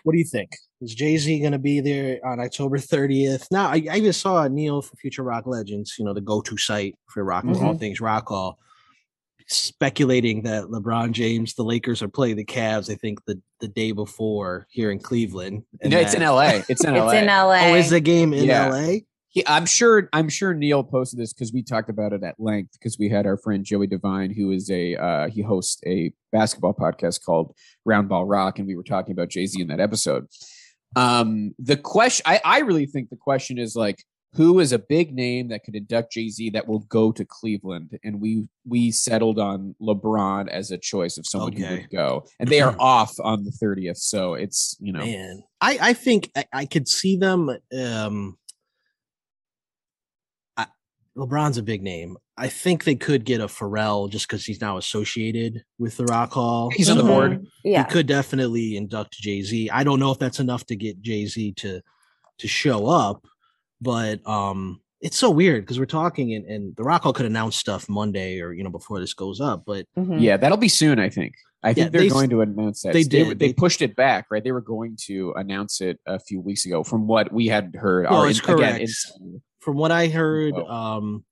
what 0.03 0.13
do 0.13 0.17
you 0.17 0.25
think? 0.25 0.55
Is 0.81 0.93
Jay 0.93 1.17
Z 1.17 1.39
going 1.39 1.51
to 1.51 1.59
be 1.59 1.79
there 1.79 2.19
on 2.25 2.39
October 2.39 2.77
30th? 2.77 3.47
Now, 3.51 3.67
I, 3.67 3.83
I 3.89 3.97
even 3.97 4.13
saw 4.13 4.47
Neil 4.47 4.81
from 4.81 4.97
Future 4.97 5.23
Rock 5.23 5.47
Legends, 5.47 5.95
you 5.97 6.05
know, 6.05 6.13
the 6.13 6.21
go 6.21 6.41
to 6.41 6.57
site 6.57 6.95
for 7.07 7.23
rock, 7.23 7.43
and 7.43 7.55
all 7.55 7.71
mm-hmm. 7.71 7.77
things 7.79 8.01
rock 8.01 8.27
hall, 8.27 8.59
speculating 9.47 10.43
that 10.43 10.65
LeBron 10.65 11.11
James, 11.11 11.53
the 11.53 11.63
Lakers 11.63 12.01
are 12.01 12.07
playing 12.07 12.35
the 12.35 12.45
Cavs, 12.45 12.91
I 12.91 12.95
think, 12.95 13.23
the, 13.25 13.41
the 13.61 13.67
day 13.67 13.91
before 13.93 14.67
here 14.69 14.91
in 14.91 14.99
Cleveland. 14.99 15.63
and 15.81 15.91
no, 15.91 15.99
it's 15.99 16.13
in 16.13 16.21
LA. 16.21 16.61
It's 16.69 16.83
in 16.83 16.93
LA. 16.93 17.09
It's 17.09 17.21
in 17.21 17.27
LA. 17.27 17.71
Oh, 17.71 17.75
is 17.75 17.89
the 17.89 17.99
game 17.99 18.33
in 18.33 18.45
Yeah. 18.45 18.69
LA? 18.69 18.95
He, 19.35 19.45
I'm 19.45 19.65
sure. 19.65 20.09
I'm 20.13 20.29
sure 20.29 20.53
Neil 20.53 20.81
posted 20.81 21.19
this 21.19 21.33
because 21.33 21.51
we 21.51 21.61
talked 21.61 21.89
about 21.89 22.13
it 22.13 22.23
at 22.23 22.39
length. 22.39 22.71
Because 22.73 22.97
we 22.97 23.09
had 23.09 23.27
our 23.27 23.37
friend 23.37 23.65
Joey 23.65 23.85
Devine, 23.85 24.33
who 24.33 24.51
is 24.51 24.71
a 24.71 24.95
uh, 24.95 25.27
he 25.27 25.41
hosts 25.41 25.81
a 25.85 26.13
basketball 26.31 26.73
podcast 26.73 27.23
called 27.23 27.53
Roundball 27.87 28.23
Rock, 28.27 28.57
and 28.57 28.67
we 28.67 28.75
were 28.75 28.83
talking 28.83 29.11
about 29.11 29.29
Jay 29.29 29.45
Z 29.45 29.61
in 29.61 29.67
that 29.67 29.81
episode. 29.81 30.27
Um, 30.95 31.53
the 31.59 31.75
question, 31.75 32.23
I, 32.25 32.39
I 32.45 32.59
really 32.59 32.85
think 32.85 33.09
the 33.09 33.17
question 33.17 33.57
is 33.57 33.75
like, 33.75 34.01
who 34.35 34.59
is 34.59 34.71
a 34.71 34.79
big 34.79 35.13
name 35.13 35.49
that 35.49 35.65
could 35.65 35.75
induct 35.75 36.13
Jay 36.13 36.29
Z 36.29 36.51
that 36.51 36.65
will 36.65 36.79
go 36.79 37.11
to 37.11 37.25
Cleveland? 37.25 37.99
And 38.05 38.21
we 38.21 38.47
we 38.65 38.91
settled 38.91 39.37
on 39.37 39.75
LeBron 39.81 40.47
as 40.47 40.71
a 40.71 40.77
choice 40.77 41.17
of 41.17 41.25
someone 41.25 41.51
who 41.51 41.69
would 41.69 41.89
go, 41.89 42.25
and 42.39 42.47
they 42.47 42.61
are 42.61 42.75
off 42.79 43.13
on 43.19 43.43
the 43.43 43.51
30th. 43.51 43.97
So 43.97 44.35
it's 44.35 44.77
you 44.79 44.93
know, 44.93 45.05
Man, 45.05 45.43
I 45.59 45.77
I 45.81 45.93
think 45.93 46.31
I, 46.37 46.45
I 46.53 46.65
could 46.65 46.87
see 46.87 47.17
them. 47.17 47.49
Um, 47.77 48.37
LeBron's 51.17 51.57
a 51.57 51.63
big 51.63 51.81
name. 51.81 52.17
I 52.37 52.47
think 52.49 52.83
they 52.83 52.95
could 52.95 53.23
get 53.23 53.39
a 53.39 53.47
Pharrell 53.47 54.09
just 54.09 54.27
because 54.27 54.45
he's 54.45 54.59
now 54.59 54.77
associated 54.77 55.63
with 55.79 55.95
the 55.97 56.03
Rock 56.05 56.33
Hall. 56.33 56.69
He's 56.73 56.89
on 56.89 56.97
the 56.97 57.03
board. 57.03 57.31
Mhm. 57.41 57.47
Yeah. 57.63 57.85
He 57.87 57.91
could 57.93 58.07
definitely 58.07 58.75
induct 58.75 59.13
Jay 59.13 59.41
Z. 59.41 59.69
I 59.69 59.83
don't 59.85 59.99
know 59.99 60.11
if 60.11 60.19
that's 60.19 60.39
enough 60.41 60.65
to 60.67 60.75
get 60.75 61.01
Jay 61.01 61.25
Z 61.25 61.53
to 61.53 61.81
to 62.39 62.47
show 62.49 62.87
up, 62.87 63.25
but 63.79 64.19
um, 64.27 64.81
it's 64.99 65.15
so 65.17 65.29
weird 65.29 65.63
because 65.63 65.79
we're 65.79 65.85
talking 65.85 66.33
and, 66.33 66.45
and 66.45 66.75
the 66.75 66.83
Rock 66.83 67.03
Hall 67.03 67.13
could 67.13 67.25
announce 67.25 67.55
stuff 67.55 67.87
Monday 67.87 68.41
or 68.41 68.51
you 68.51 68.63
know 68.63 68.69
before 68.69 68.99
this 68.99 69.13
goes 69.13 69.39
up, 69.39 69.63
but 69.65 69.85
Mhm. 69.97 70.19
Yeah, 70.21 70.35
that'll 70.35 70.57
be 70.57 70.67
soon. 70.67 70.99
I 70.99 71.07
think. 71.09 71.35
I 71.65 71.73
think 71.73 71.85
Yeah, 71.85 71.89
they're 71.89 72.01
they- 72.01 72.09
going 72.09 72.29
to 72.29 72.41
announce 72.41 72.83
that. 72.83 72.93
they 72.93 73.03
They, 73.03 73.09
did. 73.09 73.39
they 73.39 73.47
They- 73.47 73.53
pushed 73.53 73.81
it 73.81 73.95
back, 73.95 74.27
right? 74.29 74.43
They 74.43 74.51
were 74.51 74.61
going 74.61 74.97
to 75.07 75.33
announce 75.35 75.81
it 75.81 75.99
a 76.05 76.19
few 76.19 76.39
weeks 76.39 76.65
ago, 76.65 76.83
from 76.83 77.07
what 77.07 77.33
we 77.33 77.47
had 77.47 77.75
heard. 77.75 78.07
Well, 78.09 78.23
it's 78.25 78.39
in- 78.39 78.53
again, 78.53 78.75
correct. 78.77 78.91
from 79.61 79.75
what 79.77 79.91
I 79.91 80.07
heard, 80.07 80.53
Oh. 80.55 80.65
um, 80.67 81.25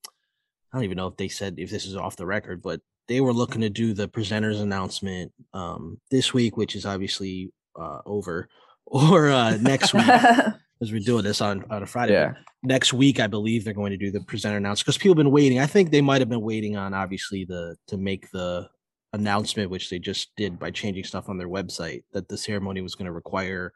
I 0.72 0.78
don't 0.78 0.86
even 0.86 0.98
know 0.98 1.08
if 1.08 1.18
they 1.18 1.28
said 1.28 1.56
if 1.60 1.70
this 1.70 1.86
is 1.86 1.96
off 1.96 2.16
the 2.16 2.26
record, 2.26 2.62
but 2.64 2.82
they 3.08 3.22
were 3.22 3.34
looking 3.34 3.62
to 3.62 3.70
do 3.70 3.94
the 3.94 4.08
presenters 4.08 4.60
announcement 4.60 5.32
um, 5.54 6.00
this 6.10 6.34
week, 6.34 6.58
which 6.58 6.76
is 6.76 6.86
obviously 6.86 7.52
uh, 7.80 8.00
over, 8.06 8.50
or 8.88 9.30
uh, 9.30 9.58
next 9.58 9.94
week 9.94 10.06
because 10.80 10.92
we're 10.92 11.00
doing 11.00 11.24
this 11.24 11.42
on 11.42 11.64
on 11.70 11.84
a 11.84 11.86
Friday. 11.86 12.14
yeah, 12.14 12.34
Next 12.64 12.92
week, 12.94 13.20
I 13.20 13.28
believe 13.28 13.64
they're 13.66 13.74
going 13.74 13.92
to 13.92 13.98
do 13.98 14.10
the 14.10 14.22
presenter 14.22 14.58
announcement 14.58 14.86
because 14.86 14.98
people 14.98 15.12
have 15.14 15.18
been 15.24 15.32
waiting. 15.32 15.60
I 15.60 15.68
think 15.68 15.92
they 15.92 16.02
might 16.02 16.22
have 16.22 16.30
been 16.30 16.42
waiting 16.42 16.76
on 16.76 16.94
obviously 16.94 17.46
the 17.46 17.76
to 17.90 17.98
make 17.98 18.32
the 18.32 18.68
announcement, 19.14 19.70
which 19.70 19.90
they 19.90 20.00
just 20.00 20.32
did 20.36 20.60
by 20.60 20.72
changing 20.72 21.04
stuff 21.04 21.30
on 21.30 21.38
their 21.38 21.48
website 21.50 22.04
that 22.14 22.28
the 22.28 22.38
ceremony 22.38 22.82
was 22.82 22.96
going 22.96 23.06
to 23.06 23.12
require 23.12 23.72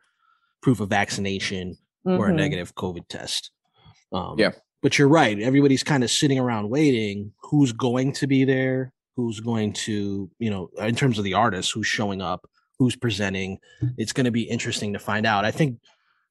proof 0.62 0.80
of 0.80 0.89
vaccination 0.89 1.78
or 2.06 2.28
a 2.30 2.32
Mhm. 2.32 2.36
negative 2.36 2.73
COVID 2.76 3.08
test. 3.08 3.52
Um, 4.12 4.36
Yeah. 4.38 4.52
But 4.82 4.97
you're 5.00 5.08
right. 5.08 5.39
Everybody's 5.39 5.84
kind 5.84 6.04
of 6.04 6.12
sitting 6.12 6.39
around 6.39 6.69
waiting. 6.69 7.34
Who's 7.41 7.71
going 7.73 8.13
to 8.13 8.28
be 8.28 8.45
there? 8.45 8.93
Who's 9.15 9.39
going 9.39 9.73
to, 9.73 10.30
you 10.39 10.50
know, 10.50 10.69
in 10.78 10.95
terms 10.95 11.17
of 11.17 11.23
the 11.23 11.34
artists, 11.34 11.71
who's 11.71 11.88
showing 11.88 12.21
up, 12.21 12.47
who's 12.80 12.95
presenting? 12.95 13.58
It's 13.97 14.13
going 14.13 14.26
to 14.26 14.32
be 14.32 14.43
interesting 14.43 14.93
to 14.93 15.00
find 15.00 15.26
out. 15.26 15.43
I 15.45 15.52
think 15.52 15.80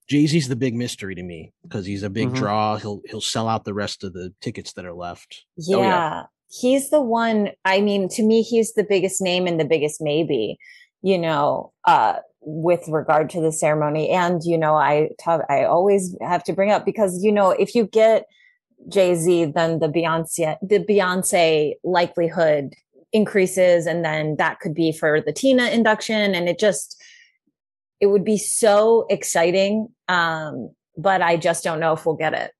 Jay 0.08 0.26
Z's 0.26 0.46
the 0.48 0.54
big 0.56 0.74
mystery 0.74 1.16
to 1.16 1.22
me 1.22 1.52
because 1.64 1.84
he's 1.84 2.04
a 2.04 2.08
big 2.10 2.28
Mhm. 2.28 2.36
draw. 2.36 2.76
He'll 2.76 3.02
he'll 3.10 3.20
sell 3.20 3.48
out 3.48 3.64
the 3.64 3.74
rest 3.74 4.04
of 4.04 4.12
the 4.12 4.32
tickets 4.40 4.72
that 4.74 4.86
are 4.86 4.94
left. 4.94 5.44
Yeah. 5.58 5.76
Oh, 5.76 5.82
yeah. 5.82 6.26
He's 6.48 6.90
the 6.90 7.00
one, 7.00 7.50
I 7.64 7.80
mean, 7.80 8.08
to 8.10 8.22
me, 8.22 8.42
he's 8.42 8.74
the 8.74 8.84
biggest 8.84 9.20
name 9.20 9.46
and 9.46 9.58
the 9.58 9.64
biggest 9.64 10.00
maybe, 10.00 10.58
you 11.02 11.18
know, 11.18 11.72
uh, 11.84 12.16
with 12.40 12.86
regard 12.88 13.28
to 13.30 13.40
the 13.40 13.50
ceremony. 13.50 14.10
And, 14.10 14.40
you 14.44 14.56
know, 14.56 14.76
I 14.76 15.10
talk, 15.20 15.42
I 15.50 15.64
always 15.64 16.16
have 16.20 16.44
to 16.44 16.52
bring 16.52 16.70
up 16.70 16.84
because, 16.84 17.22
you 17.24 17.32
know, 17.32 17.50
if 17.50 17.74
you 17.74 17.86
get 17.86 18.26
Jay-Z, 18.88 19.46
then 19.46 19.80
the 19.80 19.88
Beyonce, 19.88 20.56
the 20.62 20.78
Beyonce 20.78 21.74
likelihood 21.82 22.74
increases. 23.12 23.86
And 23.86 24.04
then 24.04 24.36
that 24.36 24.60
could 24.60 24.74
be 24.74 24.92
for 24.92 25.20
the 25.20 25.32
Tina 25.32 25.66
induction. 25.68 26.34
And 26.34 26.48
it 26.48 26.60
just, 26.60 27.02
it 28.00 28.06
would 28.06 28.24
be 28.24 28.38
so 28.38 29.06
exciting. 29.10 29.88
Um, 30.06 30.70
but 30.96 31.22
I 31.22 31.36
just 31.36 31.64
don't 31.64 31.80
know 31.80 31.94
if 31.94 32.06
we'll 32.06 32.14
get 32.14 32.34
it. 32.34 32.52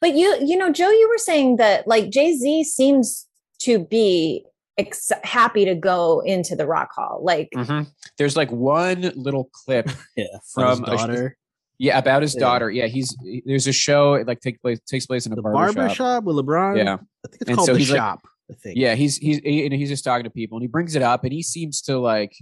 But 0.00 0.14
you, 0.14 0.36
you 0.40 0.56
know, 0.56 0.70
Joe, 0.72 0.90
you 0.90 1.08
were 1.08 1.18
saying 1.18 1.56
that 1.56 1.86
like 1.86 2.10
Jay 2.10 2.34
Z 2.34 2.64
seems 2.64 3.26
to 3.60 3.78
be 3.78 4.44
ex- 4.78 5.12
happy 5.22 5.64
to 5.64 5.74
go 5.74 6.20
into 6.20 6.56
the 6.56 6.66
Rock 6.66 6.90
Hall. 6.94 7.20
Like, 7.22 7.48
Mhm. 7.54 7.86
there's 8.18 8.36
like 8.36 8.50
one 8.50 9.12
little 9.14 9.50
clip 9.52 9.88
Yeah, 10.16 10.26
From 10.52 10.84
his 10.84 11.02
a- 11.04 11.30
Yeah, 11.78 11.98
about 11.98 12.22
his 12.22 12.34
Yeah. 12.34 12.40
daughter. 12.40 12.70
Yeah, 12.70 12.86
he's 12.86 13.16
there's 13.44 13.66
a 13.66 13.72
show 13.72 14.14
it 14.14 14.26
like 14.26 14.40
take 14.40 14.60
place 14.60 14.80
takes 14.88 15.06
place 15.06 15.26
in 15.26 15.32
a 15.32 15.36
the 15.36 15.42
barber, 15.42 15.72
barber 15.72 15.88
shop. 15.88 15.96
shop 15.96 16.24
with 16.24 16.36
LeBron. 16.36 16.76
Yeah, 16.76 16.94
I 16.94 17.28
think 17.28 17.42
it's 17.42 17.48
And 17.48 17.56
called 17.56 17.66
so 17.66 17.72
the 17.74 17.78
he's 17.78 17.90
like- 17.90 17.98
shop. 17.98 18.20
I 18.50 18.54
think. 18.54 18.76
yeah. 18.76 18.94
He's 18.96 19.16
he's 19.16 19.38
he, 19.38 19.64
and 19.64 19.72
he's 19.72 19.88
just 19.88 20.04
talking 20.04 20.24
to 20.24 20.30
people, 20.30 20.58
and 20.58 20.62
he 20.62 20.68
brings 20.68 20.94
it 20.96 21.02
up, 21.02 21.24
and 21.24 21.32
he 21.32 21.42
seems 21.42 21.80
to 21.82 21.98
like 21.98 22.32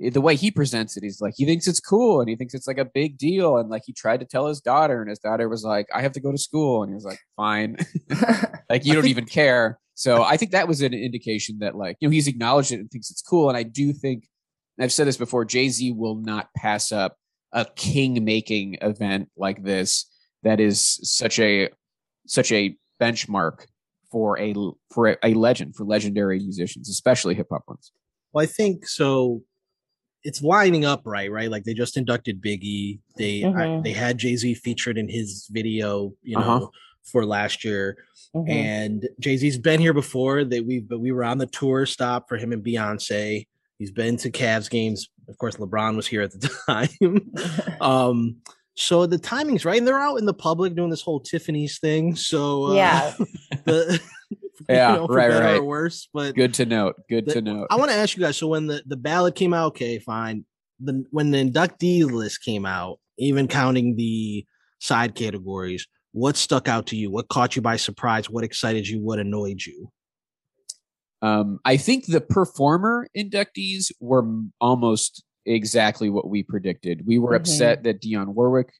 the 0.00 0.20
way 0.20 0.34
he 0.34 0.50
presents 0.50 0.96
it. 0.96 1.02
He's 1.02 1.20
like 1.20 1.34
he 1.36 1.44
thinks 1.44 1.66
it's 1.68 1.80
cool, 1.80 2.20
and 2.20 2.28
he 2.28 2.36
thinks 2.36 2.54
it's 2.54 2.66
like 2.66 2.78
a 2.78 2.84
big 2.84 3.18
deal, 3.18 3.58
and 3.58 3.68
like 3.68 3.82
he 3.84 3.92
tried 3.92 4.20
to 4.20 4.26
tell 4.26 4.46
his 4.46 4.60
daughter, 4.60 5.00
and 5.00 5.10
his 5.10 5.18
daughter 5.18 5.48
was 5.48 5.62
like, 5.62 5.86
"I 5.94 6.02
have 6.02 6.12
to 6.12 6.20
go 6.20 6.32
to 6.32 6.38
school," 6.38 6.82
and 6.82 6.90
he 6.90 6.94
was 6.94 7.04
like, 7.04 7.20
"Fine." 7.36 7.76
like 8.70 8.84
you 8.86 8.94
don't 8.94 9.02
think- 9.02 9.10
even 9.10 9.26
care. 9.26 9.78
So 9.94 10.22
I 10.22 10.38
think 10.38 10.52
that 10.52 10.66
was 10.66 10.80
an 10.80 10.94
indication 10.94 11.58
that 11.58 11.76
like 11.76 11.98
you 12.00 12.08
know 12.08 12.12
he's 12.12 12.26
acknowledged 12.26 12.72
it 12.72 12.80
and 12.80 12.90
thinks 12.90 13.10
it's 13.10 13.20
cool. 13.20 13.50
And 13.50 13.58
I 13.58 13.62
do 13.62 13.92
think 13.92 14.26
I've 14.80 14.92
said 14.92 15.06
this 15.06 15.18
before. 15.18 15.44
Jay 15.44 15.68
Z 15.68 15.92
will 15.92 16.14
not 16.14 16.48
pass 16.56 16.90
up 16.90 17.16
a 17.52 17.66
king 17.76 18.24
making 18.24 18.78
event 18.80 19.28
like 19.36 19.62
this 19.62 20.06
that 20.42 20.60
is 20.60 20.98
such 21.02 21.38
a 21.38 21.68
such 22.26 22.50
a 22.52 22.76
benchmark 23.00 23.66
for 24.10 24.38
a 24.38 24.54
for 24.90 25.08
a, 25.08 25.16
a 25.22 25.34
legend 25.34 25.76
for 25.76 25.84
legendary 25.84 26.38
musicians, 26.38 26.88
especially 26.88 27.34
hip 27.34 27.48
hop 27.50 27.64
ones. 27.68 27.92
Well, 28.32 28.42
I 28.42 28.46
think 28.46 28.86
so. 28.86 29.42
It's 30.22 30.42
lining 30.42 30.84
up 30.84 31.02
right, 31.04 31.30
right? 31.30 31.50
Like 31.50 31.64
they 31.64 31.74
just 31.74 31.96
inducted 31.96 32.42
Biggie. 32.42 32.98
They 33.16 33.42
I, 33.44 33.48
Mhm. 33.48 33.84
they 33.84 33.92
had 33.92 34.18
Jay 34.18 34.36
Z 34.36 34.54
featured 34.54 34.98
in 34.98 35.08
his 35.08 35.48
video, 35.50 36.12
you 36.22 36.36
know, 36.36 36.42
Uh-huh. 36.42 36.66
for 37.04 37.24
last 37.24 37.64
year. 37.64 37.96
Mhm. 38.36 38.48
And 38.50 39.08
Jay 39.18 39.36
Z's 39.36 39.58
been 39.58 39.80
here 39.80 39.94
before. 39.94 40.44
That 40.44 40.66
we 40.66 40.80
but 40.80 41.00
we 41.00 41.10
were 41.12 41.24
on 41.24 41.38
the 41.38 41.46
tour 41.46 41.86
stop 41.86 42.28
for 42.28 42.36
him 42.36 42.52
and 42.52 42.62
Beyonce. 42.64 43.46
He's 43.78 43.90
been 43.90 44.16
to 44.18 44.30
Cavs 44.30 44.68
games. 44.68 45.08
Of 45.28 45.38
course, 45.38 45.56
LeBron 45.56 45.96
was 45.96 46.06
here 46.06 46.22
at 46.22 46.32
the 46.32 46.50
time. 46.68 47.32
um, 47.80 48.36
so 48.74 49.06
the 49.06 49.18
timing's 49.18 49.64
right, 49.64 49.78
and 49.78 49.86
they're 49.86 49.98
out 49.98 50.16
in 50.16 50.26
the 50.26 50.34
public 50.34 50.74
doing 50.74 50.90
this 50.90 51.02
whole 51.02 51.20
Tiffany's 51.20 51.78
thing. 51.78 52.14
So 52.14 52.66
uh, 52.68 52.74
Yeah. 52.74 53.14
the, 53.64 54.00
Yeah, 54.68 54.90
you 54.92 54.96
know, 54.98 55.06
right, 55.06 55.28
better 55.30 55.44
right. 55.44 55.56
or 55.56 55.64
worse. 55.64 56.08
But 56.12 56.34
Good 56.34 56.52
to 56.54 56.66
note. 56.66 56.96
Good 57.08 57.26
the- 57.26 57.32
to 57.34 57.40
note. 57.40 57.66
I 57.70 57.76
want 57.76 57.90
to 57.90 57.96
ask 57.96 58.16
you 58.16 58.22
guys. 58.22 58.36
So 58.36 58.46
when 58.48 58.66
the 58.66 58.82
the 58.86 58.96
ballot 58.96 59.34
came 59.34 59.54
out, 59.54 59.68
okay, 59.68 59.98
fine. 59.98 60.44
The 60.80 61.04
when 61.10 61.30
the 61.30 61.38
inductee 61.38 62.04
list 62.04 62.42
came 62.44 62.66
out, 62.66 62.98
even 63.18 63.48
counting 63.48 63.96
the 63.96 64.44
side 64.78 65.14
categories, 65.14 65.86
what 66.12 66.36
stuck 66.36 66.68
out 66.68 66.86
to 66.88 66.96
you? 66.96 67.10
What 67.10 67.28
caught 67.28 67.56
you 67.56 67.62
by 67.62 67.76
surprise? 67.76 68.28
What 68.28 68.44
excited 68.44 68.86
you? 68.86 69.00
What 69.00 69.18
annoyed 69.18 69.62
you? 69.66 69.90
Um, 71.22 71.58
I 71.64 71.76
think 71.76 72.06
the 72.06 72.20
performer 72.20 73.08
inductees 73.16 73.92
were 74.00 74.24
almost 74.60 75.22
exactly 75.46 76.08
what 76.10 76.28
we 76.28 76.42
predicted. 76.42 77.02
We 77.06 77.18
were 77.18 77.32
Mhm. 77.32 77.36
upset 77.36 77.82
that 77.84 78.00
Dionne 78.02 78.34
Warwick 78.34 78.72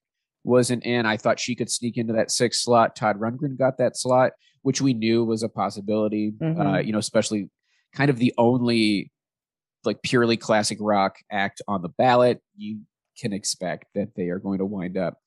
wasn't 0.45 0.85
in. 0.85 1.05
I 1.05 1.17
thought 1.19 1.39
she 1.41 1.55
could 1.55 1.71
sneak 1.71 1.97
into 1.99 2.15
that 2.15 2.31
sixth 2.31 2.61
slot. 2.63 2.97
Todd 2.97 3.19
Rundgren 3.19 3.59
got 3.59 3.77
that 3.79 3.97
slot, 3.97 4.33
which 4.63 4.81
we 4.81 4.95
knew 4.95 5.25
was 5.25 5.43
a 5.43 5.49
possibility. 5.49 6.33
Uh, 6.41 6.45
Mhm. 6.45 6.87
you 6.87 6.93
know, 6.93 6.99
especially 6.99 7.49
kind 7.95 8.11
of 8.11 8.19
the 8.19 8.33
only 8.39 9.11
like 9.85 10.03
purely 10.03 10.37
classic 10.37 10.77
rock 10.81 11.17
act 11.31 11.63
on 11.67 11.81
the 11.83 11.89
ballot, 11.89 12.43
you 12.57 12.81
can 13.19 13.33
expect 13.33 13.87
that 13.95 14.15
they 14.15 14.29
are 14.29 14.39
going 14.39 14.59
to 14.59 14.67
wind 14.67 14.97
up. 14.99 15.19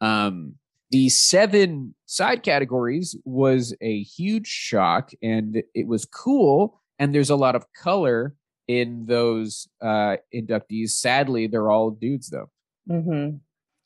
Um, 0.00 0.56
the 0.90 1.08
seven 1.08 1.94
side 2.04 2.42
categories 2.42 3.16
was 3.24 3.74
a 3.80 4.02
huge 4.02 4.46
shock, 4.46 5.10
and 5.22 5.62
it 5.74 5.86
was 5.86 6.04
cool. 6.04 6.80
And 6.98 7.14
there's 7.14 7.30
a 7.30 7.36
lot 7.36 7.56
of 7.56 7.64
color 7.72 8.34
in 8.68 9.06
those 9.06 9.66
uh, 9.80 10.16
inductees. 10.34 10.90
Sadly, 10.90 11.46
they're 11.46 11.70
all 11.70 11.90
dudes, 11.90 12.28
though. 12.28 12.50
Mm-hmm. 12.88 13.36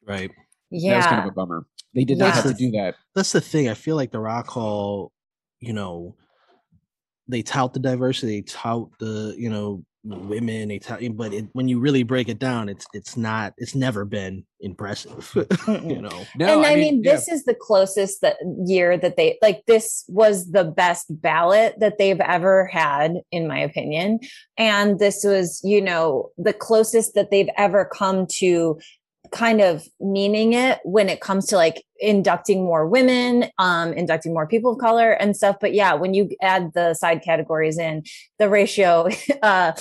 Right. 0.04 0.30
Yeah. 0.70 0.90
That 0.90 0.96
was 0.96 1.06
kind 1.06 1.20
of 1.20 1.26
a 1.32 1.34
bummer. 1.34 1.64
They 1.94 2.04
did 2.04 2.18
not 2.18 2.26
Yeah. 2.28 2.34
have 2.34 2.44
to 2.44 2.54
do 2.54 2.70
that. 2.72 2.94
That's 3.14 3.32
the 3.32 3.40
thing. 3.40 3.68
I 3.68 3.74
feel 3.74 3.96
like 3.96 4.10
the 4.10 4.20
Rock 4.20 4.48
Hall, 4.48 5.12
you 5.60 5.72
know, 5.72 6.14
they 7.26 7.42
tout 7.42 7.72
the 7.74 7.80
diversity, 7.80 8.40
they 8.40 8.42
tout 8.42 8.90
the, 9.00 9.34
you 9.36 9.50
know, 9.50 9.84
women, 10.04 10.68
they 10.68 10.78
tout, 10.78 11.00
but 11.16 11.34
it, 11.34 11.46
when 11.52 11.68
you 11.68 11.80
really 11.80 12.02
break 12.02 12.28
it 12.28 12.38
down, 12.38 12.68
it's 12.68 12.86
it's 12.94 13.16
not, 13.16 13.52
it's 13.58 13.74
never 13.74 14.04
been 14.04 14.44
impressive. 14.60 15.30
you 15.68 16.00
know. 16.00 16.24
No, 16.36 16.58
and 16.58 16.66
I, 16.66 16.76
mean, 16.76 17.02
yeah. 17.02 17.12
this 17.12 17.28
is 17.28 17.44
the 17.44 17.54
closest 17.54 18.22
that 18.22 18.36
year 18.64 18.96
that 18.96 19.16
they 19.16 19.38
like. 19.42 19.64
This 19.66 20.04
was 20.08 20.52
the 20.52 20.64
best 20.64 21.06
ballot 21.10 21.74
that 21.80 21.98
they've 21.98 22.20
ever 22.20 22.66
had, 22.66 23.16
in 23.32 23.46
my 23.48 23.58
opinion. 23.58 24.20
And 24.56 24.98
this 24.98 25.24
was, 25.24 25.60
you 25.64 25.82
know, 25.82 26.30
the 26.38 26.54
closest 26.54 27.14
that 27.14 27.30
they've 27.30 27.50
ever 27.58 27.84
come 27.84 28.26
to 28.38 28.78
kind 29.30 29.60
of 29.60 29.86
meaning 30.00 30.52
it 30.52 30.80
when 30.84 31.08
it 31.08 31.20
comes 31.20 31.46
to 31.46 31.56
like 31.56 31.84
inducting 32.00 32.64
more 32.64 32.86
women, 32.86 33.50
um, 33.58 33.92
inducting 33.92 34.32
more 34.32 34.46
people 34.46 34.72
of 34.72 34.78
color 34.78 35.12
and 35.12 35.36
stuff. 35.36 35.56
But 35.60 35.74
yeah, 35.74 35.94
when 35.94 36.14
you 36.14 36.30
add 36.42 36.72
the 36.74 36.94
side 36.94 37.22
categories 37.22 37.78
in, 37.78 38.04
the 38.38 38.48
ratio 38.48 39.08
uh, 39.42 39.72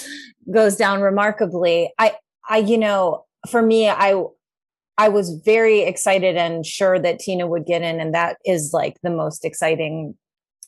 goes 0.51 0.75
down 0.75 1.01
remarkably. 1.01 1.93
I, 1.97 2.15
I, 2.49 2.57
you 2.57 2.77
know, 2.77 3.25
for 3.49 3.61
me, 3.61 3.89
I 3.89 4.21
I 4.99 5.09
was 5.09 5.39
very 5.45 5.81
excited 5.81 6.37
and 6.37 6.65
sure 6.65 6.97
that 6.97 7.19
Tina 7.19 7.45
would 7.45 7.65
get 7.65 7.83
in, 7.83 7.99
and 7.99 8.13
that 8.15 8.37
is 8.45 8.71
like 8.73 8.97
the 9.03 9.11
most 9.11 9.45
exciting 9.45 10.15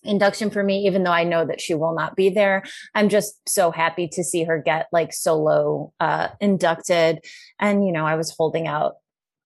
induction 0.03 0.49
for 0.49 0.63
me, 0.63 0.85
even 0.85 1.03
though 1.03 1.11
I 1.11 1.23
know 1.23 1.45
that 1.45 1.59
she 1.61 1.73
will 1.73 1.93
not 1.93 2.15
be 2.15 2.29
there. 2.29 2.63
I'm 2.95 3.09
just 3.09 3.39
so 3.47 3.71
happy 3.71 4.07
to 4.13 4.23
see 4.23 4.43
her 4.45 4.61
get 4.61 4.87
like 4.91 5.13
solo 5.13 5.91
uh, 5.99 6.29
inducted. 6.39 7.19
And, 7.59 7.85
you 7.85 7.91
know, 7.91 8.05
I 8.05 8.15
was 8.15 8.33
holding 8.37 8.67
out 8.67 8.95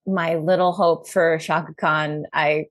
my 0.06 0.36
little 0.36 0.72
hope 0.74 1.08
for 1.08 1.38
Chaka 1.40 1.74
Khan. 1.76 2.26
I 2.34 2.66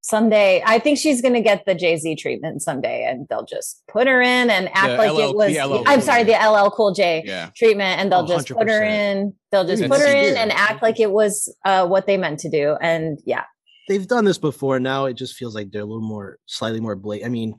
someday 0.00 0.62
I 0.64 0.78
think 0.78 0.98
she's 0.98 1.20
gonna 1.20 1.40
get 1.42 1.64
the 1.66 1.74
Jay-Z 1.74 2.16
treatment 2.16 2.62
someday 2.62 3.04
and 3.04 3.26
they'll 3.28 3.44
just 3.44 3.82
put 3.88 4.06
her 4.06 4.22
in 4.22 4.48
and 4.48 4.68
act 4.72 4.92
The 4.92 4.96
like 4.96 5.12
LL 5.12 5.18
it 5.30 5.36
was 5.36 5.52
the 5.52 5.82
I'm 5.86 6.00
sorry, 6.00 6.22
the 6.22 6.32
LL 6.32 6.70
cool 6.70 6.94
J 6.94 7.22
Yeah. 7.26 7.50
treatment 7.56 8.00
and 8.00 8.10
they'll 8.10 8.20
Oh, 8.20 8.26
just 8.26 8.48
put 8.48 8.68
her 8.68 8.82
in 8.84 9.34
they'll 9.50 9.66
just 9.66 9.82
Even 9.82 9.90
put 9.90 10.00
her 10.00 10.06
in 10.06 10.18
severe. 10.24 10.36
and 10.36 10.52
act 10.52 10.82
like 10.82 11.00
it 11.00 11.10
was 11.10 11.54
uh, 11.64 11.86
what 11.86 12.06
they 12.06 12.16
meant 12.16 12.40
to 12.40 12.48
do 12.50 12.76
and 12.80 13.18
yeah 13.26 13.44
They've 13.88 14.06
done 14.06 14.24
this 14.24 14.38
before. 14.38 14.78
Now 14.78 15.06
it 15.06 15.14
just 15.14 15.34
feels 15.36 15.54
like 15.54 15.70
they're 15.70 15.82
a 15.82 15.86
little 15.86 16.00
more, 16.06 16.38
slightly 16.46 16.80
more 16.80 16.94
blatant. 16.94 17.26
I 17.26 17.30
mean, 17.30 17.54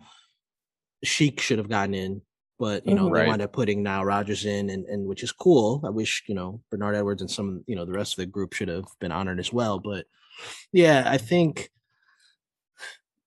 Chic 1.03 1.39
should 1.39 1.57
have 1.57 1.69
gotten 1.69 1.93
in, 1.93 2.21
but 2.59 2.85
you 2.85 2.93
know, 2.93 3.05
Mhm. 3.07 3.13
they 3.13 3.19
Right. 3.21 3.27
wound 3.27 3.41
up 3.41 3.53
putting 3.53 3.81
Nile 3.83 4.05
Rodgers 4.05 4.45
in 4.45 4.69
and, 4.69 4.85
and 4.85 5.07
which 5.07 5.23
is 5.23 5.31
cool. 5.31 5.81
I 5.85 5.89
wish, 5.89 6.23
you 6.27 6.35
know, 6.35 6.61
Bernard 6.69 6.95
Edwards 6.95 7.21
and 7.21 7.31
some, 7.31 7.63
you 7.67 7.75
know, 7.75 7.85
the 7.85 7.93
rest 7.93 8.13
of 8.13 8.17
the 8.17 8.25
group 8.25 8.53
should 8.53 8.67
have 8.67 8.85
been 8.99 9.11
honored 9.11 9.39
as 9.39 9.51
well. 9.51 9.79
But 9.79 10.05
yeah, 10.71 11.03
I 11.07 11.17
think 11.17 11.71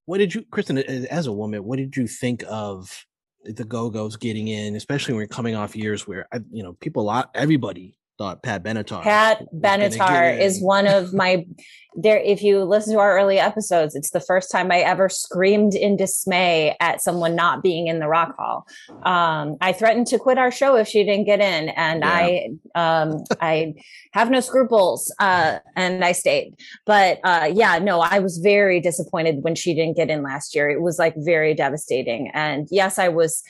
what 0.07 0.19
did 0.19 0.35
you 0.35 0.45
Kristen 0.51 0.79
as 0.79 1.27
a 1.27 1.33
woman, 1.33 1.65
what 1.65 1.79
did 1.79 1.97
you 1.97 2.07
think 2.07 2.45
of 2.49 3.07
the 3.45 3.65
go-go's 3.65 4.17
getting 4.17 4.49
in, 4.49 4.77
especially 4.77 5.15
when 5.15 5.21
you're 5.23 5.27
coming 5.29 5.55
off 5.57 5.75
years 5.75 6.07
where 6.07 6.29
I, 6.33 6.39
you 6.51 6.63
know, 6.63 6.75
people 6.75 7.03
a 7.03 7.07
lot 7.07 7.31
everybody 7.35 7.99
thought 8.19 8.43
Pat 8.43 8.63
Benatar. 8.63 9.03
Pat 9.03 9.41
was 9.41 9.49
gonna 9.63 9.89
get 9.89 9.99
Benatar 9.99 10.39
is 10.39 10.61
one 10.61 10.87
of 10.87 11.13
my 11.13 11.47
there 11.95 12.19
if 12.19 12.43
you 12.43 12.65
listen 12.65 12.95
to 12.95 12.99
our 12.99 13.19
early 13.19 13.39
episodes 13.39 13.95
it's 13.95 14.13
the 14.13 14.21
first 14.21 14.51
time 14.51 14.73
I 14.73 14.79
ever 14.79 15.11
screamed 15.11 15.75
in 15.75 15.95
dismay 15.95 16.75
at 16.81 17.03
someone 17.03 17.37
not 17.37 17.63
being 17.63 17.87
in 17.87 17.99
the 17.99 18.09
rock 18.09 18.35
hall. 18.39 18.67
Um, 19.03 19.59
I 19.61 19.75
threatened 19.75 20.07
to 20.07 20.19
quit 20.19 20.39
our 20.39 20.51
show 20.51 20.77
if 20.77 20.89
she 20.89 21.05
didn't 21.05 21.27
get 21.27 21.41
in 21.41 21.69
and 21.69 22.03
I 22.03 22.49
um, 22.75 23.25
I 23.43 23.75
have 24.13 24.31
no 24.31 24.41
scruples 24.41 25.15
uh, 25.21 25.59
and 25.77 26.03
I 26.03 26.13
stayed. 26.13 26.55
But 26.87 27.21
uh, 27.25 27.51
yeah 27.53 27.79
no 27.79 28.01
I 28.01 28.21
was 28.21 28.39
very 28.39 28.81
disappointed 28.81 29.43
when 29.43 29.55
she 29.55 29.75
didn't 29.75 29.97
get 29.97 30.09
in 30.09 30.23
last 30.23 30.55
year. 30.55 30.71
It 30.71 30.81
was 30.81 30.99
like 30.99 31.15
very 31.19 31.53
devastating. 31.55 32.31
And 32.33 32.69
yes 32.71 32.99
I 32.99 33.09
was 33.09 33.43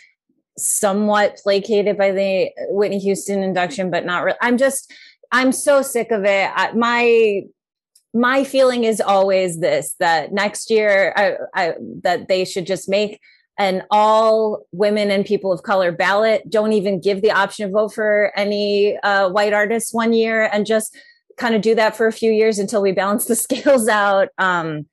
somewhat 0.59 1.39
placated 1.43 1.97
by 1.97 2.11
the 2.13 2.51
Whitney 2.69 2.99
Houston 2.99 3.43
induction, 3.43 3.91
but 3.91 4.05
not 4.05 4.25
really. 4.25 4.39
I'm 4.41 4.59
just, 4.59 4.93
I'm 5.31 5.53
so 5.53 5.83
sick 5.83 6.11
of 6.11 6.25
it. 6.25 6.51
I, 6.55 6.73
my, 6.73 7.43
my 8.15 8.45
feeling 8.45 8.85
is 8.85 9.01
always 9.01 9.61
this: 9.61 9.95
that 9.99 10.33
next 10.33 10.71
year, 10.71 11.13
I, 11.17 11.37
I, 11.55 11.75
that 12.03 12.29
they 12.29 12.45
should 12.45 12.67
just 12.67 12.89
make 12.89 13.19
an 13.59 13.85
all 13.91 14.67
women 14.73 15.11
and 15.11 15.25
people 15.25 15.53
of 15.53 15.63
color 15.63 15.93
ballot. 15.93 16.49
Don't 16.51 16.73
even 16.73 17.01
give 17.01 17.23
the 17.23 17.31
option 17.31 17.67
to 17.67 17.73
vote 17.73 17.95
for 17.95 18.33
any 18.37 18.99
uh, 18.99 19.31
white 19.31 19.53
artists 19.53 19.95
one 19.95 20.13
year, 20.13 20.51
and 20.53 20.67
just 20.67 20.97
kind 21.39 21.55
of 21.55 21.63
do 21.63 21.75
that 21.75 21.97
for 21.97 22.07
a 22.07 22.13
few 22.13 22.31
years 22.31 22.59
until 22.59 22.83
we 22.83 22.93
balance 22.93 23.25
the 23.25 23.37
scales 23.47 23.89
out. 23.89 24.29
Um, 24.39 24.87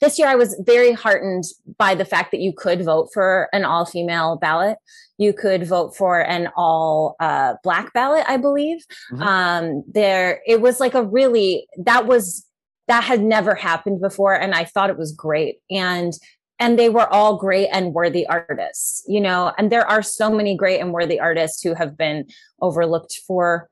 this 0.00 0.18
year 0.18 0.28
I 0.28 0.34
was 0.34 0.60
very 0.64 0.92
heartened 0.92 1.44
by 1.78 1.94
the 1.94 2.04
fact 2.04 2.30
that 2.30 2.40
you 2.40 2.52
could 2.52 2.84
vote 2.84 3.10
for 3.12 3.48
an 3.52 3.64
all 3.64 3.84
female 3.84 4.36
ballot. 4.36 4.78
You 5.18 5.32
could 5.32 5.66
vote 5.66 5.96
for 5.96 6.20
an 6.20 6.50
all 6.56 7.16
uh, 7.20 7.54
black 7.62 7.92
ballot, 7.92 8.24
I 8.28 8.36
believe. 8.36 8.84
Mhm. 9.12 9.22
Um, 9.22 9.84
there, 9.88 10.40
it 10.46 10.60
was 10.60 10.80
like 10.80 10.94
a 10.94 11.02
really, 11.04 11.66
that 11.78 12.06
was, 12.06 12.46
that 12.88 13.04
had 13.04 13.22
never 13.22 13.54
happened 13.54 14.00
before. 14.00 14.34
And 14.34 14.54
I 14.54 14.64
thought 14.64 14.90
it 14.90 14.98
was 14.98 15.12
great. 15.12 15.56
And, 15.70 16.12
and 16.58 16.78
they 16.78 16.88
were 16.88 17.12
all 17.12 17.36
great 17.36 17.68
and 17.68 17.92
worthy 17.92 18.26
artists, 18.26 19.04
you 19.06 19.20
know, 19.20 19.52
and 19.58 19.70
there 19.70 19.86
are 19.86 20.02
so 20.02 20.30
many 20.30 20.56
great 20.56 20.80
and 20.80 20.92
worthy 20.92 21.20
artists 21.20 21.62
who 21.62 21.74
have 21.74 21.96
been 21.96 22.26
overlooked 22.60 23.20
for 23.26 23.68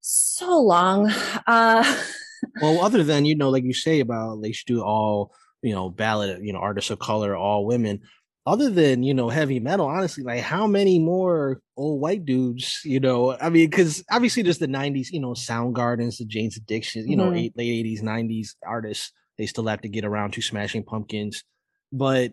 so 0.00 0.60
long. 0.60 1.10
Uh, 1.46 1.96
well, 2.60 2.80
other 2.84 3.02
than 3.04 3.24
you 3.24 3.34
know, 3.36 3.50
like 3.50 3.64
you 3.64 3.74
say 3.74 4.00
about 4.00 4.42
they 4.42 4.52
should 4.52 4.66
do 4.66 4.82
all 4.82 5.32
you 5.62 5.74
know 5.74 5.90
ballot, 5.90 6.42
you 6.42 6.52
know, 6.52 6.58
artists 6.60 6.90
of 6.90 6.98
color, 6.98 7.36
all 7.36 7.66
women. 7.66 8.00
Other 8.46 8.70
than 8.70 9.02
you 9.02 9.12
know 9.12 9.28
heavy 9.28 9.60
metal, 9.60 9.86
honestly, 9.86 10.24
like 10.24 10.40
how 10.40 10.66
many 10.66 10.98
more 10.98 11.60
old 11.76 12.00
white 12.00 12.24
dudes? 12.24 12.80
You 12.84 12.98
know, 12.98 13.36
I 13.38 13.50
mean, 13.50 13.68
because 13.68 14.02
obviously 14.10 14.42
there's 14.42 14.58
the 14.58 14.66
'90s, 14.66 15.10
you 15.12 15.20
know, 15.20 15.32
Soundgardens, 15.34 16.16
the 16.18 16.24
Jane's 16.24 16.56
Addiction, 16.56 17.06
you 17.08 17.16
know, 17.16 17.30
Mhm. 17.30 17.38
eight, 17.38 17.56
late 17.56 17.84
'80s, 17.86 18.02
'90s 18.02 18.56
artists. 18.66 19.12
They 19.36 19.44
still 19.46 19.66
have 19.66 19.82
to 19.82 19.88
get 19.88 20.04
around 20.06 20.32
to 20.32 20.42
Smashing 20.42 20.84
Pumpkins, 20.84 21.44
but 21.92 22.32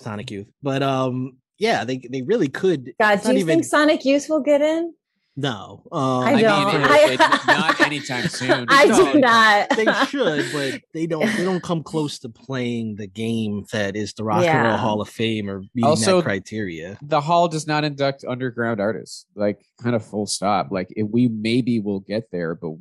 Sonic 0.00 0.30
Youth. 0.32 0.48
But 0.62 0.82
um, 0.82 1.36
yeah, 1.58 1.84
they 1.84 1.98
they 1.98 2.22
really 2.22 2.48
could. 2.48 2.92
God, 3.00 3.22
do 3.22 3.28
you 3.32 3.38
even- 3.38 3.46
think 3.60 3.64
Sonic 3.64 4.04
Youth 4.04 4.26
will 4.28 4.42
get 4.42 4.60
in? 4.60 4.94
No, 5.38 5.82
um, 5.92 6.00
I 6.24 6.32
I, 6.36 6.40
don't. 6.42 6.66
mean, 6.72 6.80
it- 6.82 6.90
I- 6.90 7.12
it- 7.12 7.18
not 7.46 7.80
anytime 7.86 8.26
soon. 8.28 8.64
I 8.70 8.86
No, 8.86 9.12
do 9.12 9.18
not. 9.20 9.68
they 9.76 9.84
should, 10.08 10.46
but 10.52 10.80
they 10.94 11.06
don't. 11.06 11.26
They 11.36 11.44
don't 11.44 11.62
come 11.62 11.82
close 11.82 12.18
to 12.20 12.30
playing 12.30 12.96
the 12.96 13.06
game 13.06 13.66
that 13.70 13.96
is 13.96 14.14
the 14.14 14.24
Rock 14.24 14.44
and 14.44 14.66
Roll 14.66 14.76
Hall 14.78 15.00
of 15.02 15.10
Fame 15.10 15.50
or 15.50 15.60
meeting 15.74 15.84
Also- 15.90 16.16
that 16.16 16.24
criteria. 16.24 16.96
the 17.02 17.20
hall 17.20 17.48
does 17.48 17.66
not 17.66 17.84
induct 17.84 18.24
underground 18.26 18.80
artists 18.80 19.26
like 19.34 19.60
kind 19.82 19.94
of 19.94 20.02
full 20.04 20.26
stop 20.26 20.68
like 20.70 20.88
it, 20.96 21.02
we 21.02 21.28
maybe 21.28 21.80
will 21.80 22.00
get 22.00 22.30
there 22.30 22.54
but 22.54 22.72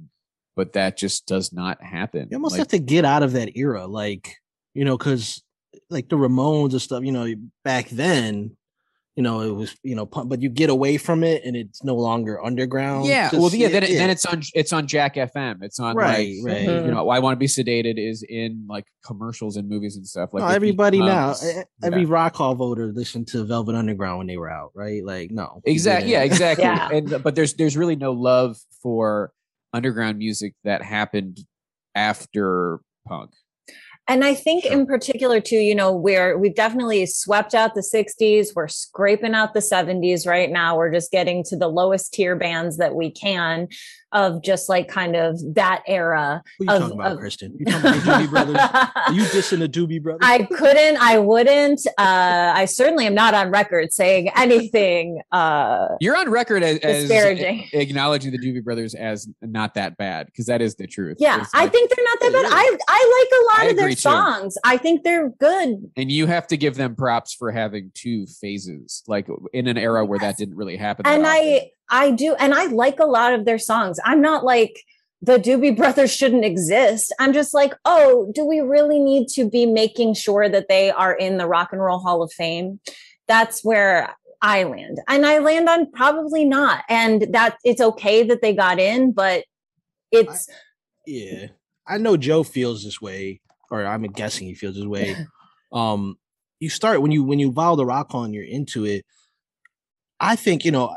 but 0.55 0.71
that 0.73 0.95
just 0.97 1.25
does 1.25 1.51
not 1.51 1.83
happen 1.83 2.29
You 2.31 2.37
almost 2.37 2.53
Like, 2.53 2.59
have 2.59 2.67
to 2.69 2.79
get 2.79 3.03
out 3.03 3.21
of 3.23 3.33
that 3.33 3.57
era, 3.57 3.85
like 3.85 4.37
you 4.73 4.85
know, 4.85 4.97
because 4.97 5.43
like 5.89 6.07
the 6.07 6.15
Ramones 6.15 6.71
and 6.71 6.81
stuff. 6.81 7.03
You 7.03 7.11
know, 7.11 7.33
back 7.65 7.89
then, 7.89 8.55
you 9.15 9.23
know, 9.23 9.39
it 9.41 9.51
was 9.51 9.75
you 9.81 9.95
know, 9.95 10.05
punk- 10.05 10.27
but 10.29 10.41
you 10.41 10.49
get 10.49 10.69
away 10.69 10.97
from 10.97 11.23
it 11.23 11.43
and 11.45 11.55
it's 11.55 11.83
no 11.83 11.95
longer 11.95 12.43
underground. 12.43 13.05
yeah 13.05 13.29
Just- 13.29 13.41
well 13.41 13.55
yeah 13.55 13.69
then, 13.69 13.83
it, 13.83 13.91
yeah. 13.91 13.99
then 13.99 14.09
it's 14.09 14.25
on 14.25 14.41
it's 14.53 14.73
on 14.73 14.87
jack 14.87 15.15
fm 15.15 15.63
it's 15.63 15.79
on 15.79 15.95
right, 15.95 16.35
like 16.43 16.53
right. 16.53 16.61
You 16.63 16.67
mm-hmm. 16.69 16.89
know 16.91 17.09
i 17.09 17.19
want 17.19 17.33
to 17.33 17.39
be 17.39 17.47
sedated 17.47 17.97
is 17.97 18.23
in 18.23 18.65
like 18.67 18.85
commercials 19.05 19.55
and 19.55 19.69
movies 19.69 19.95
and 19.95 20.05
stuff 20.05 20.33
like 20.33 20.43
no, 20.43 20.49
it 20.49 20.55
everybody 20.55 20.99
now, 20.99 21.33
becomes- 21.33 21.57
e- 21.57 21.63
every 21.83 22.01
yeah. 22.01 22.07
rock 22.09 22.35
hall 22.35 22.55
voter 22.55 22.87
listened 22.91 23.27
to 23.29 23.43
Velvet 23.45 23.75
Underground 23.75 24.17
when 24.19 24.27
they 24.27 24.37
were 24.37 24.49
out, 24.49 24.71
right? 24.75 25.03
Like, 25.05 25.31
no, 25.31 25.61
exactly 25.65 26.11
yeah 26.11 26.23
exactly 26.23 26.65
Yeah. 26.65 26.89
and 26.91 27.23
but 27.23 27.35
there's 27.35 27.53
there's 27.53 27.77
really 27.77 27.95
no 27.95 28.11
love 28.11 28.57
for 28.81 29.31
underground 29.73 30.17
music 30.17 30.53
that 30.63 30.81
happened 30.81 31.39
after 31.95 32.79
punk 33.07 33.31
And 34.07 34.23
I 34.23 34.35
think 34.35 34.65
in 34.65 34.85
particular 34.85 35.41
too, 35.41 35.57
you 35.57 35.73
know, 35.73 35.91
we're 35.91 36.37
we've 36.37 36.53
definitely 36.53 37.07
swept 37.07 37.55
out 37.55 37.73
the 37.73 37.81
60s, 37.81 38.49
we're 38.55 38.67
scraping 38.67 39.33
out 39.33 39.53
the 39.53 39.61
70s 39.61 40.27
right 40.27 40.51
now. 40.51 40.77
We're 40.77 40.93
just 40.93 41.11
getting 41.11 41.43
to 41.45 41.57
the 41.57 41.67
lowest 41.67 42.13
tier 42.13 42.35
bands 42.35 42.77
that 42.77 42.93
we 42.93 43.09
can 43.09 43.67
of 44.11 44.41
just 44.43 44.69
like 44.69 44.87
kind 44.87 45.15
of 45.15 45.39
that 45.55 45.83
era. 45.87 46.41
What 46.57 46.69
are 46.69 46.71
you 46.71 46.75
of, 46.77 46.81
talking 46.83 46.99
about, 46.99 47.11
of- 47.13 47.19
Kristen? 47.19 47.55
You 47.59 47.65
talking 47.65 47.79
about 47.89 48.03
the 48.03 48.11
Doobie 48.11 48.29
Brothers? 48.29 48.55
Are 48.57 48.91
you 49.13 49.21
dissing 49.23 49.59
the 49.59 49.67
Doobie 49.69 50.01
Brothers? 50.01 50.21
I 50.23 50.43
couldn't, 50.43 50.97
I 51.01 51.19
wouldn't. 51.19 51.81
Uh, 51.97 52.53
I 52.55 52.65
certainly 52.65 53.05
am 53.07 53.13
not 53.15 53.33
on 53.33 53.51
record 53.51 53.91
saying 53.91 54.29
anything 54.35 55.21
uh 55.31 55.87
You're 55.99 56.15
on 56.17 56.29
record 56.29 56.63
as, 56.63 56.77
as 56.79 57.07
disparaging. 57.09 57.67
acknowledging 57.73 58.31
the 58.31 58.37
Doobie 58.39 58.63
Brothers 58.63 58.95
as 58.95 59.27
not 59.41 59.73
that 59.73 59.97
bad 59.97 60.27
because 60.27 60.45
that 60.45 60.61
is 60.61 60.75
the 60.75 60.87
truth. 60.87 61.17
Yeah, 61.19 61.41
It's 61.41 61.49
I 61.53 61.67
think 61.67 61.91
they're 61.93 62.05
not 62.05 62.19
that 62.21 62.31
bad. 62.31 62.45
I 62.51 62.77
I 62.87 63.25
like 63.25 63.39
a 63.39 63.59
lot 63.59 63.67
I 63.67 63.69
of 63.71 63.75
their 63.77 63.85
agree, 63.85 63.95
too. 63.95 64.01
songs. 64.01 64.55
I 64.63 64.77
think 64.77 65.03
they're 65.03 65.29
good. 65.39 65.91
and 65.97 66.11
you 66.11 66.27
have 66.27 66.47
to 66.47 66.57
give 66.57 66.75
them 66.75 66.95
props 66.95 67.33
for 67.33 67.51
having 67.51 67.91
two 67.93 68.25
phases, 68.27 69.03
like 69.07 69.27
in 69.53 69.67
an 69.67 69.77
era 69.77 70.05
where 70.05 70.19
that 70.19 70.37
didn't 70.37 70.55
really 70.55 70.77
happen. 70.77 71.05
And 71.05 71.25
often. 71.25 71.37
I 71.43 71.69
I 71.89 72.11
do 72.11 72.35
and 72.35 72.53
I 72.53 72.65
like 72.65 72.99
a 72.99 73.05
lot 73.05 73.33
of 73.33 73.45
their 73.45 73.59
songs. 73.59 73.99
I'm 74.05 74.21
not 74.21 74.43
like 74.43 74.83
the 75.21 75.37
Doobie 75.37 75.75
Brothers 75.75 76.13
shouldn't 76.13 76.45
exist. 76.45 77.13
I'm 77.19 77.33
just 77.33 77.53
like, 77.53 77.73
oh, 77.85 78.31
do 78.33 78.45
we 78.45 78.59
really 78.59 78.99
need 78.99 79.27
to 79.29 79.49
be 79.49 79.65
making 79.65 80.13
sure 80.13 80.47
that 80.49 80.67
they 80.67 80.91
are 80.91 81.13
in 81.13 81.37
the 81.37 81.47
Rock 81.47 81.69
and 81.71 81.81
Roll 81.81 81.99
Hall 81.99 82.21
of 82.21 82.31
Fame? 82.31 82.79
That's 83.27 83.63
where 83.63 84.15
I 84.41 84.63
land. 84.63 84.99
And 85.07 85.25
I 85.25 85.39
land 85.39 85.67
on 85.67 85.91
probably 85.91 86.45
not. 86.45 86.83
And 86.89 87.27
that 87.33 87.57
it's 87.63 87.81
okay 87.81 88.23
that 88.23 88.41
they 88.41 88.53
got 88.53 88.79
in, 88.79 89.11
but 89.11 89.45
it's 90.11 90.47
yeah, 91.07 91.47
I 91.87 91.97
know 91.97 92.17
Joe 92.17 92.43
feels 92.43 92.83
this 92.83 93.01
way, 93.01 93.41
or 93.71 93.85
I'm 93.85 94.03
guessing 94.03 94.47
he 94.47 94.53
feels 94.53 94.75
this 94.75 94.85
way. 94.85 95.15
Um, 95.73 96.15
you 96.61 96.69
start 96.69 97.01
when 97.01 97.11
you 97.11 97.23
when 97.23 97.39
you 97.39 97.51
follow 97.51 97.75
the 97.75 97.85
rock 97.85 98.15
on, 98.15 98.33
you're 98.33 98.45
into 98.45 98.85
it. 98.85 99.03
I 100.21 100.37
think 100.37 100.63
you 100.63 100.71
know. 100.71 100.95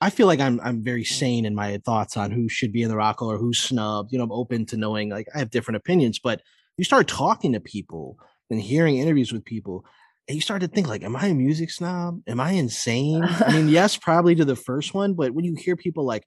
I- 0.00 0.06
I 0.06 0.10
feel 0.10 0.26
like 0.26 0.40
I'm 0.40 0.60
I'm 0.62 0.82
very 0.82 1.04
sane 1.04 1.44
in 1.46 1.54
my 1.54 1.78
thoughts 1.84 2.16
on 2.16 2.30
who 2.30 2.48
should 2.48 2.72
be 2.72 2.82
in 2.82 2.88
the 2.88 2.96
rock 2.96 3.18
hall 3.20 3.30
or 3.32 3.38
who's 3.38 3.58
snubbed. 3.58 4.12
You 4.12 4.18
know, 4.18 4.24
I'm 4.24 4.32
open 4.32 4.66
to 4.66 4.76
knowing 4.76 5.08
like 5.10 5.26
I 5.34 5.38
have 5.38 5.50
different 5.50 5.76
opinions, 5.76 6.18
but 6.18 6.42
you 6.76 6.84
start 6.84 7.08
talking 7.08 7.52
to 7.54 7.60
people 7.60 8.18
and 8.50 8.60
hearing 8.60 8.98
interviews 8.98 9.32
with 9.32 9.44
people, 9.44 9.84
and 10.28 10.34
you 10.34 10.40
start 10.40 10.60
to 10.60 10.68
think 10.68 10.86
like, 10.86 11.02
am 11.02 11.16
I 11.16 11.26
a 11.28 11.34
music 11.34 11.70
snob? 11.70 12.20
Am 12.26 12.38
I 12.40 12.52
insane? 12.52 13.24
I 13.24 13.52
mean, 13.52 13.68
yes, 13.70 13.96
probably 13.96 14.34
to 14.36 14.44
the 14.44 14.54
first 14.56 14.92
one, 14.94 15.14
but 15.14 15.32
when 15.32 15.44
you 15.44 15.54
hear 15.54 15.74
people 15.76 16.04
like, 16.04 16.24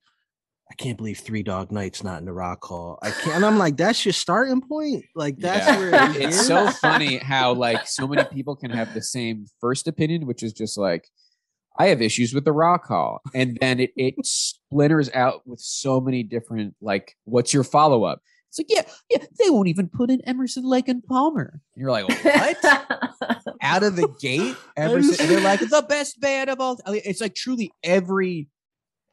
I 0.72 0.74
can't 0.76 0.98
believe 0.98 1.20
Three 1.20 1.44
Dog 1.44 1.72
Night's 1.72 2.04
not 2.04 2.20
in 2.20 2.26
the 2.26 2.34
Rock 2.34 2.64
Hall. 2.64 3.00
I 3.02 3.12
can't. 3.12 3.38
And 3.38 3.46
I'm 3.46 3.58
like, 3.58 3.78
that's 3.78 4.04
your 4.06 4.14
starting 4.14 4.62
point. 4.62 5.06
Like 5.16 5.38
that's 5.38 5.66
Yeah. 5.68 5.78
where 5.78 6.12
it 6.12 6.16
it's 6.18 6.46
so 6.46 6.70
funny 6.72 7.18
how 7.18 7.54
like 7.54 7.88
so 7.88 8.08
many 8.08 8.24
people 8.26 8.56
can 8.56 8.72
have 8.72 8.94
the 8.94 9.02
same 9.02 9.46
first 9.62 9.88
opinion, 9.88 10.26
which 10.28 10.44
is 10.44 10.54
just 10.54 10.78
like 10.78 11.08
I 11.80 11.88
have 11.88 12.02
issues 12.02 12.34
with 12.34 12.44
the 12.44 12.52
Rock 12.52 12.88
Hall, 12.88 13.22
and 13.34 13.58
then 13.62 13.80
it 13.80 13.92
it 13.96 14.16
splinters 14.26 15.10
out 15.14 15.48
with 15.48 15.62
so 15.62 16.02
many 16.02 16.24
different 16.24 16.76
like, 16.82 17.16
what's 17.24 17.54
your 17.54 17.64
follow 17.64 18.04
up? 18.04 18.22
It's 18.50 18.60
like 18.60 18.68
yeah, 18.70 18.82
yeah, 19.10 19.26
they 19.40 19.50
won't 19.50 19.70
even 19.70 19.88
put 19.88 20.10
in 20.10 20.22
Emerson, 20.22 20.66
Lake, 20.66 20.90
and 20.90 21.04
Palmer. 21.04 21.62
And 21.76 21.82
you're 21.82 21.92
like, 21.92 22.08
what? 22.08 22.58
Out 23.62 23.84
of 23.84 23.96
the 23.96 24.14
gate, 24.20 24.56
Emerson, 24.76 25.28
they're 25.28 25.40
like 25.40 25.60
the 25.60 25.86
best 25.88 26.20
band 26.20 26.50
of 26.50 26.60
all. 26.60 26.80
Mean, 26.88 27.02
It's 27.06 27.22
like 27.22 27.36
truly 27.36 27.72
every. 27.84 28.50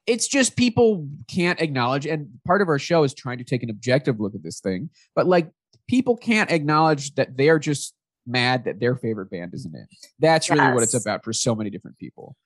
It's 0.07 0.29
just 0.29 0.57
people 0.57 1.09
can't 1.29 1.61
acknowledge, 1.61 2.07
and 2.07 2.29
part 2.47 2.63
of 2.63 2.69
our 2.69 2.79
show 2.79 3.03
is 3.03 3.13
trying 3.13 3.39
to 3.39 3.45
take 3.45 3.63
an 3.63 3.71
objective 3.71 4.21
look 4.21 4.35
at 4.35 4.43
this 4.43 4.61
thing. 4.61 4.89
But 5.15 5.27
like, 5.27 5.51
people 5.89 6.17
can't 6.17 6.51
acknowledge 6.51 7.15
that 7.17 7.37
they 7.37 7.49
are 7.49 7.59
just 7.59 7.95
mad 8.27 8.65
that 8.65 8.81
their 8.81 8.97
favorite 8.97 9.31
band 9.31 9.53
isn't 9.55 9.75
in. 9.75 9.87
That's 10.19 10.49
really 10.51 10.73
what 10.73 10.83
it's 10.83 10.95
about 10.95 11.25
for 11.25 11.33
so 11.33 11.55
many 11.55 11.71
different 11.71 11.99
people. 11.99 12.37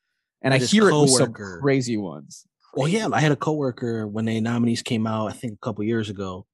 And 0.43 0.55
I 0.55 0.59
hear 0.59 0.88
it 0.88 0.99
with 0.99 1.11
some 1.11 1.32
crazy 1.32 1.97
ones. 1.97 2.47
Well, 2.74 2.88
yeah, 2.88 3.09
I 3.12 3.20
had 3.20 3.32
a 3.32 3.36
coworker 3.36 4.07
when 4.07 4.24
the 4.24 4.41
nominees 4.41 4.82
came 4.82 5.07
out, 5.07 5.26
I 5.26 5.32
think 5.32 5.55
a 5.55 5.64
couple 5.64 5.84
years 5.84 6.09
ago. 6.09 6.47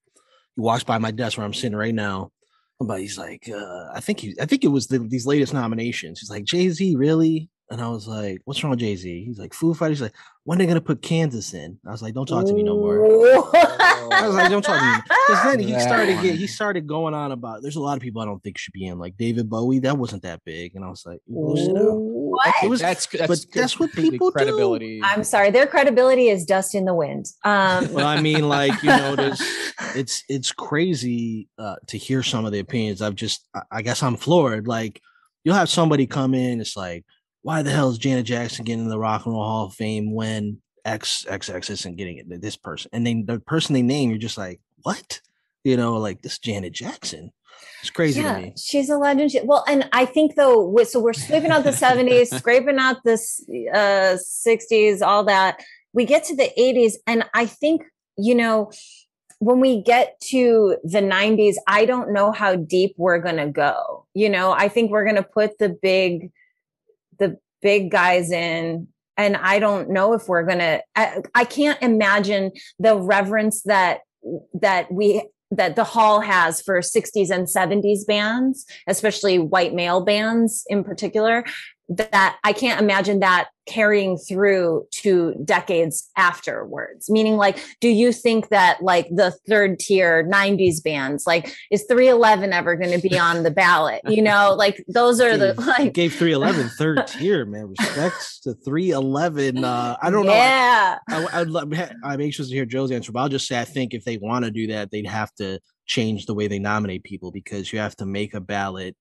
He 0.54 0.62
walks 0.62 0.82
by 0.82 0.98
my 0.98 1.10
desk 1.10 1.36
where 1.36 1.44
I'm 1.44 1.54
sitting 1.54 1.76
right 1.76 1.94
now. 1.94 2.30
But 2.80 3.00
he's 3.00 3.16
like, 3.16 3.48
uh, 3.48 3.86
I 3.94 4.00
think 4.00 4.20
he, 4.20 4.34
I 4.40 4.46
think 4.46 4.64
it 4.64 4.68
was 4.68 4.86
the, 4.86 4.98
these 4.98 5.26
latest 5.26 5.54
nominations. 5.54 6.20
He's 6.20 6.30
like, 6.30 6.44
Jay 6.44 6.68
Z, 6.68 6.96
really? 6.96 7.48
And 7.70 7.80
I 7.80 7.88
was 7.88 8.06
like, 8.06 8.40
What's 8.44 8.62
wrong 8.62 8.70
with 8.70 8.80
Jay 8.80 8.94
Z? 8.96 9.24
He's 9.24 9.38
like, 9.38 9.52
Foo 9.54 9.74
Fighters. 9.74 9.98
He's 9.98 10.02
like, 10.02 10.14
when 10.44 10.56
are 10.56 10.60
they 10.60 10.66
gonna 10.66 10.80
put 10.80 11.02
Kansas 11.02 11.52
in? 11.54 11.78
I 11.86 11.90
was 11.90 12.02
like, 12.02 12.14
Don't 12.14 12.26
talk 12.26 12.46
to 12.46 12.52
me 12.54 12.62
no 12.62 12.76
more. 12.76 13.04
I 14.12 14.26
was 14.26 14.36
like, 14.36 14.50
don't 14.50 14.62
talk 14.62 14.78
to 14.78 14.84
me. 14.86 15.02
Because 15.26 15.42
then 15.44 15.58
he 15.60 15.78
started 15.80 16.22
get, 16.22 16.36
he 16.36 16.46
started 16.46 16.86
going 16.86 17.12
on 17.14 17.32
about 17.32 17.62
there's 17.62 17.76
a 17.76 17.80
lot 17.80 17.96
of 17.96 18.02
people 18.02 18.22
I 18.22 18.24
don't 18.24 18.42
think 18.42 18.56
should 18.56 18.72
be 18.72 18.86
in, 18.86 18.98
like 18.98 19.16
David 19.16 19.50
Bowie. 19.50 19.80
That 19.80 19.98
wasn't 19.98 20.22
that 20.22 20.42
big, 20.44 20.74
and 20.76 20.84
I 20.84 20.88
was 20.88 21.04
like, 21.04 21.18
"Go. 21.28 21.94
What? 21.94 22.54
It 22.62 22.68
was- 22.70 22.80
that's 22.80 23.06
that's, 23.06 23.26
but 23.26 23.44
that's 23.52 23.78
what 23.80 23.90
completely 23.90 24.12
people 24.18 24.30
do. 24.30 24.34
I'm 25.02 25.24
sorry, 25.24 25.50
their 25.50 25.66
credibility 25.66 26.28
is 26.28 26.44
dust 26.44 26.74
in 26.74 26.84
the 26.84 26.94
wind. 26.94 27.26
Um, 27.44 27.92
Well, 27.92 28.06
I 28.06 28.20
mean, 28.20 28.48
like 28.48 28.80
you 28.82 28.88
know, 28.90 29.16
there's 29.16 29.40
it's 29.96 30.22
it's 30.28 30.52
crazy 30.52 31.48
uh, 31.58 31.76
to 31.88 31.98
hear 31.98 32.22
some 32.22 32.44
of 32.46 32.52
the 32.52 32.60
opinions. 32.60 33.02
I've 33.02 33.14
just, 33.16 33.46
I- 33.54 33.62
I 33.72 33.82
guess, 33.82 34.02
I'm 34.02 34.16
floored. 34.16 34.68
Like 34.68 35.00
you'll 35.44 35.54
have 35.56 35.68
somebody 35.70 36.06
come 36.06 36.34
in, 36.34 36.60
it's 36.60 36.76
like, 36.76 37.04
why 37.46 37.62
the 37.62 37.70
hell 37.70 37.90
is 37.90 37.98
Janet 37.98 38.26
Jackson 38.26 38.64
getting 38.64 38.82
in 38.82 38.88
the 38.88 38.98
Rock 38.98 39.24
and 39.24 39.32
Roll 39.32 39.44
Hall 39.44 39.66
of 39.66 39.74
Fame 39.74 40.12
when 40.12 40.60
X 40.84 41.24
X 41.28 41.48
X 41.48 41.70
isn't 41.70 41.96
getting 41.96 42.16
it? 42.18 42.42
This 42.42 42.56
person, 42.56 42.90
and 42.92 43.06
then 43.06 43.24
the 43.24 43.38
person 43.38 43.72
they 43.72 43.82
name, 43.82 44.10
you're 44.10 44.18
just 44.18 44.36
like, 44.36 44.60
what? 44.82 45.20
You 45.62 45.76
know, 45.76 45.96
like 45.98 46.22
this 46.22 46.40
Janet 46.40 46.72
Jackson. 46.72 47.30
It's 47.82 47.90
crazy 47.90 48.20
to 48.20 48.36
me. 48.36 48.54
she's 48.56 48.90
a 48.90 48.98
legend. 48.98 49.30
Well, 49.44 49.64
and 49.68 49.88
I 49.92 50.06
think 50.06 50.34
though, 50.34 50.60
with, 50.60 50.88
so 50.88 50.98
we're 50.98 51.12
sweeping 51.12 51.52
out 51.52 51.62
the 51.62 51.70
70s, 51.70 52.36
scraping 52.36 52.78
out 52.78 52.96
the 53.04 53.12
uh, 53.72 54.16
60s, 54.16 55.00
all 55.00 55.22
that. 55.26 55.62
We 55.92 56.04
get 56.04 56.24
to 56.24 56.34
the 56.34 56.50
80s, 56.58 56.94
and 57.06 57.24
I 57.32 57.46
think, 57.46 57.82
you 58.18 58.34
know, 58.34 58.72
when 59.38 59.60
we 59.60 59.82
get 59.82 60.18
to 60.30 60.78
the 60.82 61.00
90s, 61.00 61.54
I 61.68 61.84
don't 61.84 62.12
know 62.12 62.32
how 62.32 62.56
deep 62.56 62.94
we're 62.96 63.20
going 63.20 63.36
to 63.36 63.46
go. 63.46 64.06
You 64.14 64.30
know, 64.30 64.50
I 64.50 64.68
think 64.68 64.90
we're 64.90 65.04
going 65.04 65.16
to 65.16 65.22
put 65.22 65.58
the 65.58 65.68
big, 65.68 66.32
the 67.18 67.38
big 67.62 67.90
guys 67.90 68.30
in. 68.30 68.88
And 69.16 69.36
I 69.36 69.58
don't 69.58 69.90
know 69.90 70.12
if 70.12 70.28
we're 70.28 70.44
gonna. 70.44 70.82
I, 70.94 71.22
I 71.34 71.44
can't 71.44 71.80
imagine 71.82 72.52
the 72.78 72.96
reverence 72.98 73.62
that 73.62 74.00
that 74.54 74.92
we 74.92 75.26
that 75.50 75.76
the 75.76 75.84
hall 75.84 76.20
has 76.20 76.60
for 76.60 76.80
60s 76.80 77.30
and 77.30 77.46
70s 77.46 78.06
bands, 78.06 78.66
especially 78.86 79.38
white 79.38 79.74
male 79.74 80.00
bands 80.00 80.64
in 80.68 80.82
particular, 80.82 81.44
that 81.88 82.36
I 82.42 82.52
can't 82.52 82.80
imagine 82.80 83.20
that 83.20 83.48
carrying 83.66 84.16
through 84.16 84.86
to 84.90 85.34
decades 85.44 86.08
afterwards. 86.16 87.10
Meaning, 87.10 87.36
like, 87.36 87.58
do 87.80 87.88
you 87.88 88.12
think 88.12 88.48
that 88.48 88.82
like 88.82 89.08
the 89.10 89.32
third 89.48 89.78
tier 89.78 90.24
90s 90.24 90.82
bands, 90.82 91.26
like, 91.26 91.54
is 91.70 91.84
311 91.88 92.52
ever 92.52 92.76
going 92.76 92.98
to 92.98 93.08
be 93.08 93.18
on 93.18 93.42
the 93.42 93.50
ballot? 93.50 94.00
You 94.08 94.22
know, 94.22 94.54
like 94.58 94.84
those 94.88 95.20
are 95.20 95.36
the 95.36 95.54
like 95.54 95.92
gave 95.92 96.14
311 96.14 96.70
third 96.78 97.06
tier, 97.06 97.44
man. 97.44 97.68
Respects 97.78 98.40
to 98.40 98.54
311. 98.54 99.64
Uh, 99.64 99.96
I 100.00 100.10
don't 100.10 100.26
know. 100.26 100.32
Yeah. 100.32 100.98
I, 101.08 101.26
I'd 101.32 101.48
love, 101.48 101.72
I'm 102.02 102.20
anxious 102.20 102.48
to 102.48 102.54
hear 102.54 102.66
Joe's 102.66 102.90
answer, 102.90 103.12
but 103.12 103.20
I'll 103.20 103.28
just 103.28 103.46
say 103.46 103.60
I 103.60 103.64
think 103.64 103.94
if 103.94 104.04
they 104.04 104.16
want 104.16 104.44
to 104.44 104.50
do 104.50 104.68
that, 104.68 104.90
they'd 104.90 105.06
have 105.06 105.32
to 105.36 105.60
change 105.86 106.26
the 106.26 106.34
way 106.34 106.48
they 106.48 106.58
nominate 106.58 107.04
people 107.04 107.30
because 107.30 107.72
you 107.72 107.78
have 107.78 107.94
to 107.96 108.06
make 108.06 108.34
a 108.34 108.40
ballot 108.40 108.96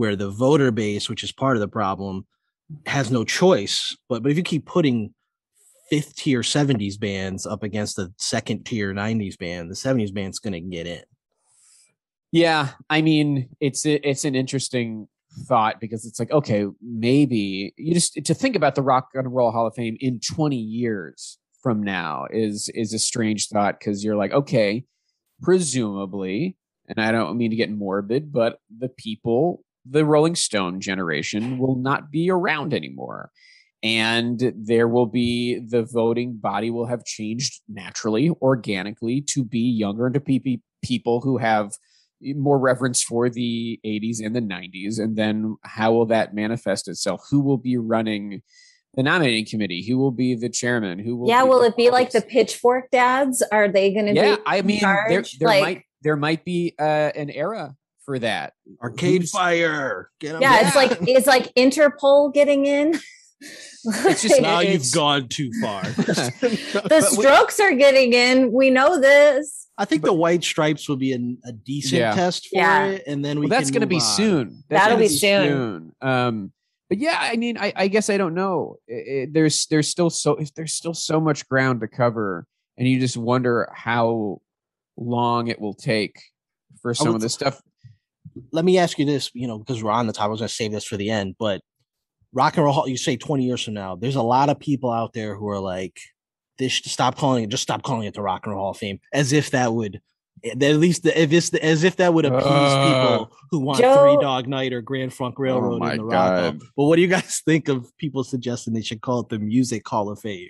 where 0.00 0.16
the 0.16 0.30
voter 0.30 0.70
base, 0.70 1.10
which 1.10 1.22
is 1.22 1.30
part 1.30 1.56
of 1.58 1.60
the 1.60 1.68
problem, 1.68 2.26
has 2.86 3.10
no 3.10 3.22
choice. 3.22 3.94
But 4.08 4.22
but 4.22 4.32
if 4.32 4.38
you 4.38 4.42
keep 4.42 4.64
putting 4.64 5.12
fifth 5.90 6.16
tier 6.16 6.40
70s 6.40 6.98
bands 6.98 7.44
up 7.44 7.62
against 7.62 7.96
the 7.96 8.10
second 8.16 8.64
tier 8.64 8.94
90s 8.94 9.36
band, 9.36 9.70
the 9.70 9.74
70s 9.74 10.14
band's 10.14 10.38
gonna 10.38 10.60
get 10.60 10.86
in. 10.86 11.02
Yeah, 12.32 12.70
I 12.88 13.02
mean, 13.02 13.50
it's 13.60 13.84
it's 13.84 14.24
an 14.24 14.34
interesting 14.34 15.06
thought 15.46 15.82
because 15.82 16.06
it's 16.06 16.18
like, 16.18 16.30
okay, 16.30 16.64
maybe 16.80 17.74
you 17.76 17.92
just 17.92 18.14
to 18.24 18.34
think 18.34 18.56
about 18.56 18.76
the 18.76 18.82
Rock 18.82 19.10
and 19.12 19.30
Roll 19.30 19.50
Hall 19.50 19.66
of 19.66 19.74
Fame 19.74 19.98
in 20.00 20.18
20 20.18 20.56
years 20.56 21.38
from 21.62 21.82
now 21.82 22.26
is 22.30 22.70
is 22.70 22.94
a 22.94 22.98
strange 22.98 23.48
thought 23.48 23.78
because 23.78 24.02
you're 24.02 24.16
like, 24.16 24.32
okay, 24.32 24.82
presumably, 25.42 26.56
and 26.88 26.98
I 26.98 27.12
don't 27.12 27.36
mean 27.36 27.50
to 27.50 27.56
get 27.56 27.70
morbid, 27.70 28.32
but 28.32 28.60
the 28.78 28.88
people, 28.88 29.62
the 29.88 30.04
Rolling 30.04 30.34
Stone 30.34 30.80
generation, 30.80 31.58
will 31.58 31.76
not 31.76 32.10
be 32.10 32.30
around 32.30 32.74
anymore. 32.74 33.30
And 33.82 34.52
there 34.56 34.88
will 34.88 35.06
be 35.06 35.58
the 35.58 35.82
voting 35.82 36.36
body 36.36 36.70
will 36.70 36.86
have 36.86 37.04
changed 37.04 37.62
naturally, 37.68 38.30
organically 38.42 39.22
to 39.30 39.42
be 39.42 39.60
younger 39.60 40.06
and 40.06 40.14
to 40.14 40.20
pe- 40.20 40.58
people 40.82 41.20
who 41.22 41.38
have 41.38 41.72
more 42.22 42.58
reverence 42.58 43.02
for 43.02 43.30
the 43.30 43.80
80s 43.84 44.22
and 44.24 44.36
the 44.36 44.42
90s 44.42 44.98
and 44.98 45.16
then 45.16 45.56
how 45.64 45.92
will 45.92 46.04
that 46.06 46.34
manifest 46.34 46.86
itself 46.86 47.22
who 47.30 47.40
will 47.40 47.56
be 47.56 47.78
running 47.78 48.42
the 48.94 49.02
nominating 49.02 49.46
committee 49.46 49.82
who 49.88 49.96
will 49.96 50.10
be 50.10 50.34
the 50.34 50.50
chairman 50.50 50.98
who 50.98 51.16
will 51.16 51.28
Yeah. 51.28 51.44
Will 51.44 51.62
it 51.62 51.78
be 51.78 51.88
like 51.88 52.10
the 52.10 52.20
pitchfork 52.20 52.90
dads? 52.90 53.42
Are 53.50 53.68
they 53.68 53.94
going 53.94 54.04
to 54.06 54.12
yeah 54.12 54.36
be? 54.36 54.42
i 54.44 54.60
mean 54.60 54.80
there, 54.82 55.24
there 55.38 55.48
Like- 55.48 55.62
might 55.62 55.82
there 56.02 56.16
might 56.16 56.44
be 56.44 56.74
uh, 56.78 56.82
an 57.14 57.30
era 57.30 57.74
for 58.10 58.18
that. 58.18 58.54
Arcade 58.82 59.20
Who's- 59.20 59.30
Fire. 59.30 60.10
Get 60.18 60.34
'em 60.34 60.42
Yeah, 60.42 60.50
back. 60.50 60.66
it's 60.66 60.76
like 60.76 61.08
it's 61.08 61.26
like 61.28 61.54
Interpol 61.54 62.34
getting 62.34 62.66
in. 62.66 62.98
It's 63.82 64.20
just 64.20 64.42
now 64.42 64.60
you've 64.60 64.84
gone 64.94 65.26
too 65.28 65.50
far. 65.62 65.82
the 65.84 67.08
strokes 67.10 67.58
are 67.58 67.72
getting 67.72 68.12
in. 68.12 68.52
We 68.52 68.68
know 68.68 69.00
this. 69.00 69.68
I 69.78 69.86
think 69.86 70.02
the 70.02 70.12
white 70.12 70.44
stripes 70.44 70.86
will 70.86 70.98
be 70.98 71.12
an, 71.14 71.38
a 71.46 71.52
decent 71.52 72.00
Yeah. 72.00 72.12
test 72.14 72.48
for 72.48 72.58
Yeah. 72.58 72.84
it, 72.88 73.04
and 73.06 73.24
then 73.24 73.38
we. 73.40 73.46
well, 73.46 73.58
that's 73.58 73.70
going 73.70 73.80
to 73.80 73.86
be 73.86 73.98
soon. 74.00 74.62
That's 74.68 74.82
That'll 74.84 74.98
gonna 74.98 75.08
be 75.08 75.14
soon. 75.16 75.92
Um, 76.02 76.52
but 76.90 76.98
yeah, 76.98 77.16
I 77.18 77.36
mean, 77.36 77.56
I, 77.56 77.72
I 77.74 77.88
guess 77.88 78.10
I 78.10 78.18
don't 78.18 78.34
know. 78.34 78.76
It- 78.86 79.06
it- 79.08 79.32
there's 79.32 79.64
there's 79.68 79.88
still 79.88 80.10
so 80.10 80.38
there's 80.56 80.74
still 80.74 80.92
so 80.92 81.18
much 81.18 81.48
ground 81.48 81.80
to 81.80 81.88
cover, 81.88 82.44
and 82.76 82.86
you 82.86 83.00
just 83.00 83.16
wonder 83.16 83.66
how 83.74 84.42
long 84.98 85.48
it 85.48 85.58
will 85.58 85.72
take 85.72 86.20
for 86.82 86.92
some 86.92 87.06
would- 87.08 87.14
of 87.14 87.20
this 87.22 87.32
stuff. 87.32 87.62
Let 88.52 88.64
me 88.64 88.78
ask 88.78 88.98
you 88.98 89.04
this, 89.04 89.30
you 89.34 89.46
know, 89.48 89.58
because 89.58 89.82
we're 89.82 89.90
on 89.90 90.06
the 90.06 90.12
top. 90.12 90.24
I 90.24 90.28
was 90.28 90.40
going 90.40 90.48
to 90.48 90.54
save 90.54 90.72
this 90.72 90.84
for 90.84 90.96
the 90.96 91.10
end, 91.10 91.36
but 91.38 91.60
Rock 92.32 92.56
and 92.56 92.64
Roll 92.64 92.72
Hall. 92.74 92.88
You 92.88 92.96
say 92.96 93.16
twenty 93.16 93.44
years 93.44 93.64
from 93.64 93.74
now, 93.74 93.96
there's 93.96 94.14
a 94.16 94.22
lot 94.22 94.48
of 94.48 94.58
people 94.60 94.90
out 94.90 95.12
there 95.12 95.34
who 95.34 95.48
are 95.48 95.58
like, 95.58 95.98
"This 96.58 96.74
stop 96.74 97.16
calling 97.16 97.44
it. 97.44 97.50
Just 97.50 97.64
stop 97.64 97.82
calling 97.82 98.06
it 98.06 98.14
the 98.14 98.22
Rock 98.22 98.46
and 98.46 98.54
Roll 98.54 98.62
Hall 98.62 98.70
of 98.70 98.76
Fame," 98.78 99.00
as 99.12 99.32
if 99.32 99.50
that 99.50 99.72
would. 99.74 100.00
At 100.42 100.58
least, 100.58 101.02
the, 101.02 101.20
if 101.20 101.32
it's 101.32 101.50
the, 101.50 101.62
as 101.62 101.84
if 101.84 101.96
that 101.96 102.14
would 102.14 102.24
appease 102.24 102.46
Uh, 102.46 102.86
people 103.18 103.36
who 103.50 103.58
want 103.58 103.78
Joe- 103.78 104.14
Three 104.14 104.22
Dog 104.24 104.46
Night 104.48 104.72
or 104.72 104.80
Grand 104.80 105.12
Funk 105.12 105.38
Railroad 105.38 105.80
my 105.80 105.92
in 105.92 105.98
the 105.98 106.04
Rock. 106.04 106.40
Hall. 106.40 106.52
But 106.76 106.84
what 106.84 106.96
do 106.96 107.02
you 107.02 107.08
guys 107.08 107.40
think 107.44 107.68
of 107.68 107.94
people 107.98 108.24
suggesting 108.24 108.72
they 108.72 108.80
should 108.80 109.02
call 109.02 109.20
it 109.20 109.28
the 109.28 109.38
Music 109.38 109.86
Hall 109.86 110.08
of 110.08 110.18
Fame? 110.20 110.48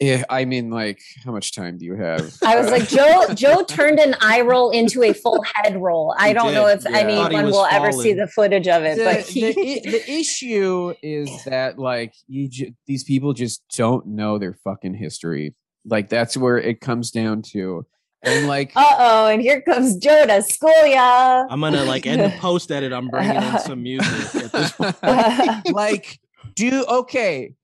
Yeah, 0.00 0.24
I 0.30 0.46
mean, 0.46 0.70
like, 0.70 1.02
how 1.24 1.30
much 1.32 1.54
time 1.54 1.76
do 1.76 1.84
you 1.84 1.94
have? 1.94 2.34
I 2.42 2.58
was 2.58 2.70
like, 2.70 2.88
Joe. 2.88 3.26
Joe 3.34 3.62
turned 3.64 3.98
an 3.98 4.16
eye 4.22 4.40
roll 4.40 4.70
into 4.70 5.02
a 5.02 5.12
full 5.12 5.42
head 5.54 5.76
roll. 5.80 6.14
I 6.18 6.28
He 6.28 6.34
don't 6.34 6.54
know 6.54 6.68
if 6.68 6.84
yeah. 6.84 6.96
Anyone 6.96 7.44
was 7.44 7.52
will 7.52 7.66
ever 7.66 7.92
see 7.92 8.14
the 8.14 8.26
footage 8.26 8.66
of 8.66 8.82
it, 8.82 8.96
the, 8.96 9.04
but 9.04 9.26
the, 9.26 9.52
he, 9.52 9.76
i- 9.76 9.90
the 9.90 10.10
issue 10.10 10.94
is 11.02 11.44
that 11.44 11.78
like 11.78 12.14
you 12.28 12.48
ju- 12.48 12.72
these 12.86 13.04
people 13.04 13.34
just 13.34 13.62
don't 13.76 14.06
know 14.06 14.38
their 14.38 14.54
fucking 14.64 14.94
history 14.94 15.54
like 15.84 16.08
that's 16.08 16.36
where 16.36 16.58
it 16.58 16.80
comes 16.80 17.10
down 17.10 17.40
to 17.42 17.84
and 18.22 18.46
like 18.46 18.72
uh 18.76 18.96
oh, 18.98 19.26
and 19.28 19.40
here 19.42 19.60
comes 19.62 19.96
Joe 19.96 20.26
to 20.26 20.42
school 20.42 20.86
ya. 20.86 21.46
I'm 21.48 21.60
gonna 21.60 21.84
like 21.84 22.06
end 22.06 22.20
the 22.20 22.36
post 22.40 22.70
edit. 22.70 22.92
I'm 22.92 23.08
bringing 23.08 23.36
in 23.36 23.58
some 23.60 23.82
music 23.82 24.44
at 24.44 24.52
this 24.52 24.72
point. 24.72 24.96
like 25.74 26.18
do 26.54 26.84
okay 26.86 27.54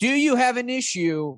do 0.00 0.08
you 0.08 0.34
have 0.36 0.56
an 0.56 0.68
issue 0.68 1.36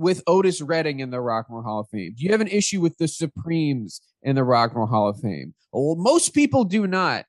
with 0.00 0.22
Otis 0.26 0.62
Redding 0.62 1.00
in 1.00 1.10
the 1.10 1.20
Rock 1.20 1.46
and 1.48 1.56
Roll 1.56 1.64
Hall 1.64 1.80
of 1.80 1.88
Fame? 1.90 2.14
Do 2.16 2.24
you 2.24 2.32
have 2.32 2.40
an 2.40 2.48
issue 2.48 2.80
with 2.80 2.96
the 2.96 3.06
Supremes 3.06 4.00
in 4.22 4.34
the 4.34 4.44
Rock 4.44 4.70
and 4.70 4.78
Roll 4.78 4.86
Hall 4.86 5.08
of 5.08 5.20
Fame? 5.20 5.54
Well, 5.72 5.94
most 5.96 6.30
people 6.30 6.64
do 6.64 6.86
not. 6.86 7.26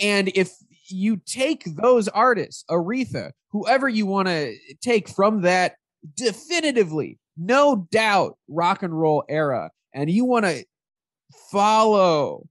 And 0.00 0.28
if 0.28 0.52
you 0.88 1.16
take 1.16 1.64
those 1.64 2.06
artists, 2.08 2.64
Aretha, 2.70 3.32
whoever 3.50 3.88
you 3.88 4.06
want 4.06 4.28
to 4.28 4.54
take 4.80 5.08
from 5.08 5.42
that 5.42 5.74
definitively, 6.16 7.18
no 7.36 7.88
doubt, 7.90 8.38
rock 8.48 8.84
and 8.84 8.98
roll 8.98 9.24
era, 9.28 9.70
and 9.92 10.08
you 10.08 10.24
want 10.24 10.44
to 10.44 10.64
follow 11.50 12.46